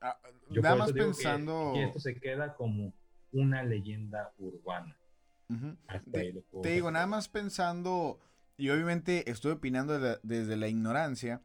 Ah, 0.01 0.17
Yo 0.49 0.61
nada 0.61 0.75
más 0.75 0.93
digo 0.93 0.97
que- 0.97 1.03
pensando... 1.13 1.71
que, 1.73 1.83
esto 1.83 1.99
se 1.99 2.15
queda 2.19 2.55
como 2.55 2.93
una 3.31 3.63
leyenda 3.63 4.33
urbana. 4.37 4.95
Ujú. 5.49 5.75
Hasta 5.87 6.11
Te- 6.11 6.19
ahí 6.19 6.43
Te 6.61 6.69
digo, 6.69 6.91
nada 6.91 7.07
más 7.07 7.27
pensando, 7.29 8.19
y 8.57 8.69
obviamente 8.69 9.29
estoy 9.29 9.53
opinando 9.53 9.93
de 9.93 9.99
la- 9.99 10.19
desde 10.23 10.57
la 10.57 10.67
ignorancia, 10.67 11.41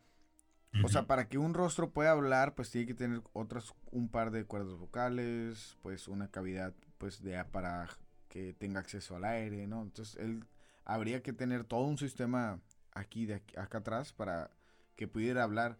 o 0.84 0.88
sea, 0.88 1.06
para 1.06 1.28
que 1.28 1.38
un 1.38 1.54
rostro 1.54 1.90
pueda 1.92 2.10
hablar, 2.12 2.54
pues 2.54 2.70
tiene 2.70 2.86
que 2.86 2.94
tener 2.94 3.22
otras, 3.32 3.74
un 3.90 4.08
par 4.08 4.30
de 4.30 4.44
cuerdas 4.44 4.74
vocales, 4.74 5.76
pues 5.82 6.08
una 6.08 6.30
cavidad, 6.30 6.74
pues 6.98 7.22
de 7.22 7.42
para 7.44 7.88
que 8.28 8.52
tenga 8.52 8.80
acceso 8.80 9.16
al 9.16 9.24
aire, 9.24 9.66
¿no? 9.66 9.82
Entonces, 9.82 10.16
él 10.16 10.44
habría 10.84 11.22
que 11.22 11.32
tener 11.32 11.64
todo 11.64 11.82
un 11.82 11.98
sistema 11.98 12.60
aquí, 12.92 13.26
de 13.26 13.34
aquí- 13.34 13.56
acá 13.56 13.78
atrás, 13.78 14.12
para 14.12 14.50
que 14.96 15.08
pudiera 15.08 15.42
hablar. 15.42 15.78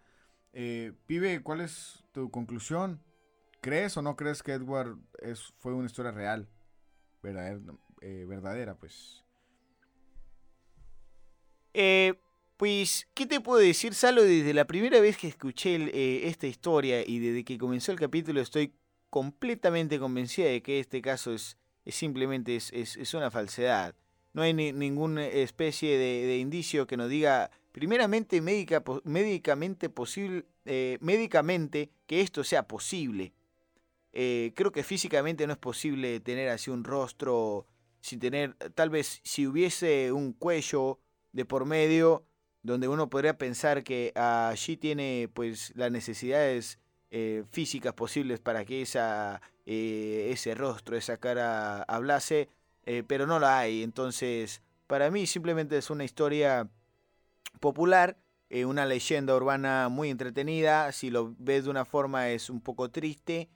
Eh, 0.52 0.92
Pibe, 1.06 1.42
¿cuál 1.42 1.60
es 1.60 2.04
tu 2.12 2.30
conclusión? 2.30 3.02
¿Crees 3.60 3.96
o 3.96 4.02
no 4.02 4.16
crees 4.16 4.42
que 4.42 4.52
Edward 4.52 4.98
es, 5.20 5.52
fue 5.58 5.74
una 5.74 5.86
historia 5.86 6.12
real? 6.12 6.48
Verdadera, 7.22 7.60
eh, 8.00 8.24
verdadera 8.26 8.76
pues. 8.76 9.24
Eh, 11.74 12.14
pues, 12.58 13.06
¿qué 13.14 13.24
te 13.24 13.40
puedo 13.40 13.60
decir, 13.60 13.94
Salo? 13.94 14.24
Desde 14.24 14.52
la 14.52 14.66
primera 14.66 15.00
vez 15.00 15.16
que 15.16 15.28
escuché 15.28 15.76
eh, 15.76 16.26
esta 16.28 16.48
historia 16.48 17.06
y 17.06 17.20
desde 17.20 17.44
que 17.44 17.56
comenzó 17.56 17.92
el 17.92 18.00
capítulo 18.00 18.40
estoy 18.40 18.72
completamente 19.10 20.00
convencida 20.00 20.48
de 20.48 20.60
que 20.60 20.80
este 20.80 21.00
caso 21.00 21.32
es, 21.32 21.56
es 21.84 21.94
simplemente 21.94 22.56
es, 22.56 22.72
es- 22.72 23.14
una 23.14 23.30
falsedad. 23.30 23.94
No 24.32 24.42
hay 24.42 24.54
ni- 24.54 24.72
ninguna 24.72 25.24
especie 25.28 25.96
de, 25.98 26.38
indicio 26.38 26.88
que 26.88 26.96
nos 26.96 27.08
diga, 27.08 27.48
primeramente, 27.70 28.40
médica, 28.40 28.82
médicamente 29.04 29.88
posible, 29.88 30.44
eh, 30.64 30.98
médicamente 31.00 31.90
que 32.08 32.20
esto 32.20 32.42
sea 32.42 32.66
posible. 32.66 33.32
Eh, 34.12 34.52
creo 34.56 34.72
que 34.72 34.82
físicamente 34.82 35.46
no 35.46 35.52
es 35.52 35.58
posible 35.60 36.18
tener 36.18 36.48
así 36.48 36.70
un 36.72 36.82
rostro 36.82 37.66
sin 38.00 38.18
tener, 38.18 38.54
tal 38.74 38.90
vez 38.90 39.20
si 39.22 39.46
hubiese 39.46 40.10
un 40.10 40.32
cuello 40.32 40.98
de 41.32 41.44
por 41.44 41.64
medio 41.64 42.24
donde 42.62 42.88
uno 42.88 43.08
podría 43.08 43.38
pensar 43.38 43.84
que 43.84 44.12
allí 44.14 44.76
tiene 44.76 45.28
pues 45.32 45.72
las 45.76 45.90
necesidades 45.90 46.78
eh, 47.10 47.44
físicas 47.50 47.94
posibles 47.94 48.40
para 48.40 48.64
que 48.64 48.82
esa, 48.82 49.40
eh, 49.70 50.30
ese 50.32 50.54
rostro, 50.54 50.96
esa 50.96 51.18
cara 51.18 51.82
hablase, 51.82 52.48
eh, 52.86 53.02
pero 53.06 53.26
no 53.26 53.38
la 53.38 53.58
hay. 53.58 53.82
Entonces, 53.82 54.62
para 54.86 55.10
mí 55.10 55.26
simplemente 55.26 55.76
es 55.76 55.90
una 55.90 56.04
historia 56.04 56.68
popular, 57.60 58.16
eh, 58.50 58.64
una 58.64 58.86
leyenda 58.86 59.36
urbana 59.36 59.88
muy 59.90 60.10
entretenida. 60.10 60.90
Si 60.92 61.10
lo 61.10 61.34
ves 61.38 61.64
de 61.64 61.70
una 61.70 61.84
forma 61.84 62.30
es 62.30 62.48
un 62.50 62.60
poco 62.60 62.90
triste. 62.90 63.50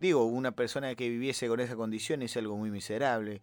Digo, 0.00 0.24
una 0.24 0.52
persona 0.52 0.94
que 0.94 1.08
viviese 1.08 1.46
con 1.46 1.60
esa 1.60 1.76
condición 1.76 2.22
es 2.22 2.36
algo 2.36 2.56
muy 2.56 2.70
miserable. 2.70 3.42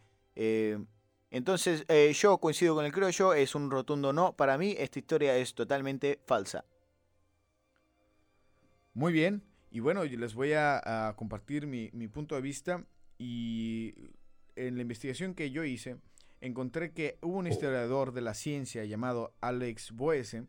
Entonces, 1.36 1.84
eh, 1.90 2.14
yo 2.14 2.38
coincido 2.38 2.76
con 2.76 2.86
el 2.86 2.94
criollo, 2.94 3.34
es 3.34 3.56
un 3.56 3.70
rotundo 3.70 4.14
no. 4.14 4.38
Para 4.38 4.58
mí, 4.58 4.74
esta 4.80 5.00
historia 5.00 5.36
es 5.36 5.54
totalmente 5.54 6.22
falsa. 6.26 6.64
Muy 8.94 9.12
bien. 9.12 9.44
Y 9.70 9.82
bueno, 9.82 10.06
yo 10.06 10.18
les 10.18 10.34
voy 10.34 10.54
a, 10.54 11.10
a 11.10 11.14
compartir 11.18 11.68
mi, 11.68 11.90
mi 11.92 12.08
punto 12.08 12.36
de 12.36 12.42
vista. 12.42 12.86
Y 13.18 13.96
en 14.56 14.78
la 14.78 14.84
investigación 14.84 15.34
que 15.34 15.52
yo 15.52 15.66
hice, 15.66 15.98
encontré 16.40 16.94
que 16.94 17.18
hubo 17.22 17.38
un 17.40 17.48
historiador 17.48 18.14
de 18.14 18.22
la 18.22 18.34
ciencia 18.34 18.86
llamado 18.86 19.36
Alex 19.42 19.92
Boese, 19.92 20.46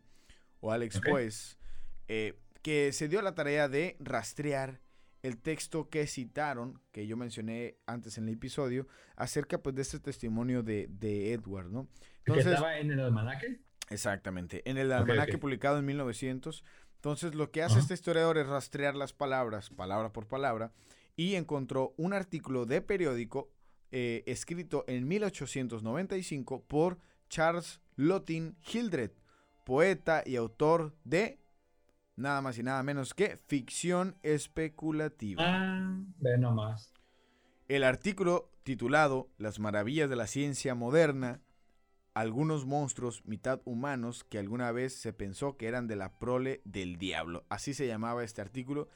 o 0.60 0.70
Alex 0.70 0.98
Ok. 0.98 1.08
Boes, 1.08 1.58
eh, 2.06 2.38
que 2.62 2.92
se 2.92 3.08
dio 3.08 3.22
la 3.22 3.34
tarea 3.34 3.68
de 3.68 3.96
rastrear 3.98 4.78
el 5.26 5.38
texto 5.38 5.88
que 5.88 6.06
citaron, 6.06 6.80
que 6.92 7.06
yo 7.06 7.16
mencioné 7.16 7.78
antes 7.86 8.16
en 8.18 8.28
el 8.28 8.34
episodio, 8.34 8.86
acerca 9.16 9.58
pues 9.58 9.74
de 9.74 9.82
este 9.82 9.98
testimonio 9.98 10.62
de, 10.62 10.86
de 10.88 11.32
Edward, 11.32 11.70
¿no? 11.70 11.88
¿Que 12.24 12.38
estaba 12.38 12.78
en 12.78 12.92
el 12.92 13.00
almanaque? 13.00 13.60
Exactamente, 13.90 14.68
en 14.68 14.78
el 14.78 14.92
almanaque 14.92 15.38
publicado 15.38 15.78
en 15.78 15.84
1900. 15.86 16.64
Entonces, 16.96 17.34
lo 17.34 17.50
que 17.50 17.62
hace 17.62 17.78
este 17.78 17.94
historiador 17.94 18.38
es 18.38 18.46
rastrear 18.46 18.94
las 18.94 19.12
palabras, 19.12 19.70
palabra 19.70 20.12
por 20.12 20.26
palabra, 20.26 20.72
y 21.16 21.34
encontró 21.34 21.94
un 21.96 22.12
artículo 22.12 22.66
de 22.66 22.80
periódico 22.80 23.50
eh, 23.92 24.24
escrito 24.26 24.84
en 24.88 25.06
1895 25.06 26.64
por 26.66 26.98
Charles 27.28 27.80
Lottin 27.96 28.56
Hildred, 28.72 29.12
poeta 29.64 30.22
y 30.26 30.36
autor 30.36 30.94
de 31.04 31.38
nada 32.16 32.40
más 32.40 32.58
y 32.58 32.62
nada 32.62 32.82
menos 32.82 33.14
que 33.14 33.36
ficción 33.46 34.16
especulativa. 34.22 35.42
Ah, 35.46 36.00
ve 36.18 36.38
nomás. 36.38 36.92
El 37.68 37.84
artículo 37.84 38.50
titulado 38.62 39.28
Las 39.38 39.58
maravillas 39.58 40.08
de 40.10 40.16
la 40.16 40.26
ciencia 40.26 40.74
moderna, 40.74 41.40
algunos 42.14 42.64
monstruos 42.64 43.24
mitad 43.26 43.60
humanos 43.64 44.24
que 44.24 44.38
alguna 44.38 44.72
vez 44.72 44.94
se 44.94 45.12
pensó 45.12 45.56
que 45.56 45.66
eran 45.68 45.86
de 45.86 45.96
la 45.96 46.18
prole 46.18 46.62
del 46.64 46.96
diablo. 46.96 47.44
Así 47.48 47.74
se 47.74 47.86
llamaba 47.86 48.24
este 48.24 48.40
artículo, 48.40 48.88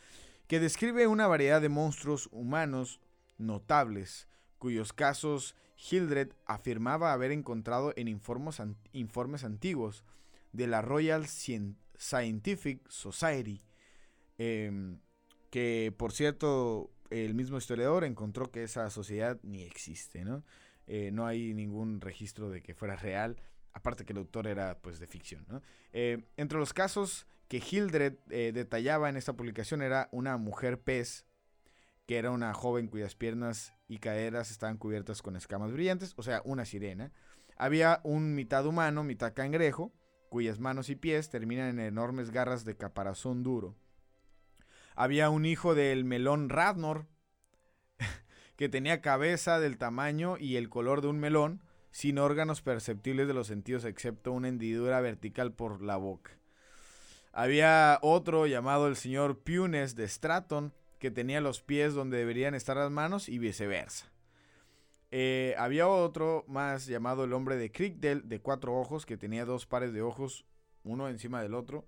que 0.47 0.59
describe 0.61 1.07
una 1.07 1.27
variedad 1.27 1.61
de 1.61 1.69
monstruos 1.69 2.29
humanos 2.33 3.01
notables, 3.39 4.27
cuyos 4.59 4.93
casos 4.93 5.55
Hildred 5.91 6.33
afirmaba 6.47 7.13
haber 7.13 7.31
encontrado 7.33 7.93
en 7.97 8.09
informes, 8.09 8.61
an- 8.61 8.77
informes 8.93 9.45
antiguos 9.45 10.05
de 10.53 10.67
la 10.67 10.83
Royal 10.83 11.25
Scien- 11.25 11.77
Scientific 12.01 12.89
Society, 12.89 13.63
em, 14.39 14.99
que 15.51 15.95
por 15.97 16.13
cierto 16.13 16.91
el 17.11 17.35
mismo 17.35 17.59
historiador 17.59 18.05
encontró 18.05 18.51
que 18.51 18.63
esa 18.63 18.89
sociedad 18.89 19.39
ni 19.43 19.63
existe, 19.63 20.25
¿no? 20.25 20.43
Eh, 20.87 21.11
no 21.13 21.27
hay 21.27 21.53
ningún 21.53 22.01
registro 22.01 22.49
de 22.49 22.63
que 22.63 22.75
fuera 22.75 22.97
real, 22.97 23.37
aparte 23.73 24.05
que 24.07 24.13
el 24.13 24.19
autor 24.19 24.47
era 24.47 24.79
pues 24.79 24.99
de 24.99 25.07
ficción. 25.07 25.45
Eh, 25.93 26.25
entre 26.37 26.59
los 26.59 26.73
casos 26.73 27.27
que 27.49 27.59
Hildred 27.59 28.15
eh, 28.31 28.53
detallaba 28.55 29.09
en 29.11 29.17
esta 29.17 29.35
publicación 29.35 29.83
era 29.83 30.09
una 30.11 30.39
mujer 30.39 30.81
pez, 30.81 31.27
que 32.07 32.17
era 32.17 32.31
una 32.31 32.55
joven 32.55 32.89
cuyas 32.89 33.15
piernas 33.15 33.75
y 33.89 33.99
caderas 33.99 34.51
estaban 34.51 34.79
cubiertas 34.79 35.21
con 35.21 35.37
escamas 35.37 35.71
brillantes, 35.71 36.15
o 36.17 36.23
sea, 36.23 36.41
una 36.45 36.65
sirena. 36.65 37.13
Había 37.57 38.01
un 38.05 38.35
mitad 38.35 38.65
humano, 38.65 39.05
mitad 39.05 39.35
cangrejo, 39.35 39.93
cuyas 40.31 40.61
manos 40.61 40.89
y 40.89 40.97
pies 40.97 41.29
terminan 41.29 41.69
en 41.69 41.81
enormes 41.81 42.31
garras 42.31 42.65
de 42.65 42.77
caparazón 42.77 43.43
duro. 43.43 43.77
Había 44.95 45.29
un 45.29 45.45
hijo 45.45 45.75
del 45.75 46.05
melón 46.05 46.49
Radnor, 46.49 47.07
que 48.57 48.71
tenía 48.71 49.03
cabeza 49.03 49.61
del 49.61 49.77
tamaño 49.77 50.39
y 50.39 50.57
el 50.57 50.71
color 50.71 51.03
de 51.03 51.09
un 51.09 51.21
melón, 51.21 51.61
sin 51.91 52.19
órganos 52.19 52.63
perceptibles 52.63 53.27
de 53.27 53.35
los 53.35 53.49
sentidos 53.49 53.85
excepto 53.85 54.33
una 54.33 54.49
hendidura 54.49 55.01
vertical 55.01 55.53
por 55.53 55.83
la 55.83 55.97
boca. 55.97 56.39
Había 57.33 57.99
otro 58.01 58.47
llamado 58.47 58.87
el 58.87 58.97
señor 58.97 59.41
Punes 59.41 59.97
de 59.97 60.07
Stratton, 60.09 60.73
que 61.01 61.11
tenía 61.11 61.41
los 61.41 61.61
pies 61.61 61.95
donde 61.95 62.19
deberían 62.19 62.55
estar 62.55 62.77
las 62.77 62.91
manos 62.91 63.29
y 63.29 63.39
viceversa. 63.39 64.11
Eh, 65.13 65.55
había 65.59 65.89
otro 65.89 66.45
más 66.47 66.87
llamado 66.87 67.25
el 67.25 67.33
hombre 67.33 67.57
de 67.57 67.73
Crickdale, 67.73 68.23
de 68.25 68.41
cuatro 68.41 68.75
ojos, 68.79 69.07
que 69.07 69.17
tenía 69.17 69.45
dos 69.45 69.67
pares 69.67 69.93
de 69.93 70.03
ojos, 70.03 70.45
uno 70.85 71.09
encima 71.09 71.43
del 71.43 71.55
otro. 71.55 71.87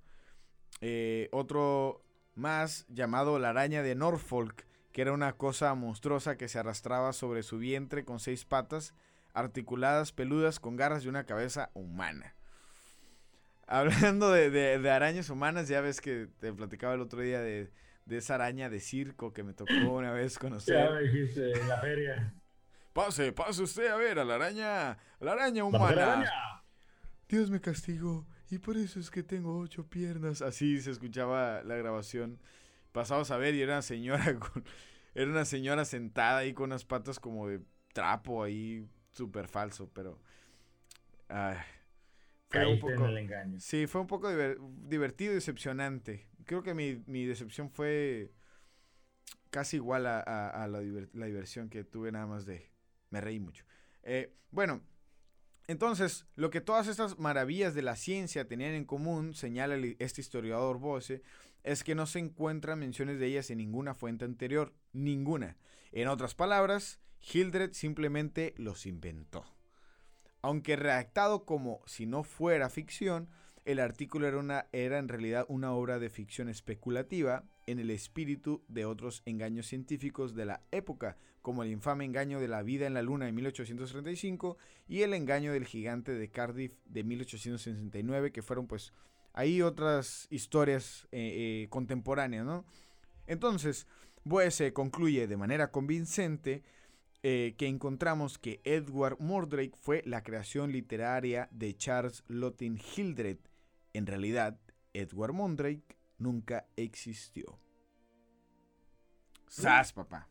Eh, 0.80 1.28
otro 1.32 2.02
más 2.34 2.86
llamado 2.88 3.38
la 3.38 3.50
araña 3.50 3.82
de 3.82 3.94
Norfolk, 3.94 4.66
que 4.92 5.02
era 5.02 5.12
una 5.12 5.34
cosa 5.34 5.74
monstruosa 5.74 6.36
que 6.36 6.48
se 6.48 6.58
arrastraba 6.58 7.12
sobre 7.12 7.42
su 7.42 7.58
vientre 7.58 8.04
con 8.04 8.18
seis 8.20 8.44
patas, 8.44 8.94
articuladas, 9.34 10.12
peludas, 10.12 10.58
con 10.60 10.76
garras 10.76 11.04
y 11.04 11.08
una 11.08 11.24
cabeza 11.24 11.70
humana. 11.74 12.34
Hablando 13.66 14.30
de, 14.32 14.50
de- 14.50 14.78
de 14.78 14.90
arañas 14.90 15.30
humanas, 15.30 15.68
ya 15.68 15.80
ves 15.80 16.00
que 16.00 16.28
te 16.40 16.52
platicaba 16.52 16.94
el 16.94 17.00
otro 17.00 17.20
día 17.20 17.40
de, 17.40 17.70
de 18.06 18.16
esa 18.18 18.34
araña 18.34 18.68
de 18.68 18.80
circo 18.80 19.32
que 19.32 19.44
me 19.44 19.54
tocó 19.54 19.72
una 19.74 20.12
vez 20.12 20.38
conocer. 20.40 20.88
Ya 20.88 20.94
me 20.94 21.02
dijiste 21.02 21.52
en 21.52 21.68
la 21.68 21.80
feria. 21.80 22.34
Pase, 22.92 23.32
pase 23.32 23.62
usted 23.62 23.86
a 23.88 23.96
ver 23.96 24.18
a 24.18 24.24
la 24.24 24.34
araña, 24.34 24.90
a 24.92 24.98
la 25.20 25.32
araña 25.32 25.58
¡La 25.58 25.64
humana. 25.64 26.12
araña! 26.12 26.30
Dios 27.28 27.50
me 27.50 27.60
castigó 27.60 28.26
y 28.50 28.58
por 28.58 28.76
eso 28.76 29.00
es 29.00 29.10
que 29.10 29.22
tengo 29.22 29.58
ocho 29.58 29.88
piernas. 29.88 30.42
Así 30.42 30.80
se 30.82 30.90
escuchaba 30.90 31.62
la 31.62 31.76
grabación. 31.76 32.38
Pasamos 32.92 33.30
a 33.30 33.38
ver 33.38 33.54
y 33.54 33.62
era 33.62 33.74
una 33.74 33.82
señora 33.82 34.24
con, 34.38 34.64
era 35.14 35.30
una 35.30 35.46
señora 35.46 35.84
sentada 35.86 36.38
ahí 36.38 36.52
con 36.52 36.66
unas 36.66 36.84
patas 36.84 37.18
como 37.18 37.48
de 37.48 37.62
trapo 37.94 38.42
ahí, 38.44 38.86
súper 39.12 39.48
falso, 39.48 39.90
pero 39.94 40.20
ay, 41.28 41.56
fue 42.50 42.66
un 42.66 42.72
en 42.74 42.80
poco, 42.80 43.06
el 43.06 43.16
engaño. 43.18 43.58
sí, 43.60 43.86
fue 43.86 44.02
un 44.02 44.06
poco 44.06 44.30
diver- 44.30 44.58
divertido 44.88 45.32
y 45.32 45.36
decepcionante. 45.36 46.28
Creo 46.44 46.62
que 46.62 46.74
mi, 46.74 47.02
mi 47.06 47.24
decepción 47.24 47.70
fue 47.70 48.32
casi 49.50 49.76
igual 49.76 50.06
a, 50.06 50.20
a- 50.20 50.64
a 50.64 50.68
la, 50.68 50.82
diver- 50.82 51.10
la 51.14 51.26
diversión 51.26 51.70
que 51.70 51.84
tuve 51.84 52.12
nada 52.12 52.26
más 52.26 52.44
de, 52.46 52.70
me 53.12 53.20
reí 53.20 53.38
mucho. 53.38 53.64
Eh, 54.02 54.34
bueno, 54.50 54.82
entonces, 55.68 56.26
lo 56.34 56.50
que 56.50 56.60
todas 56.60 56.88
estas 56.88 57.18
maravillas 57.18 57.74
de 57.74 57.82
la 57.82 57.94
ciencia 57.94 58.48
tenían 58.48 58.72
en 58.72 58.84
común, 58.84 59.34
señala 59.34 59.76
este 60.00 60.20
historiador 60.20 60.78
Bose, 60.78 61.22
es 61.62 61.84
que 61.84 61.94
no 61.94 62.06
se 62.06 62.18
encuentran 62.18 62.80
menciones 62.80 63.20
de 63.20 63.26
ellas 63.26 63.50
en 63.50 63.58
ninguna 63.58 63.94
fuente 63.94 64.24
anterior, 64.24 64.74
ninguna. 64.92 65.56
En 65.92 66.08
otras 66.08 66.34
palabras, 66.34 67.00
Hildred 67.20 67.72
simplemente 67.72 68.54
los 68.56 68.86
inventó. 68.86 69.44
Aunque 70.40 70.74
redactado 70.74 71.44
como 71.44 71.80
si 71.86 72.06
no 72.06 72.24
fuera 72.24 72.68
ficción, 72.68 73.28
el 73.64 73.78
artículo 73.78 74.26
era, 74.26 74.38
una, 74.38 74.66
era 74.72 74.98
en 74.98 75.08
realidad 75.08 75.46
una 75.48 75.72
obra 75.72 76.00
de 76.00 76.10
ficción 76.10 76.48
especulativa 76.48 77.44
en 77.66 77.78
el 77.78 77.90
espíritu 77.90 78.62
de 78.68 78.84
otros 78.84 79.22
engaños 79.24 79.66
científicos 79.66 80.34
de 80.34 80.46
la 80.46 80.62
época, 80.70 81.16
como 81.42 81.62
el 81.62 81.70
infame 81.70 82.04
engaño 82.04 82.40
de 82.40 82.48
la 82.48 82.62
vida 82.62 82.86
en 82.86 82.94
la 82.94 83.02
luna 83.02 83.26
de 83.26 83.32
1835 83.32 84.56
y 84.88 85.02
el 85.02 85.14
engaño 85.14 85.52
del 85.52 85.66
gigante 85.66 86.12
de 86.12 86.30
Cardiff 86.30 86.74
de 86.86 87.04
1869, 87.04 88.32
que 88.32 88.42
fueron 88.42 88.66
pues 88.66 88.92
ahí 89.32 89.62
otras 89.62 90.26
historias 90.30 91.08
eh, 91.12 91.64
eh, 91.64 91.68
contemporáneas, 91.68 92.44
¿no? 92.44 92.64
Entonces, 93.26 93.86
Boese 94.24 94.72
concluye 94.72 95.26
de 95.26 95.36
manera 95.36 95.70
convincente 95.70 96.62
eh, 97.24 97.54
que 97.56 97.66
encontramos 97.66 98.38
que 98.38 98.60
Edward 98.64 99.16
Mordrake 99.20 99.76
fue 99.80 100.02
la 100.06 100.22
creación 100.22 100.72
literaria 100.72 101.48
de 101.52 101.76
Charles 101.76 102.24
Lottin 102.26 102.78
Hildred. 102.78 103.38
En 103.92 104.06
realidad, 104.06 104.58
Edward 104.92 105.32
Mordrake 105.32 105.96
nunca 106.22 106.66
existió. 106.76 107.58
¡Sas, 109.48 109.92
papá! 109.92 110.28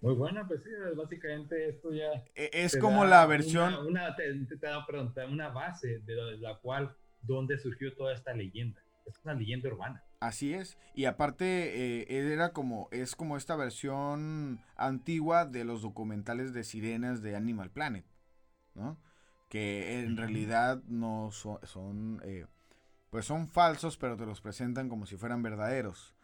Muy 0.00 0.14
buena, 0.14 0.46
pues 0.46 0.62
sí, 0.62 0.70
básicamente 0.94 1.70
esto 1.70 1.92
ya. 1.92 2.12
E- 2.34 2.50
Es 2.52 2.76
como 2.76 3.04
la 3.04 3.26
versión... 3.26 3.74
Una, 3.74 3.80
una- 4.08 4.16
te, 4.16 4.32
te 4.44 4.56
perdón, 4.86 5.12
te 5.14 5.20
da 5.20 5.26
una 5.26 5.48
base 5.48 6.00
de 6.00 6.14
la, 6.14 6.24
de 6.26 6.38
la 6.38 6.58
cual, 6.58 6.94
donde 7.22 7.58
surgió 7.58 7.94
toda 7.96 8.14
esta 8.14 8.32
leyenda. 8.34 8.80
Es 9.06 9.18
una 9.24 9.34
leyenda 9.34 9.68
urbana. 9.68 10.04
Así 10.20 10.54
es. 10.54 10.78
Y 10.94 11.04
aparte, 11.06 12.02
eh, 12.02 12.32
era 12.32 12.52
como, 12.52 12.88
es 12.90 13.16
como 13.16 13.36
esta 13.36 13.56
versión 13.56 14.60
antigua 14.76 15.44
de 15.46 15.64
los 15.64 15.82
documentales 15.82 16.52
de 16.52 16.64
sirenas 16.64 17.22
de 17.22 17.36
Animal 17.36 17.70
Planet, 17.70 18.04
¿no? 18.74 18.98
Que 19.48 20.00
en 20.00 20.16
realidad 20.16 20.82
no 20.88 21.30
son, 21.30 21.58
son 21.66 22.20
eh, 22.24 22.46
pues 23.16 23.24
son 23.24 23.48
falsos, 23.48 23.96
pero 23.96 24.14
te 24.14 24.26
los 24.26 24.42
presentan 24.42 24.90
como 24.90 25.06
si 25.06 25.16
fueran 25.16 25.42
verdaderos, 25.42 26.14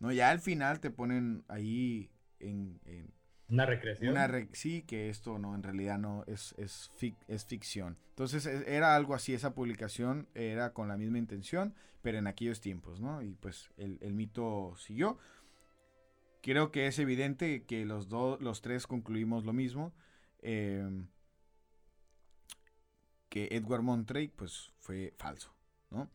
¿no? 0.00 0.10
Ya 0.10 0.30
al 0.30 0.40
final 0.40 0.80
te 0.80 0.90
ponen 0.90 1.44
ahí 1.46 2.10
en, 2.40 2.80
en 2.86 3.14
Una 3.50 3.66
recreación. 3.66 4.10
una 4.10 4.26
re- 4.26 4.48
sí, 4.52 4.82
que 4.82 5.10
esto 5.10 5.38
no, 5.38 5.54
en 5.54 5.62
realidad 5.62 6.00
no, 6.00 6.24
es, 6.26 6.56
es, 6.58 6.90
fic- 6.98 7.22
es 7.28 7.44
ficción. 7.44 7.98
Entonces 8.08 8.46
e- 8.46 8.64
era 8.76 8.96
algo 8.96 9.14
así, 9.14 9.32
esa 9.32 9.54
publicación 9.54 10.26
era 10.34 10.72
con 10.72 10.88
la 10.88 10.96
misma 10.96 11.18
intención, 11.18 11.72
pero 12.02 12.18
en 12.18 12.26
aquellos 12.26 12.60
tiempos, 12.60 13.00
¿no? 13.00 13.22
Y 13.22 13.36
pues 13.36 13.70
el, 13.76 13.98
el 14.00 14.12
mito 14.12 14.74
siguió. 14.76 15.18
Creo 16.42 16.72
que 16.72 16.88
es 16.88 16.98
evidente 16.98 17.64
que 17.64 17.84
los 17.84 18.08
dos, 18.08 18.40
los 18.40 18.60
tres 18.62 18.88
concluimos 18.88 19.44
lo 19.44 19.52
mismo. 19.52 19.92
em, 20.42 21.06
que 23.28 23.48
Edward 23.52 23.82
Montrake, 23.82 24.32
pues, 24.36 24.72
fue 24.80 25.14
falso, 25.16 25.54
¿no? 25.90 26.10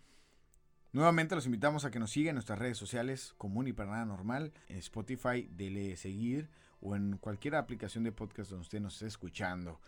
Nuevamente 0.96 1.36
los 1.36 1.46
invitamos 1.46 1.84
a 1.84 1.92
que 1.92 2.00
nos 2.00 2.12
sigan 2.12 2.30
en 2.30 2.36
nuestras 2.36 2.58
redes 2.58 2.78
sociales, 2.78 3.34
común 3.38 3.68
y 3.68 3.74
para 3.74 3.92
nada 3.92 4.06
normal, 4.06 4.54
en 4.70 4.78
Spotify, 4.78 5.46
dele 5.52 5.98
seguir 5.98 6.48
o 6.80 6.96
en 6.96 7.18
cualquier 7.18 7.56
aplicación 7.56 8.06
de 8.06 8.14
podcast 8.14 8.50
donde 8.50 8.62
usted 8.62 8.80
nos 8.80 8.94
esté 8.94 9.08
escuchando. 9.08 9.82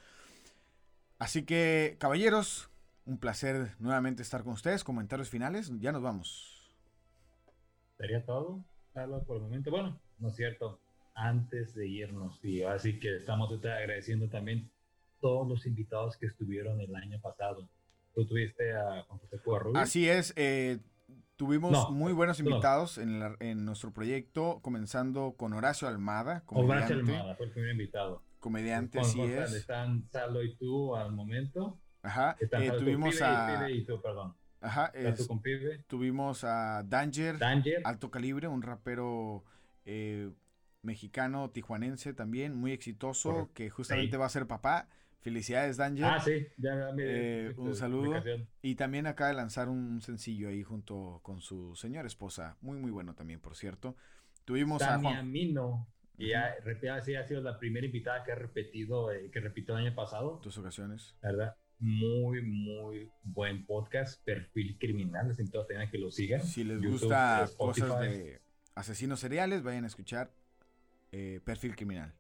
Así 1.18 1.45
que, 1.45 1.95
caballeros, 1.97 2.70
un 3.05 3.20
placer 3.20 3.70
nuevamente 3.80 4.22
estar 4.22 4.43
con 4.43 4.51
ustedes. 4.51 4.84
Comentarios 4.84 5.30
finales, 5.30 5.72
ya 5.80 5.93
nos 5.93 6.01
vamos. 6.01 6.76
Sería 7.97 8.26
todo, 8.26 8.66
Carlos, 8.93 9.24
por 9.24 9.38
el 9.38 9.43
momento. 9.43 9.72
Bueno, 9.72 9.97
no 10.20 10.28
es 10.28 10.36
cierto. 10.36 10.82
Antes 11.16 11.74
de 11.74 11.88
irnos, 11.88 12.38
y 12.43 12.64
así 12.64 12.99
que 12.99 13.16
estamos 13.16 13.49
agradeciendo 13.64 14.28
también 14.28 14.70
todos 15.22 15.47
los 15.47 15.66
invitados 15.68 16.18
que 16.18 16.26
estuvieron 16.26 16.82
el 16.82 16.93
año 16.93 17.18
pasado. 17.22 17.70
Tú 18.14 18.26
tuviste 18.26 18.74
a 18.74 19.03
Juan 19.03 19.20
José 19.20 19.38
Cuarrubio. 19.38 19.80
Así 19.80 20.10
es, 20.10 20.34
eh, 20.36 20.80
tuvimos 21.38 21.72
No, 21.72 21.92
muy 21.92 22.12
buenos 22.14 22.40
no. 22.42 22.50
invitados 22.50 22.98
en, 22.98 23.20
la- 23.20 23.36
en 23.40 23.64
nuestro 23.64 23.92
proyecto, 23.94 24.60
comenzando 24.62 25.36
con 25.38 25.54
Horacio 25.54 25.88
Almada, 25.88 26.44
Horacio 26.48 26.98
comediante. 26.98 27.16
Almada 27.16 27.36
fue 27.36 27.46
el 27.46 27.52
primer 27.54 27.72
invitado. 27.72 28.24
Comediante, 28.40 29.00
así 29.00 29.22
es. 29.22 29.54
Están 29.54 30.08
Salo 30.12 30.44
y 30.44 30.56
tú 30.56 30.96
al 30.96 31.12
momento. 31.14 31.80
Ajá, 32.04 32.36
eh, 32.40 32.72
tuvimos 32.78 33.16
Pibe, 33.16 33.26
a... 33.26 33.48
Pibe 33.66 33.72
y 33.78 33.86
tú, 33.86 34.02
perdón. 34.02 34.36
Ajá, 34.62 34.88
es- 34.94 35.28
con 35.28 35.42
Pibe. 35.42 35.84
tuvimos 35.88 36.44
a 36.44 36.84
Danger, 36.84 37.38
Danger. 37.38 37.82
Alto 37.86 38.10
Calibre, 38.12 38.48
un 38.48 38.62
rapero 38.62 39.44
eh, 39.86 40.32
mexicano, 40.82 41.50
tijuanense 41.50 42.14
también, 42.14 42.56
muy 42.56 42.72
exitoso, 42.72 43.30
Correcto. 43.32 43.54
que 43.54 43.70
justamente 43.70 44.12
Sí. 44.16 44.18
va 44.20 44.26
a 44.26 44.30
ser 44.30 44.48
papá. 44.48 44.88
Felicidades, 45.20 45.78
Danger. 45.78 46.05
Ah, 46.05 46.20
sí, 46.20 46.47
ya 46.57 46.91
me 46.93 47.03
Eh, 47.03 47.47
viste 47.47 47.61
un 47.61 47.76
saludo. 47.76 48.22
Y 48.61 48.76
también 48.76 49.07
acaba 49.07 49.30
de 49.30 49.36
lanzar 49.36 49.68
un 49.68 50.01
sencillo 50.01 50.49
ahí 50.49 50.63
junto 50.63 51.20
con 51.24 51.41
su 51.41 51.76
señora 51.76 52.07
esposa. 52.07 52.57
Muy, 52.61 52.78
muy 52.78 52.91
bueno 52.91 53.13
también, 53.15 53.39
por 53.39 53.55
cierto. 53.55 53.95
Tuvimos 54.45 54.82
a 54.82 54.88
Tania 54.89 55.09
Juan. 55.15 55.32
Mino. 55.32 55.88
Y 56.18 56.30
ya, 56.30 56.55
repita, 56.63 57.01
sí, 57.01 57.15
ha 57.15 57.24
sido 57.28 57.41
la 57.41 57.59
primera 57.59 57.86
invitada 57.86 58.24
que 58.24 58.32
ha 58.32 58.36
repetido, 58.36 59.11
eh, 59.11 59.30
que 59.32 59.39
repitió 59.39 59.78
el 59.78 59.86
año 59.86 59.95
pasado, 59.95 60.39
Dos 60.43 60.57
ocasiones. 60.57 61.15
¿verdad? 61.22 61.55
Muy, 61.80 62.41
muy 62.41 63.07
buen 63.24 63.65
podcast, 63.68 64.24
Perfil 64.24 64.78
Criminal, 64.80 65.28
les 65.28 65.38
invito 65.39 65.61
a 65.61 65.68
tener 65.68 65.91
que 65.91 65.99
lo 65.99 66.09
sigan. 66.09 66.41
Si 66.41 66.63
les 66.63 66.78
YouTube, 66.82 67.01
gusta 67.01 67.43
Spotify. 67.43 67.82
cosas 67.82 68.01
de 68.01 68.41
asesinos 68.74 69.20
seriales, 69.20 69.61
vayan 69.61 69.84
a 69.84 69.88
escuchar 69.88 70.32
eh, 71.11 71.39
Perfil 71.45 71.76
Criminal. 71.76 72.13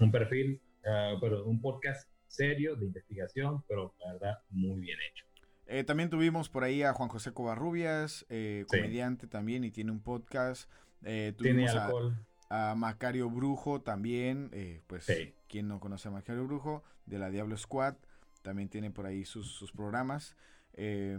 Un 0.00 0.10
perfil, 0.10 0.60
ah, 0.84 1.14
pero 1.18 1.46
un 1.46 1.62
podcast 1.62 2.10
serio 2.30 2.76
de 2.76 2.86
investigación, 2.86 3.62
pero 3.68 3.94
la 4.04 4.12
verdad, 4.12 4.38
muy 4.50 4.80
bien 4.80 4.98
hecho. 5.10 5.24
Eh, 5.66 5.84
también 5.84 6.10
tuvimos 6.10 6.48
por 6.48 6.64
ahí 6.64 6.82
a 6.82 6.92
Juan 6.92 7.08
José 7.08 7.32
Covarrubias, 7.32 8.26
eh, 8.28 8.64
Sí. 8.68 8.76
comediante 8.78 9.26
también 9.26 9.62
y 9.64 9.70
tiene 9.70 9.92
un 9.92 10.00
podcast. 10.00 10.70
Eh, 11.02 11.32
Tiene 11.38 11.62
tuvimos 11.66 11.74
a, 11.76 11.84
alcohol. 11.86 12.16
a 12.48 12.74
Macario 12.76 13.30
Brujo 13.30 13.80
también, 13.80 14.50
eh, 14.52 14.82
pues 14.86 15.04
Sí. 15.04 15.34
quien 15.48 15.68
no 15.68 15.78
conoce 15.80 16.08
a 16.08 16.10
Macario 16.10 16.44
Brujo, 16.44 16.82
de 17.06 17.18
la 17.18 17.30
Diablo 17.30 17.56
Squad, 17.56 17.94
también 18.42 18.68
tiene 18.68 18.90
por 18.90 19.06
ahí 19.06 19.24
sus, 19.24 19.52
sus 19.52 19.70
programas. 19.72 20.36
Eh, 20.74 21.16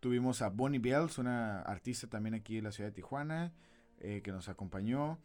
tuvimos 0.00 0.42
a 0.42 0.48
Bonnie 0.50 0.78
Bells, 0.78 1.18
una 1.18 1.60
artista 1.62 2.06
también 2.08 2.34
aquí 2.34 2.56
de 2.56 2.62
la 2.62 2.72
ciudad 2.72 2.90
de 2.90 2.94
Tijuana, 2.94 3.52
eh, 3.98 4.20
que 4.22 4.30
nos 4.32 4.48
acompañó. 4.48 5.18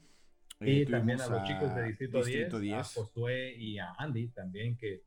Y 0.60 0.86
también 0.86 1.20
a 1.22 1.28
los 1.28 1.44
chicos 1.44 1.76
de 1.76 1.84
Distrito, 1.84 2.18
Distrito 2.24 2.60
10, 2.60 2.74
a 2.74 2.78
10. 2.80 2.94
Josué 2.96 3.54
y 3.56 3.78
a 3.80 3.92
Andy 3.98 4.30
también, 4.30 4.78
que 4.78 5.02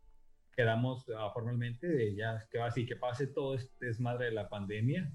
quedamos 0.57 1.07
ah, 1.17 1.31
formalmente 1.35 1.87
de 1.87 2.15
ya 2.15 2.47
que 2.51 2.61
así 2.61 2.87
que 2.87 2.97
pase 2.97 3.27
todo 3.27 3.55
este 3.55 3.87
desmadre 3.87 4.27
de 4.27 4.33
la 4.33 4.49
pandemia, 4.49 5.13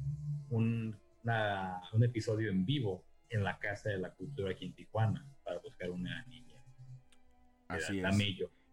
un, 0.49 0.95
una- 1.23 1.81
un 1.93 2.03
episodio 2.03 2.51
en 2.51 2.65
vivo 2.65 3.03
en 3.29 3.43
la 3.43 3.57
Casa 3.59 3.89
de 3.89 3.97
la 3.97 4.11
Cultura 4.13 4.51
aquí 4.51 4.65
en 4.65 4.73
Tijuana 4.73 5.25
para 5.43 5.59
buscar 5.59 5.89
una 5.89 6.23
niña. 6.25 6.55
Así 7.67 7.99
Era 7.99 8.09
es. 8.09 8.17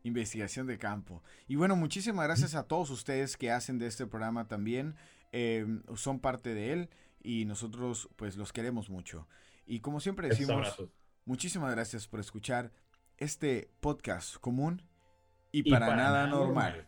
Investigación 0.04 0.66
de 0.66 0.78
campo. 0.78 1.22
Y 1.46 1.56
bueno, 1.56 1.76
muchísimas 1.76 2.24
gracias 2.26 2.54
a 2.54 2.66
todos 2.66 2.90
ustedes 2.90 3.36
que 3.36 3.50
hacen 3.50 3.78
de 3.78 3.86
este 3.86 4.06
programa 4.06 4.46
también. 4.48 4.94
eh, 5.32 5.66
son 5.94 6.20
parte 6.20 6.54
de 6.54 6.72
él 6.72 6.88
y 7.22 7.44
nosotros 7.44 8.08
pues 8.16 8.36
los 8.36 8.52
queremos 8.52 8.88
mucho. 8.90 9.28
Y 9.66 9.80
como 9.80 10.00
siempre 10.00 10.28
decimos, 10.28 10.82
muchísimas 11.26 11.70
gracias 11.72 12.08
por 12.08 12.20
escuchar 12.20 12.72
este 13.18 13.70
podcast 13.80 14.36
común 14.38 14.82
y, 15.64 15.70
Y 15.70 15.70
para, 15.70 15.94
nada 15.96 16.26
normal. 16.26 16.87